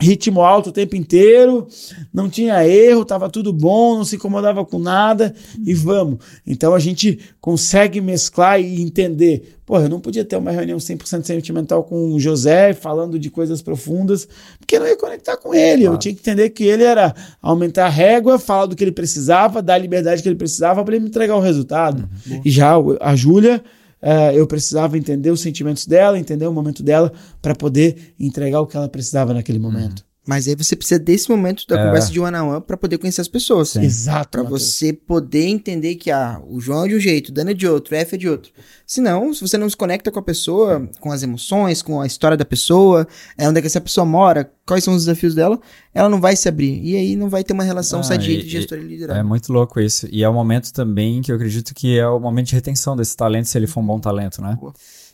ritmo 0.03 0.43
alto 0.43 0.71
o 0.71 0.73
tempo 0.73 0.97
inteiro, 0.97 1.67
não 2.13 2.29
tinha 2.29 2.67
erro, 2.67 3.05
tava 3.05 3.31
tudo 3.31 3.53
bom, 3.53 3.97
não 3.97 4.05
se 4.05 4.17
incomodava 4.17 4.65
com 4.65 4.79
nada 4.79 5.35
e 5.65 5.73
vamos. 5.75 6.19
Então 6.47 6.75
a 6.75 6.79
gente 6.79 7.19
consegue 7.41 8.01
mesclar 8.01 8.61
e 8.61 8.83
entender. 8.83 9.57
Pô, 9.65 9.79
eu 9.79 9.89
não 9.89 10.01
podia 10.01 10.25
ter 10.25 10.37
uma 10.37 10.51
reunião 10.51 10.77
100% 10.79 11.25
sentimental 11.25 11.85
com 11.85 12.13
o 12.13 12.21
José 12.21 12.75
falando 12.75 13.19
de 13.19 13.31
coisas 13.31 13.63
profundas, 13.63 14.29
porque 14.59 14.77
eu 14.77 14.81
não 14.81 14.87
ia 14.89 14.97
conectar 14.97 15.37
com 15.37 15.55
ele. 15.55 15.83
Eu 15.85 15.91
Claro. 15.93 15.99
tinha 16.01 16.15
que 16.15 16.21
entender 16.21 16.51
que 16.51 16.65
ele 16.65 16.83
era 16.85 17.15
aumentar 17.41 17.87
a 17.87 17.89
régua, 17.89 18.39
falar 18.39 18.67
do 18.67 18.77
que 18.77 18.83
ele 18.85 18.93
precisava, 18.93 19.63
dar 19.63 19.75
a 19.75 19.79
liberdade 19.79 20.23
que 20.23 20.29
ele 20.29 20.37
precisava 20.37 20.85
para 20.85 20.95
ele 20.95 21.05
me 21.05 21.09
entregar 21.09 21.37
o 21.37 21.41
resultado. 21.41 22.09
E 22.45 22.51
já 22.51 22.75
a 23.01 23.15
Júlia 23.17 23.63
eh, 24.03 24.39
eu 24.39 24.47
precisava 24.47 24.99
entender 24.99 25.31
os 25.31 25.41
sentimentos 25.41 25.87
dela, 25.87 26.19
entender 26.19 26.47
o 26.47 26.53
momento 26.53 26.83
dela 26.83 27.13
para 27.41 27.55
poder 27.55 28.15
entregar 28.19 28.61
o 28.61 28.67
que 28.67 28.77
ela 28.77 28.89
precisava 28.89 29.33
naquele 29.33 29.59
momento. 29.59 30.05
Mas 30.25 30.47
aí 30.47 30.55
você 30.55 30.77
precisa 30.77 31.01
desse 31.01 31.29
momento 31.29 31.67
da 31.67 31.81
É. 31.81 31.85
conversa 31.87 32.13
de 32.13 32.21
one 32.21 32.37
on 32.37 32.49
one 32.55 32.61
para 32.61 32.77
poder 32.77 32.97
conhecer 32.97 33.21
as 33.21 33.27
pessoas. 33.27 33.75
Exato. 33.75 34.29
Pra 34.31 34.43
Matheus. 34.45 34.63
você 34.63 34.93
poder 34.93 35.47
entender 35.47 35.97
que 35.97 36.13
ah, 36.13 36.41
o 36.49 36.61
João 36.61 36.85
é 36.85 36.89
de 36.89 36.95
um 36.95 37.01
jeito, 37.01 37.31
o 37.31 37.33
Dani 37.33 37.51
é 37.51 37.55
de 37.55 37.67
outro, 37.67 37.93
o 37.93 37.99
F 37.99 38.15
é 38.15 38.19
de 38.19 38.29
outro. 38.29 38.53
Senão, 38.87 39.35
se 39.35 39.41
você 39.41 39.59
não 39.59 39.69
se 39.69 39.77
conecta 39.77 40.13
com 40.13 40.21
a 40.21 40.23
pessoa, 40.23 40.89
com 41.01 41.11
as 41.11 41.25
emoções, 41.25 41.83
com 41.83 42.01
a 42.01 42.07
história 42.07 42.37
da 42.37 42.45
pessoa, 42.45 43.07
é 43.37 43.49
onde 43.49 43.59
é 43.59 43.61
que 43.63 43.67
essa 43.67 43.81
pessoa 43.81 44.05
mora, 44.05 44.49
quais 44.65 44.85
são 44.85 44.95
os 44.95 45.07
desafios 45.07 45.35
dela, 45.35 45.59
ela 45.93 46.09
não 46.09 46.21
vai 46.21 46.37
se 46.37 46.49
abrir. 46.49 46.81
E 46.85 46.95
aí 46.97 47.17
não 47.17 47.29
vai 47.29 47.43
ter 47.43 47.53
uma 47.53 47.65
relação 47.65 47.99
Ah, 47.99 48.05
sadia 48.05 48.33
e- 48.33 48.37
entre 48.39 48.49
gestor 48.49 48.79
e 48.79 48.83
liderado. 48.83 49.19
É 49.19 49.23
muito 49.25 49.53
louco 49.53 49.81
isso. 49.81 50.07
E 50.13 50.23
é 50.23 50.29
o 50.29 50.33
momento 50.33 50.73
também 50.73 51.21
que 51.21 51.33
eu 51.33 51.37
acredito 51.37 51.75
que 51.75 51.99
é 51.99 52.07
o 52.07 52.21
momento 52.21 52.47
de 52.47 52.55
retenção 52.55 52.95
desse 52.97 53.17
talento, 53.17 53.47
se 53.49 53.59
ele 53.59 53.67
for 53.67 53.81
um 53.81 53.87
bom 53.87 53.99
talento, 53.99 54.41
né? 54.41 54.57
Boa. 54.61 54.73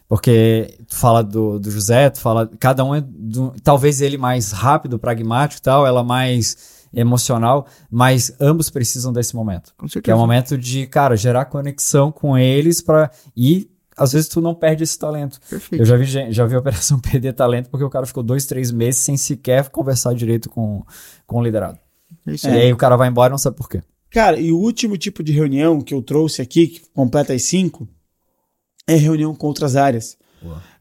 Porque 0.09 0.79
tu 0.89 0.97
fala 0.97 1.23
do, 1.23 1.59
do 1.59 1.71
José, 1.71 2.09
tu 2.11 2.19
fala. 2.21 2.51
Cada 2.59 2.83
um 2.85 2.95
é. 2.95 3.01
do- 3.07 3.55
talvez 3.63 4.01
ele 4.01 4.17
mais 4.17 4.53
rápido, 4.53 4.99
pragmático 4.99 5.61
e 5.61 5.63
tal, 5.63 5.87
ela 5.87 6.03
mais 6.03 6.79
emocional, 6.95 7.67
mas 7.91 8.33
ambos 8.41 8.71
precisam 8.71 9.13
desse 9.13 9.37
momento. 9.37 9.75
Com 9.77 9.87
Que 9.87 9.91
é 9.91 9.93
certeza. 9.95 10.17
o 10.17 10.19
momento 10.19 10.57
de, 10.57 10.87
cara, 10.87 11.15
gerar 11.17 11.45
conexão 11.45 12.11
com 12.11 12.37
eles 12.39 12.81
para 12.81 13.11
E 13.37 13.69
às 13.95 14.13
vezes 14.13 14.29
tu 14.29 14.41
não 14.41 14.55
perde 14.55 14.85
esse 14.85 14.99
talento. 14.99 15.39
Perfeito. 15.51 15.83
Eu 15.83 15.85
já 15.85 15.97
vi, 15.97 16.07
já 16.33 16.47
vi 16.47 16.55
a 16.55 16.59
operação 16.59 16.99
perder 17.03 17.35
talento 17.35 17.69
porque 17.69 17.85
o 17.85 17.91
cara 17.91 18.07
ficou 18.07 18.23
dois, 18.23 18.47
três 18.47 18.71
meses 18.71 19.01
sem 19.03 19.17
sequer 19.19 19.69
conversar 19.69 20.15
direito 20.15 20.49
com, 20.49 20.83
com 21.27 21.39
o 21.41 21.43
liderado. 21.45 21.79
É 22.27 22.33
isso 22.33 22.49
E 22.49 22.51
aí. 22.53 22.61
aí 22.63 22.73
o 22.73 22.77
cara 22.77 22.97
vai 22.97 23.09
embora 23.09 23.31
e 23.31 23.33
não 23.33 23.39
sabe 23.39 23.57
por 23.57 23.69
quê. 23.69 23.83
Cara, 24.11 24.41
e 24.41 24.51
o 24.51 24.57
último 24.59 24.97
tipo 24.97 25.23
de 25.23 25.33
reunião 25.33 25.83
que 25.83 25.93
eu 25.93 26.01
trouxe 26.01 26.41
aqui, 26.41 26.69
que 26.69 26.81
completa 26.95 27.35
as 27.35 27.43
cinco, 27.43 27.87
é 28.89 28.97
reunião 28.97 29.35
com 29.35 29.47
outras 29.47 29.77
áreas. 29.77 30.17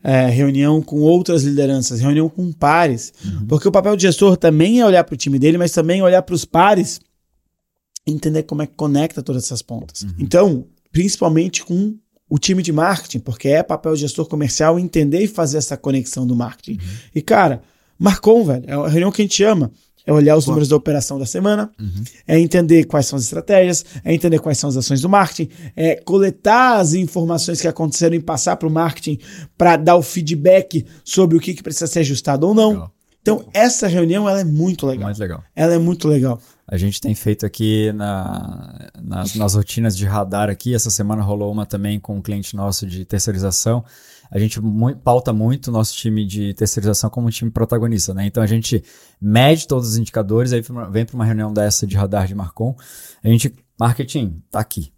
É, 0.03 0.27
reunião 0.27 0.81
com 0.81 1.01
outras 1.01 1.43
lideranças, 1.43 1.99
reunião 1.99 2.29
com 2.29 2.51
pares. 2.51 3.13
Uhum. 3.25 3.45
Porque 3.47 3.67
o 3.67 3.71
papel 3.71 3.95
do 3.95 4.01
gestor 4.01 4.37
também 4.37 4.79
é 4.79 4.85
olhar 4.85 5.03
para 5.03 5.13
o 5.13 5.17
time 5.17 5.37
dele, 5.37 5.57
mas 5.57 5.71
também 5.71 6.01
olhar 6.01 6.21
para 6.21 6.35
os 6.35 6.45
pares 6.45 7.01
e 8.05 8.11
entender 8.11 8.43
como 8.43 8.61
é 8.61 8.67
que 8.67 8.75
conecta 8.75 9.21
todas 9.21 9.43
essas 9.43 9.61
pontas. 9.61 10.03
Uhum. 10.03 10.13
Então, 10.19 10.65
principalmente 10.91 11.65
com 11.65 11.95
o 12.29 12.37
time 12.37 12.61
de 12.61 12.71
marketing, 12.71 13.19
porque 13.19 13.49
é 13.49 13.63
papel 13.63 13.93
do 13.93 13.97
gestor 13.97 14.27
comercial 14.27 14.79
entender 14.79 15.21
e 15.21 15.27
fazer 15.27 15.57
essa 15.57 15.75
conexão 15.75 16.25
do 16.25 16.35
marketing. 16.35 16.79
Uhum. 16.79 16.97
E, 17.15 17.21
cara, 17.21 17.61
Marcom, 17.97 18.43
velho, 18.43 18.63
é 18.67 18.77
uma 18.77 18.89
reunião 18.89 19.11
que 19.11 19.21
a 19.21 19.25
gente 19.25 19.43
ama. 19.43 19.71
É 20.07 20.13
olhar 20.13 20.37
os 20.37 20.45
Boa. 20.45 20.53
números 20.53 20.69
da 20.69 20.75
operação 20.77 21.19
da 21.19 21.25
semana, 21.25 21.69
Uhum. 21.79 22.03
é 22.25 22.39
entender 22.39 22.85
quais 22.85 23.05
são 23.05 23.17
as 23.17 23.23
estratégias, 23.25 23.85
é 24.05 24.13
entender 24.13 24.39
quais 24.39 24.57
são 24.57 24.69
as 24.69 24.77
ações 24.77 25.01
do 25.01 25.09
marketing, 25.09 25.51
é 25.75 25.97
coletar 25.97 26.77
as 26.79 26.93
informações 26.93 27.59
que 27.59 27.67
aconteceram 27.67 28.15
e 28.15 28.19
passar 28.21 28.55
para 28.55 28.67
o 28.67 28.71
marketing 28.71 29.19
para 29.57 29.75
dar 29.75 29.97
o 29.97 30.01
feedback 30.01 30.85
sobre 31.03 31.37
o 31.37 31.39
que, 31.41 31.53
que 31.53 31.61
precisa 31.61 31.87
ser 31.87 31.99
ajustado 31.99 32.47
ou 32.47 32.55
não. 32.55 32.69
Legal. 32.71 32.91
Então, 33.21 33.45
essa 33.53 33.87
reunião 33.87 34.29
ela 34.29 34.39
é 34.39 34.45
muito 34.45 34.87
legal. 34.87 35.03
Muito 35.07 35.19
legal. 35.19 35.43
Ela 35.53 35.73
é 35.73 35.77
muito 35.77 36.07
legal. 36.07 36.39
A 36.65 36.77
gente 36.77 37.01
tem 37.01 37.13
feito 37.13 37.45
aqui 37.45 37.91
na, 37.93 38.89
nas, 39.01 39.35
nas 39.35 39.53
rotinas 39.53 39.97
de 39.97 40.05
radar 40.05 40.49
aqui. 40.49 40.73
Essa 40.73 40.89
semana 40.89 41.21
rolou 41.21 41.51
uma 41.51 41.65
também 41.65 41.99
com 41.99 42.15
um 42.15 42.21
cliente 42.21 42.55
nosso 42.55 42.87
de 42.87 43.03
terceirização. 43.03 43.83
A 44.29 44.39
gente 44.39 44.59
pauta 45.03 45.31
muito 45.31 45.67
o 45.67 45.71
nosso 45.71 45.95
time 45.95 46.25
de 46.25 46.53
terceirização 46.53 47.09
como 47.09 47.27
um 47.27 47.29
time 47.29 47.49
protagonista, 47.49 48.13
né? 48.13 48.25
Então 48.25 48.43
a 48.43 48.47
gente 48.47 48.83
mede 49.21 49.67
todos 49.67 49.89
os 49.89 49.97
indicadores, 49.97 50.54
aí 50.54 50.62
vem 50.91 51.06
para 51.06 51.15
uma 51.15 51.25
reunião 51.25 51.54
dessa 51.54 51.87
de 51.87 51.95
radar 51.95 52.27
de 52.27 52.35
Marcom. 52.35 52.75
A 53.23 53.27
gente, 53.27 53.54
marketing, 53.79 54.41
tá 54.52 54.60
aqui. 54.60 54.91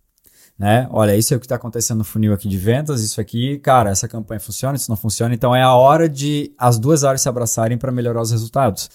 né? 0.57 0.87
Olha, 0.91 1.15
isso 1.15 1.33
é 1.33 1.37
o 1.37 1.39
que 1.39 1.45
está 1.45 1.55
acontecendo 1.55 1.99
no 1.99 2.03
funil 2.03 2.33
aqui 2.33 2.49
de 2.49 2.57
vendas, 2.57 3.01
isso 3.01 3.21
aqui, 3.21 3.57
cara, 3.59 3.91
essa 3.91 4.09
campanha 4.09 4.41
funciona, 4.41 4.75
isso 4.75 4.91
não 4.91 4.97
funciona, 4.97 5.33
então 5.33 5.55
é 5.55 5.63
a 5.63 5.73
hora 5.73 6.09
de 6.09 6.53
as 6.57 6.77
duas 6.77 7.05
áreas 7.05 7.21
se 7.21 7.29
abraçarem 7.29 7.77
para 7.77 7.93
melhorar 7.93 8.21
os 8.21 8.31
resultados. 8.31 8.89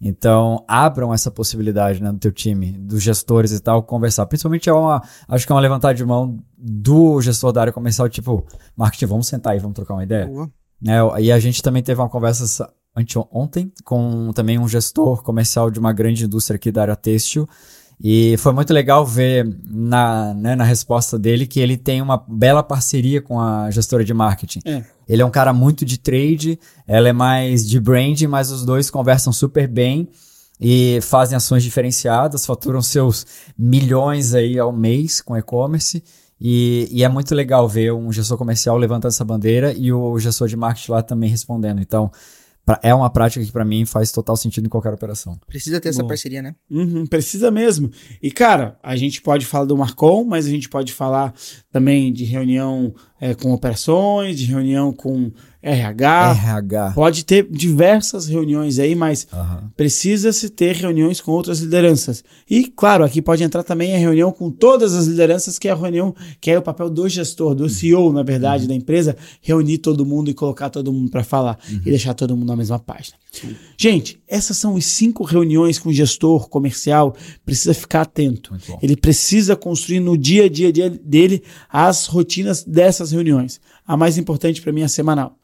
Então, 0.00 0.64
abram 0.68 1.12
essa 1.12 1.30
possibilidade 1.30 2.02
né, 2.02 2.10
no 2.10 2.18
teu 2.18 2.30
time, 2.30 2.72
dos 2.72 3.02
gestores 3.02 3.52
e 3.52 3.60
tal, 3.60 3.82
conversar. 3.82 4.26
Principalmente 4.26 4.68
é 4.68 4.72
uma, 4.72 5.02
acho 5.28 5.44
que 5.44 5.52
é 5.52 5.54
uma 5.54 5.60
levantada 5.60 5.94
de 5.94 6.04
mão 6.04 6.38
do 6.56 7.20
gestor 7.20 7.52
da 7.52 7.62
área 7.62 7.72
comercial, 7.72 8.08
tipo, 8.08 8.44
marketing, 8.76 9.06
vamos 9.06 9.26
sentar 9.26 9.54
aí, 9.54 9.58
vamos 9.58 9.74
trocar 9.74 9.94
uma 9.94 10.04
ideia. 10.04 10.26
Boa. 10.26 10.50
É, 10.86 11.22
e 11.22 11.32
a 11.32 11.38
gente 11.40 11.62
também 11.62 11.82
teve 11.82 12.00
uma 12.00 12.08
conversa 12.08 12.72
ontem 13.30 13.72
com 13.84 14.32
também 14.32 14.58
um 14.58 14.68
gestor 14.68 15.22
comercial 15.22 15.70
de 15.70 15.78
uma 15.78 15.92
grande 15.92 16.24
indústria 16.24 16.56
aqui 16.56 16.70
da 16.70 16.82
área 16.82 16.96
têxtil, 16.96 17.48
e 18.00 18.36
foi 18.38 18.52
muito 18.52 18.72
legal 18.72 19.04
ver 19.04 19.44
na, 19.66 20.32
né, 20.34 20.54
na 20.54 20.64
resposta 20.64 21.18
dele 21.18 21.46
que 21.46 21.58
ele 21.58 21.76
tem 21.76 22.00
uma 22.00 22.16
bela 22.28 22.62
parceria 22.62 23.20
com 23.20 23.40
a 23.40 23.70
gestora 23.70 24.04
de 24.04 24.14
marketing. 24.14 24.60
É. 24.64 24.84
Ele 25.08 25.22
é 25.22 25.24
um 25.24 25.30
cara 25.30 25.52
muito 25.52 25.84
de 25.84 25.98
trade, 25.98 26.58
ela 26.86 27.08
é 27.08 27.12
mais 27.12 27.66
de 27.66 27.80
brand, 27.80 28.20
mas 28.22 28.50
os 28.50 28.64
dois 28.64 28.90
conversam 28.90 29.32
super 29.32 29.66
bem 29.66 30.08
e 30.60 30.98
fazem 31.02 31.36
ações 31.36 31.62
diferenciadas, 31.62 32.44
faturam 32.44 32.82
seus 32.82 33.26
milhões 33.56 34.34
aí 34.34 34.58
ao 34.58 34.72
mês 34.72 35.20
com 35.20 35.36
e-commerce. 35.36 36.02
E, 36.40 36.88
e, 36.92 37.02
é 37.02 37.08
muito 37.08 37.34
legal 37.34 37.68
ver 37.68 37.92
um 37.92 38.12
gestor 38.12 38.38
comercial 38.38 38.76
levantando 38.76 39.10
essa 39.10 39.24
bandeira 39.24 39.72
e 39.72 39.92
o 39.92 40.16
gestor 40.20 40.46
de 40.46 40.56
marketing 40.56 40.92
lá 40.92 41.02
também 41.02 41.28
respondendo. 41.28 41.80
Então, 41.80 42.12
é 42.82 42.94
uma 42.94 43.10
prática 43.10 43.44
que 43.44 43.52
para 43.52 43.64
mim 43.64 43.84
faz 43.86 44.10
total 44.10 44.36
sentido 44.36 44.66
em 44.66 44.68
qualquer 44.68 44.92
operação. 44.92 45.38
Precisa 45.46 45.80
ter 45.80 45.90
essa 45.90 46.04
parceria, 46.04 46.42
né? 46.42 46.54
Uhum, 46.70 47.06
precisa 47.06 47.50
mesmo. 47.50 47.90
E 48.22 48.30
cara, 48.30 48.78
a 48.82 48.96
gente 48.96 49.22
pode 49.22 49.46
falar 49.46 49.64
do 49.64 49.76
Marcon, 49.76 50.24
mas 50.24 50.46
a 50.46 50.50
gente 50.50 50.68
pode 50.68 50.92
falar 50.92 51.32
também 51.70 52.12
de 52.12 52.24
reunião 52.24 52.94
é, 53.20 53.34
com 53.34 53.52
operações, 53.52 54.38
de 54.38 54.46
reunião 54.46 54.92
com 54.92 55.30
RH. 55.68 56.30
RH. 56.32 56.92
Pode 56.94 57.24
ter 57.24 57.46
diversas 57.50 58.26
reuniões 58.26 58.78
aí, 58.78 58.94
mas 58.94 59.26
uhum. 59.32 59.68
precisa-se 59.76 60.48
ter 60.48 60.74
reuniões 60.76 61.20
com 61.20 61.32
outras 61.32 61.60
lideranças. 61.60 62.24
E, 62.48 62.64
claro, 62.64 63.04
aqui 63.04 63.20
pode 63.20 63.42
entrar 63.42 63.62
também 63.62 63.94
a 63.94 63.98
reunião 63.98 64.32
com 64.32 64.50
todas 64.50 64.94
as 64.94 65.06
lideranças, 65.06 65.58
que 65.58 65.68
é 65.68 65.70
a 65.70 65.74
reunião, 65.74 66.14
que 66.40 66.50
é 66.50 66.58
o 66.58 66.62
papel 66.62 66.88
do 66.88 67.08
gestor, 67.08 67.54
do 67.54 67.68
CEO, 67.68 68.12
na 68.12 68.22
verdade, 68.22 68.62
uhum. 68.62 68.68
da 68.68 68.74
empresa, 68.74 69.16
reunir 69.40 69.78
todo 69.78 70.06
mundo 70.06 70.30
e 70.30 70.34
colocar 70.34 70.70
todo 70.70 70.92
mundo 70.92 71.10
para 71.10 71.22
falar 71.22 71.58
uhum. 71.70 71.80
e 71.84 71.90
deixar 71.90 72.14
todo 72.14 72.36
mundo 72.36 72.48
na 72.48 72.56
mesma 72.56 72.78
página. 72.78 73.16
Gente, 73.76 74.20
essas 74.26 74.56
são 74.56 74.76
as 74.76 74.86
cinco 74.86 75.22
reuniões 75.22 75.78
com 75.78 75.90
o 75.90 75.92
gestor 75.92 76.48
comercial. 76.48 77.14
Precisa 77.44 77.74
ficar 77.74 78.02
atento. 78.02 78.56
Ele 78.82 78.96
precisa 78.96 79.54
construir 79.54 80.00
no 80.00 80.16
dia 80.16 80.46
a 80.46 80.48
dia 80.48 80.72
dele 80.72 81.42
as 81.68 82.06
rotinas 82.06 82.64
dessas 82.64 83.12
reuniões. 83.12 83.60
A 83.86 83.96
mais 83.96 84.18
importante 84.18 84.60
para 84.60 84.72
mim 84.72 84.80
é 84.82 84.84
a 84.84 84.88
semanal. 84.88 85.36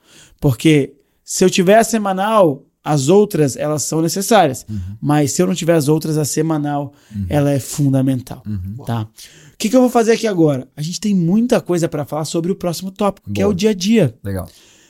Porque 0.44 0.92
se 1.24 1.42
eu 1.42 1.48
tiver 1.48 1.78
a 1.78 1.82
semanal, 1.82 2.66
as 2.84 3.08
outras 3.08 3.56
elas 3.56 3.82
são 3.82 4.02
necessárias. 4.02 4.66
Uhum. 4.68 4.78
Mas 5.00 5.32
se 5.32 5.40
eu 5.40 5.46
não 5.46 5.54
tiver 5.54 5.72
as 5.72 5.88
outras, 5.88 6.18
a 6.18 6.24
semanal 6.26 6.92
uhum. 7.16 7.24
ela 7.30 7.50
é 7.50 7.58
fundamental. 7.58 8.42
Uhum. 8.46 8.84
Tá? 8.84 9.08
O 9.54 9.56
que, 9.56 9.70
que, 9.70 9.74
eu 9.74 9.80
vou 9.80 9.88
fazer 9.88 10.12
aqui 10.12 10.26
agora? 10.26 10.68
A 10.76 10.82
gente 10.82 11.00
tem 11.00 11.14
muita 11.14 11.62
coisa 11.62 11.88
para 11.88 12.04
falar 12.04 12.26
sobre 12.26 12.52
o 12.52 12.54
próximo 12.54 12.90
tópico, 12.90 13.30
Boa. 13.30 13.34
que 13.34 13.40
é 13.40 13.46
o 13.46 13.54
dia 13.54 13.70
a 13.70 13.72
dia. 13.72 14.14
Legal. 14.22 14.46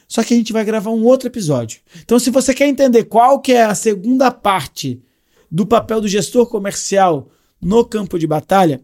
Só 0.08 0.24
que 0.24 0.34
a 0.34 0.36
gente 0.36 0.52
vai 0.52 0.64
gravar 0.64 0.90
um 0.90 1.04
outro 1.04 1.28
episódio. 1.28 1.78
Então, 2.02 2.18
se 2.18 2.30
você 2.30 2.52
quer 2.52 2.66
entender 2.66 3.04
qual 3.04 3.38
que 3.38 3.52
é 3.52 3.62
a 3.62 3.76
segunda 3.76 4.32
parte 4.32 5.00
do 5.48 5.64
papel 5.64 6.00
do 6.00 6.08
gestor 6.08 6.46
comercial 6.46 7.30
no 7.62 7.84
campo 7.84 8.18
de 8.18 8.26
batalha, 8.26 8.82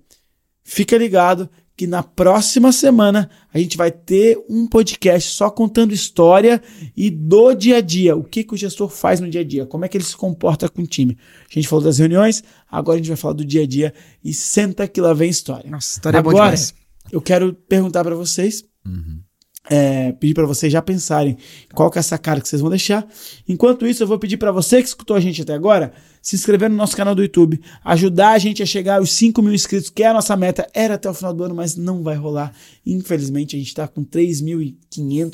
fica 0.62 0.96
ligado 0.96 1.50
que 1.80 1.86
na 1.86 2.02
próxima 2.02 2.72
semana 2.72 3.30
a 3.54 3.58
gente 3.58 3.74
vai 3.74 3.90
ter 3.90 4.38
um 4.50 4.66
podcast 4.66 5.30
só 5.30 5.48
contando 5.48 5.94
história 5.94 6.62
e 6.94 7.08
do 7.08 7.54
dia 7.54 7.78
a 7.78 7.80
dia, 7.80 8.14
o 8.14 8.22
que, 8.22 8.44
que 8.44 8.52
o 8.52 8.56
gestor 8.58 8.90
faz 8.90 9.18
no 9.18 9.30
dia 9.30 9.40
a 9.40 9.44
dia, 9.44 9.64
como 9.64 9.86
é 9.86 9.88
que 9.88 9.96
ele 9.96 10.04
se 10.04 10.14
comporta 10.14 10.68
com 10.68 10.82
o 10.82 10.86
time. 10.86 11.16
A 11.50 11.54
gente 11.54 11.66
falou 11.66 11.82
das 11.82 11.96
reuniões, 11.96 12.44
agora 12.70 12.96
a 12.96 12.98
gente 12.98 13.08
vai 13.08 13.16
falar 13.16 13.32
do 13.32 13.46
dia 13.46 13.62
a 13.62 13.66
dia 13.66 13.94
e 14.22 14.34
senta 14.34 14.86
que 14.86 15.00
lá 15.00 15.14
vem 15.14 15.30
história. 15.30 15.70
Nossa, 15.70 15.94
história 15.94 16.18
agora, 16.18 16.36
é 16.36 16.38
boa 16.38 16.44
demais. 16.44 16.74
Eu 17.10 17.22
quero 17.22 17.54
perguntar 17.54 18.04
para 18.04 18.14
vocês. 18.14 18.62
Uhum 18.84 19.22
é, 19.68 20.12
pedir 20.12 20.34
para 20.34 20.46
vocês 20.46 20.72
já 20.72 20.80
pensarem 20.80 21.36
qual 21.74 21.90
que 21.90 21.98
é 21.98 22.00
essa 22.00 22.16
cara 22.16 22.40
que 22.40 22.48
vocês 22.48 22.60
vão 22.60 22.70
deixar. 22.70 23.06
Enquanto 23.48 23.86
isso, 23.86 24.02
eu 24.02 24.06
vou 24.06 24.18
pedir 24.18 24.36
para 24.36 24.50
você 24.50 24.80
que 24.80 24.88
escutou 24.88 25.16
a 25.16 25.20
gente 25.20 25.42
até 25.42 25.52
agora, 25.52 25.92
se 26.22 26.34
inscrever 26.34 26.70
no 26.70 26.76
nosso 26.76 26.96
canal 26.96 27.14
do 27.14 27.22
YouTube, 27.22 27.60
ajudar 27.84 28.30
a 28.30 28.38
gente 28.38 28.62
a 28.62 28.66
chegar 28.66 28.98
aos 28.98 29.12
5 29.12 29.40
mil 29.42 29.54
inscritos, 29.54 29.90
que 29.90 30.02
é 30.02 30.08
a 30.08 30.14
nossa 30.14 30.36
meta, 30.36 30.66
era 30.74 30.94
até 30.94 31.08
o 31.08 31.14
final 31.14 31.34
do 31.34 31.44
ano, 31.44 31.54
mas 31.54 31.76
não 31.76 32.02
vai 32.02 32.16
rolar. 32.16 32.52
Infelizmente, 32.86 33.56
a 33.56 33.58
gente 33.58 33.68
está 33.68 33.86
com 33.86 34.04
3.500, 34.04 34.76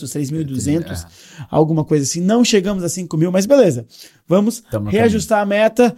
3.200, 0.03 1.05
é. 1.05 1.47
alguma 1.51 1.85
coisa 1.85 2.05
assim. 2.05 2.21
Não 2.21 2.45
chegamos 2.45 2.83
a 2.85 2.89
5 2.89 3.17
mil, 3.17 3.31
mas 3.31 3.47
beleza. 3.47 3.87
Vamos 4.29 4.63
Tamo 4.71 4.91
reajustar 4.91 5.41
a 5.41 5.47
meta. 5.47 5.97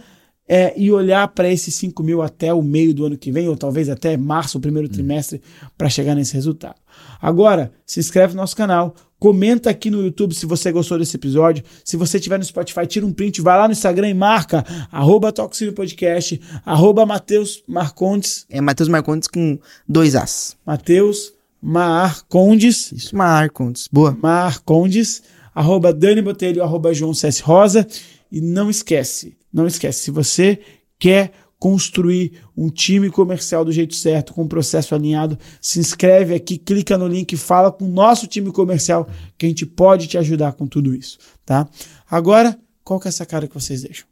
É, 0.51 0.73
e 0.75 0.91
olhar 0.91 1.27
para 1.27 1.47
esses 1.47 1.75
5 1.75 2.01
mil 2.01 2.23
até 2.23 2.51
o 2.51 2.63
meio 2.63 2.91
do 2.91 3.05
ano 3.05 3.15
que 3.15 3.31
vem, 3.31 3.47
ou 3.47 3.55
talvez 3.55 3.87
até 3.87 4.17
março, 4.17 4.57
o 4.57 4.61
primeiro 4.61 4.87
hum. 4.87 4.91
trimestre, 4.91 5.39
para 5.77 5.87
chegar 5.89 6.15
nesse 6.15 6.33
resultado. 6.33 6.75
Agora, 7.21 7.71
se 7.85 7.99
inscreve 7.99 8.33
no 8.33 8.41
nosso 8.41 8.55
canal, 8.55 8.95
comenta 9.19 9.69
aqui 9.69 9.91
no 9.91 10.01
YouTube 10.01 10.33
se 10.33 10.45
você 10.45 10.71
gostou 10.71 10.97
desse 10.97 11.15
episódio. 11.15 11.63
Se 11.83 11.97
você 11.97 12.17
estiver 12.17 12.39
no 12.39 12.45
Spotify, 12.45 12.87
tira 12.87 13.05
um 13.05 13.13
print, 13.13 13.41
vai 13.41 13.57
lá 13.57 13.67
no 13.67 13.73
Instagram 13.73 14.09
e 14.09 14.13
marca 14.13 14.65
arroba 14.91 15.31
Podcast, 15.75 16.41
arroba 16.65 17.05
Matheus 17.05 17.63
Marcondes. 17.67 18.45
É 18.49 18.61
Matheus 18.61 18.89
Marcondes 18.89 19.27
com 19.27 19.59
dois 19.87 20.15
As. 20.15 20.57
Matheus 20.65 21.33
Marcondes. 21.61 22.91
Isso, 22.91 23.15
Marcondes. 23.15 23.87
Boa. 23.91 24.17
Marcondes, 24.21 25.21
arroba 25.53 25.93
Dani 25.93 26.21
Botelho, 26.21 26.63
arroba 26.63 26.93
João 26.93 27.13
César 27.13 27.43
Rosa. 27.45 27.87
E 28.31 28.39
não 28.41 28.69
esquece, 28.69 29.35
não 29.51 29.67
esquece, 29.67 30.03
se 30.03 30.11
você 30.11 30.59
quer 30.97 31.31
construir 31.59 32.41
um 32.55 32.69
time 32.69 33.09
comercial 33.09 33.65
do 33.65 33.71
jeito 33.71 33.93
certo, 33.93 34.33
com 34.33 34.43
um 34.43 34.47
processo 34.47 34.95
alinhado, 34.95 35.37
se 35.59 35.79
inscreve 35.79 36.33
aqui, 36.33 36.57
clica 36.57 36.97
no 36.97 37.07
link, 37.07 37.35
fala 37.35 37.69
com 37.69 37.83
o 37.83 37.89
nosso 37.89 38.27
time 38.27 38.49
comercial 38.51 39.07
que 39.37 39.45
a 39.45 39.49
gente 39.49 39.65
pode 39.65 40.07
te 40.07 40.17
ajudar 40.17 40.53
com 40.53 40.65
tudo 40.65 40.95
isso, 40.95 41.17
tá? 41.45 41.67
Agora, 42.09 42.57
qual 42.83 42.99
que 42.99 43.07
é 43.07 43.09
essa 43.09 43.25
cara 43.25 43.47
que 43.47 43.53
vocês 43.53 43.81
deixam? 43.83 44.07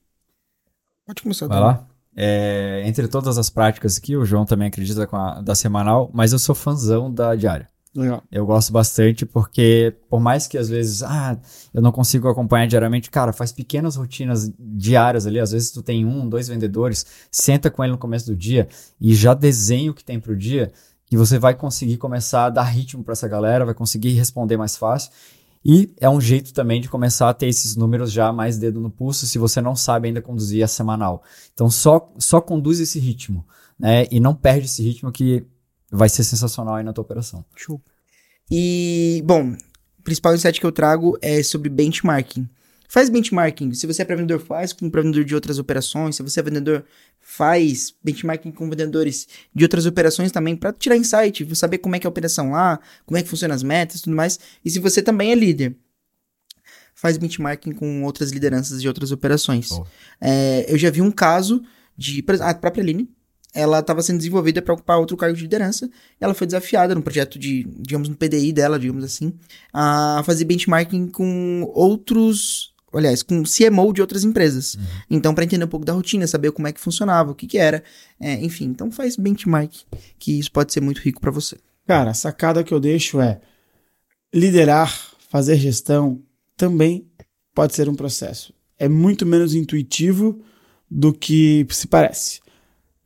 Pode 1.05 1.21
começar. 1.21 1.47
Vai 1.47 1.59
lá. 1.59 1.87
É, 2.19 2.81
entre 2.85 3.07
todas 3.07 3.37
as 3.37 3.49
práticas 3.49 3.97
aqui, 3.97 4.17
o 4.17 4.25
João 4.25 4.45
também 4.45 4.67
acredita 4.67 5.07
com 5.07 5.15
a 5.15 5.39
da 5.39 5.55
semanal, 5.55 6.09
mas 6.13 6.33
eu 6.33 6.39
sou 6.39 6.53
fãzão 6.53 7.13
da 7.13 7.33
diária. 7.33 7.69
Legal. 7.97 8.23
Eu 8.31 8.45
gosto 8.45 8.71
bastante 8.71 9.25
porque, 9.25 9.95
por 10.07 10.19
mais 10.19 10.45
que 10.45 10.55
às 10.55 10.69
vezes, 10.69 11.01
ah, 11.01 11.35
eu 11.73 11.81
não 11.81 11.91
consigo 11.91 12.27
acompanhar 12.29 12.67
diariamente, 12.67 13.09
cara, 13.09 13.33
faz 13.33 13.51
pequenas 13.51 13.95
rotinas 13.95 14.53
diárias 14.59 15.25
ali. 15.25 15.39
Às 15.39 15.51
vezes 15.51 15.71
tu 15.71 15.81
tem 15.81 16.05
um, 16.05 16.29
dois 16.29 16.47
vendedores, 16.47 17.07
senta 17.31 17.71
com 17.71 17.83
ele 17.83 17.93
no 17.93 17.97
começo 17.97 18.27
do 18.27 18.35
dia 18.35 18.67
e 19.01 19.15
já 19.15 19.33
desenha 19.33 19.89
o 19.89 19.95
que 19.95 20.03
tem 20.03 20.19
pro 20.19 20.37
dia, 20.37 20.71
que 21.07 21.17
você 21.17 21.39
vai 21.39 21.55
conseguir 21.55 21.97
começar 21.97 22.45
a 22.45 22.49
dar 22.51 22.65
ritmo 22.65 23.03
para 23.03 23.13
essa 23.13 23.27
galera, 23.27 23.65
vai 23.65 23.73
conseguir 23.73 24.11
responder 24.11 24.57
mais 24.57 24.77
fácil. 24.77 25.11
E 25.65 25.91
é 25.99 26.07
um 26.07 26.21
jeito 26.21 26.53
também 26.53 26.79
de 26.79 26.87
começar 26.87 27.27
a 27.27 27.33
ter 27.33 27.47
esses 27.47 27.75
números 27.75 28.11
já 28.11 28.31
mais 28.31 28.59
dedo 28.59 28.79
no 28.79 28.91
pulso, 28.91 29.25
se 29.25 29.39
você 29.39 29.59
não 29.59 29.75
sabe 29.75 30.07
ainda 30.07 30.21
conduzir 30.21 30.63
a 30.63 30.67
semanal. 30.67 31.23
Então 31.51 31.67
só, 31.67 32.13
só 32.19 32.39
conduz 32.39 32.79
esse 32.79 32.99
ritmo, 32.99 33.43
né? 33.79 34.05
E 34.11 34.19
não 34.19 34.35
perde 34.35 34.67
esse 34.67 34.83
ritmo 34.83 35.11
que 35.11 35.47
vai 35.91 36.09
ser 36.09 36.23
sensacional 36.23 36.75
aí 36.75 36.83
na 36.83 36.93
tua 36.93 37.03
operação. 37.03 37.45
Show. 37.55 37.81
E, 38.49 39.21
bom, 39.25 39.55
o 39.99 40.01
principal 40.03 40.33
insight 40.33 40.59
que 40.59 40.65
eu 40.65 40.71
trago 40.71 41.17
é 41.21 41.43
sobre 41.43 41.69
benchmarking. 41.69 42.47
Faz 42.89 43.09
benchmarking. 43.09 43.73
Se 43.73 43.85
você 43.85 44.01
é 44.01 44.05
pré-vendedor, 44.05 44.39
faz 44.39 44.71
com 44.71 44.89
pré-vendedor 44.89 45.25
de 45.25 45.35
outras 45.35 45.59
operações. 45.59 46.15
Se 46.15 46.23
você 46.23 46.39
é 46.39 46.43
vendedor, 46.43 46.85
faz 47.19 47.93
benchmarking 48.01 48.51
com 48.51 48.69
vendedores 48.69 49.27
de 49.53 49.65
outras 49.65 49.85
operações 49.85 50.31
também 50.31 50.55
para 50.55 50.71
tirar 50.71 50.95
insight, 50.95 51.53
saber 51.53 51.79
como 51.79 51.97
é 51.97 51.99
que 51.99 52.07
é 52.07 52.09
a 52.09 52.09
operação 52.09 52.51
lá, 52.51 52.79
como 53.05 53.17
é 53.17 53.21
que 53.21 53.27
funcionam 53.27 53.53
as 53.53 53.63
metas 53.63 53.99
e 53.99 54.03
tudo 54.03 54.15
mais. 54.15 54.39
E 54.63 54.69
se 54.69 54.79
você 54.79 55.01
também 55.01 55.33
é 55.33 55.35
líder, 55.35 55.75
faz 56.95 57.17
benchmarking 57.17 57.73
com 57.73 58.03
outras 58.03 58.31
lideranças 58.31 58.81
de 58.81 58.87
outras 58.87 59.11
operações. 59.11 59.71
Oh. 59.71 59.85
É, 60.21 60.65
eu 60.71 60.77
já 60.77 60.89
vi 60.89 61.01
um 61.01 61.11
caso 61.11 61.61
de 61.97 62.23
a 62.39 62.53
própria 62.53 62.81
Aline, 62.81 63.09
ela 63.53 63.79
estava 63.79 64.01
sendo 64.01 64.17
desenvolvida 64.17 64.61
para 64.61 64.73
ocupar 64.73 64.99
outro 64.99 65.17
cargo 65.17 65.35
de 65.35 65.41
liderança. 65.41 65.89
ela 66.19 66.33
foi 66.33 66.45
desafiada 66.45 66.93
no 66.93 67.01
projeto 67.01 67.39
de, 67.39 67.63
digamos, 67.79 68.09
no 68.09 68.15
PDI 68.15 68.53
dela, 68.53 68.79
digamos 68.79 69.03
assim, 69.03 69.33
a 69.73 70.21
fazer 70.25 70.45
benchmarking 70.45 71.07
com 71.07 71.69
outros, 71.73 72.73
aliás, 72.93 73.23
com 73.23 73.43
CMO 73.43 73.93
de 73.93 74.01
outras 74.01 74.23
empresas. 74.23 74.75
Uhum. 74.75 74.81
Então, 75.09 75.33
para 75.33 75.43
entender 75.43 75.65
um 75.65 75.69
pouco 75.69 75.85
da 75.85 75.93
rotina, 75.93 76.27
saber 76.27 76.51
como 76.51 76.67
é 76.67 76.73
que 76.73 76.79
funcionava, 76.79 77.31
o 77.31 77.35
que 77.35 77.47
que 77.47 77.57
era, 77.57 77.83
é, 78.19 78.33
enfim. 78.43 78.65
Então, 78.65 78.91
faz 78.91 79.15
benchmark, 79.15 79.73
que 80.19 80.37
isso 80.37 80.51
pode 80.51 80.71
ser 80.71 80.81
muito 80.81 80.99
rico 80.99 81.21
para 81.21 81.31
você. 81.31 81.57
Cara, 81.87 82.11
a 82.11 82.13
sacada 82.13 82.63
que 82.63 82.73
eu 82.73 82.79
deixo 82.79 83.19
é 83.21 83.39
liderar, 84.33 84.93
fazer 85.29 85.57
gestão 85.57 86.21
também 86.55 87.07
pode 87.55 87.73
ser 87.73 87.89
um 87.89 87.95
processo. 87.95 88.53
É 88.77 88.87
muito 88.87 89.25
menos 89.25 89.55
intuitivo 89.55 90.41
do 90.89 91.13
que 91.13 91.65
se 91.71 91.87
parece. 91.87 92.39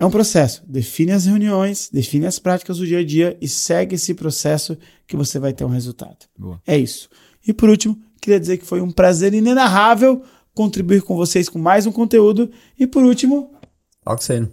É 0.02 0.06
um 0.06 0.10
processo. 0.10 0.64
Define 0.68 1.12
as 1.12 1.28
reuniões, 1.28 1.88
define 1.94 2.26
as 2.26 2.40
práticas 2.40 2.80
do 2.80 2.88
dia 2.88 2.98
a 2.98 3.06
dia 3.06 3.38
e 3.40 3.48
segue 3.48 3.94
esse 3.94 4.16
processo 4.16 4.76
que 5.06 5.16
você 5.16 5.38
vai 5.38 5.54
ter 5.54 5.64
um 5.64 5.68
resultado. 5.70 6.26
Boa. 6.36 6.60
É 6.66 6.76
isso. 6.76 7.08
E 7.48 7.54
por 7.54 7.70
último, 7.70 7.96
queria 8.20 8.40
dizer 8.40 8.58
que 8.58 8.66
foi 8.66 8.82
um 8.82 8.90
prazer 8.90 9.32
inenarrável 9.32 10.24
contribuir 10.56 11.04
com 11.04 11.16
vocês 11.16 11.48
com 11.48 11.60
mais 11.60 11.86
um 11.86 11.92
conteúdo. 11.92 12.50
E 12.80 12.88
por 12.88 13.04
último, 13.04 13.52
Oxeno. 14.04 14.52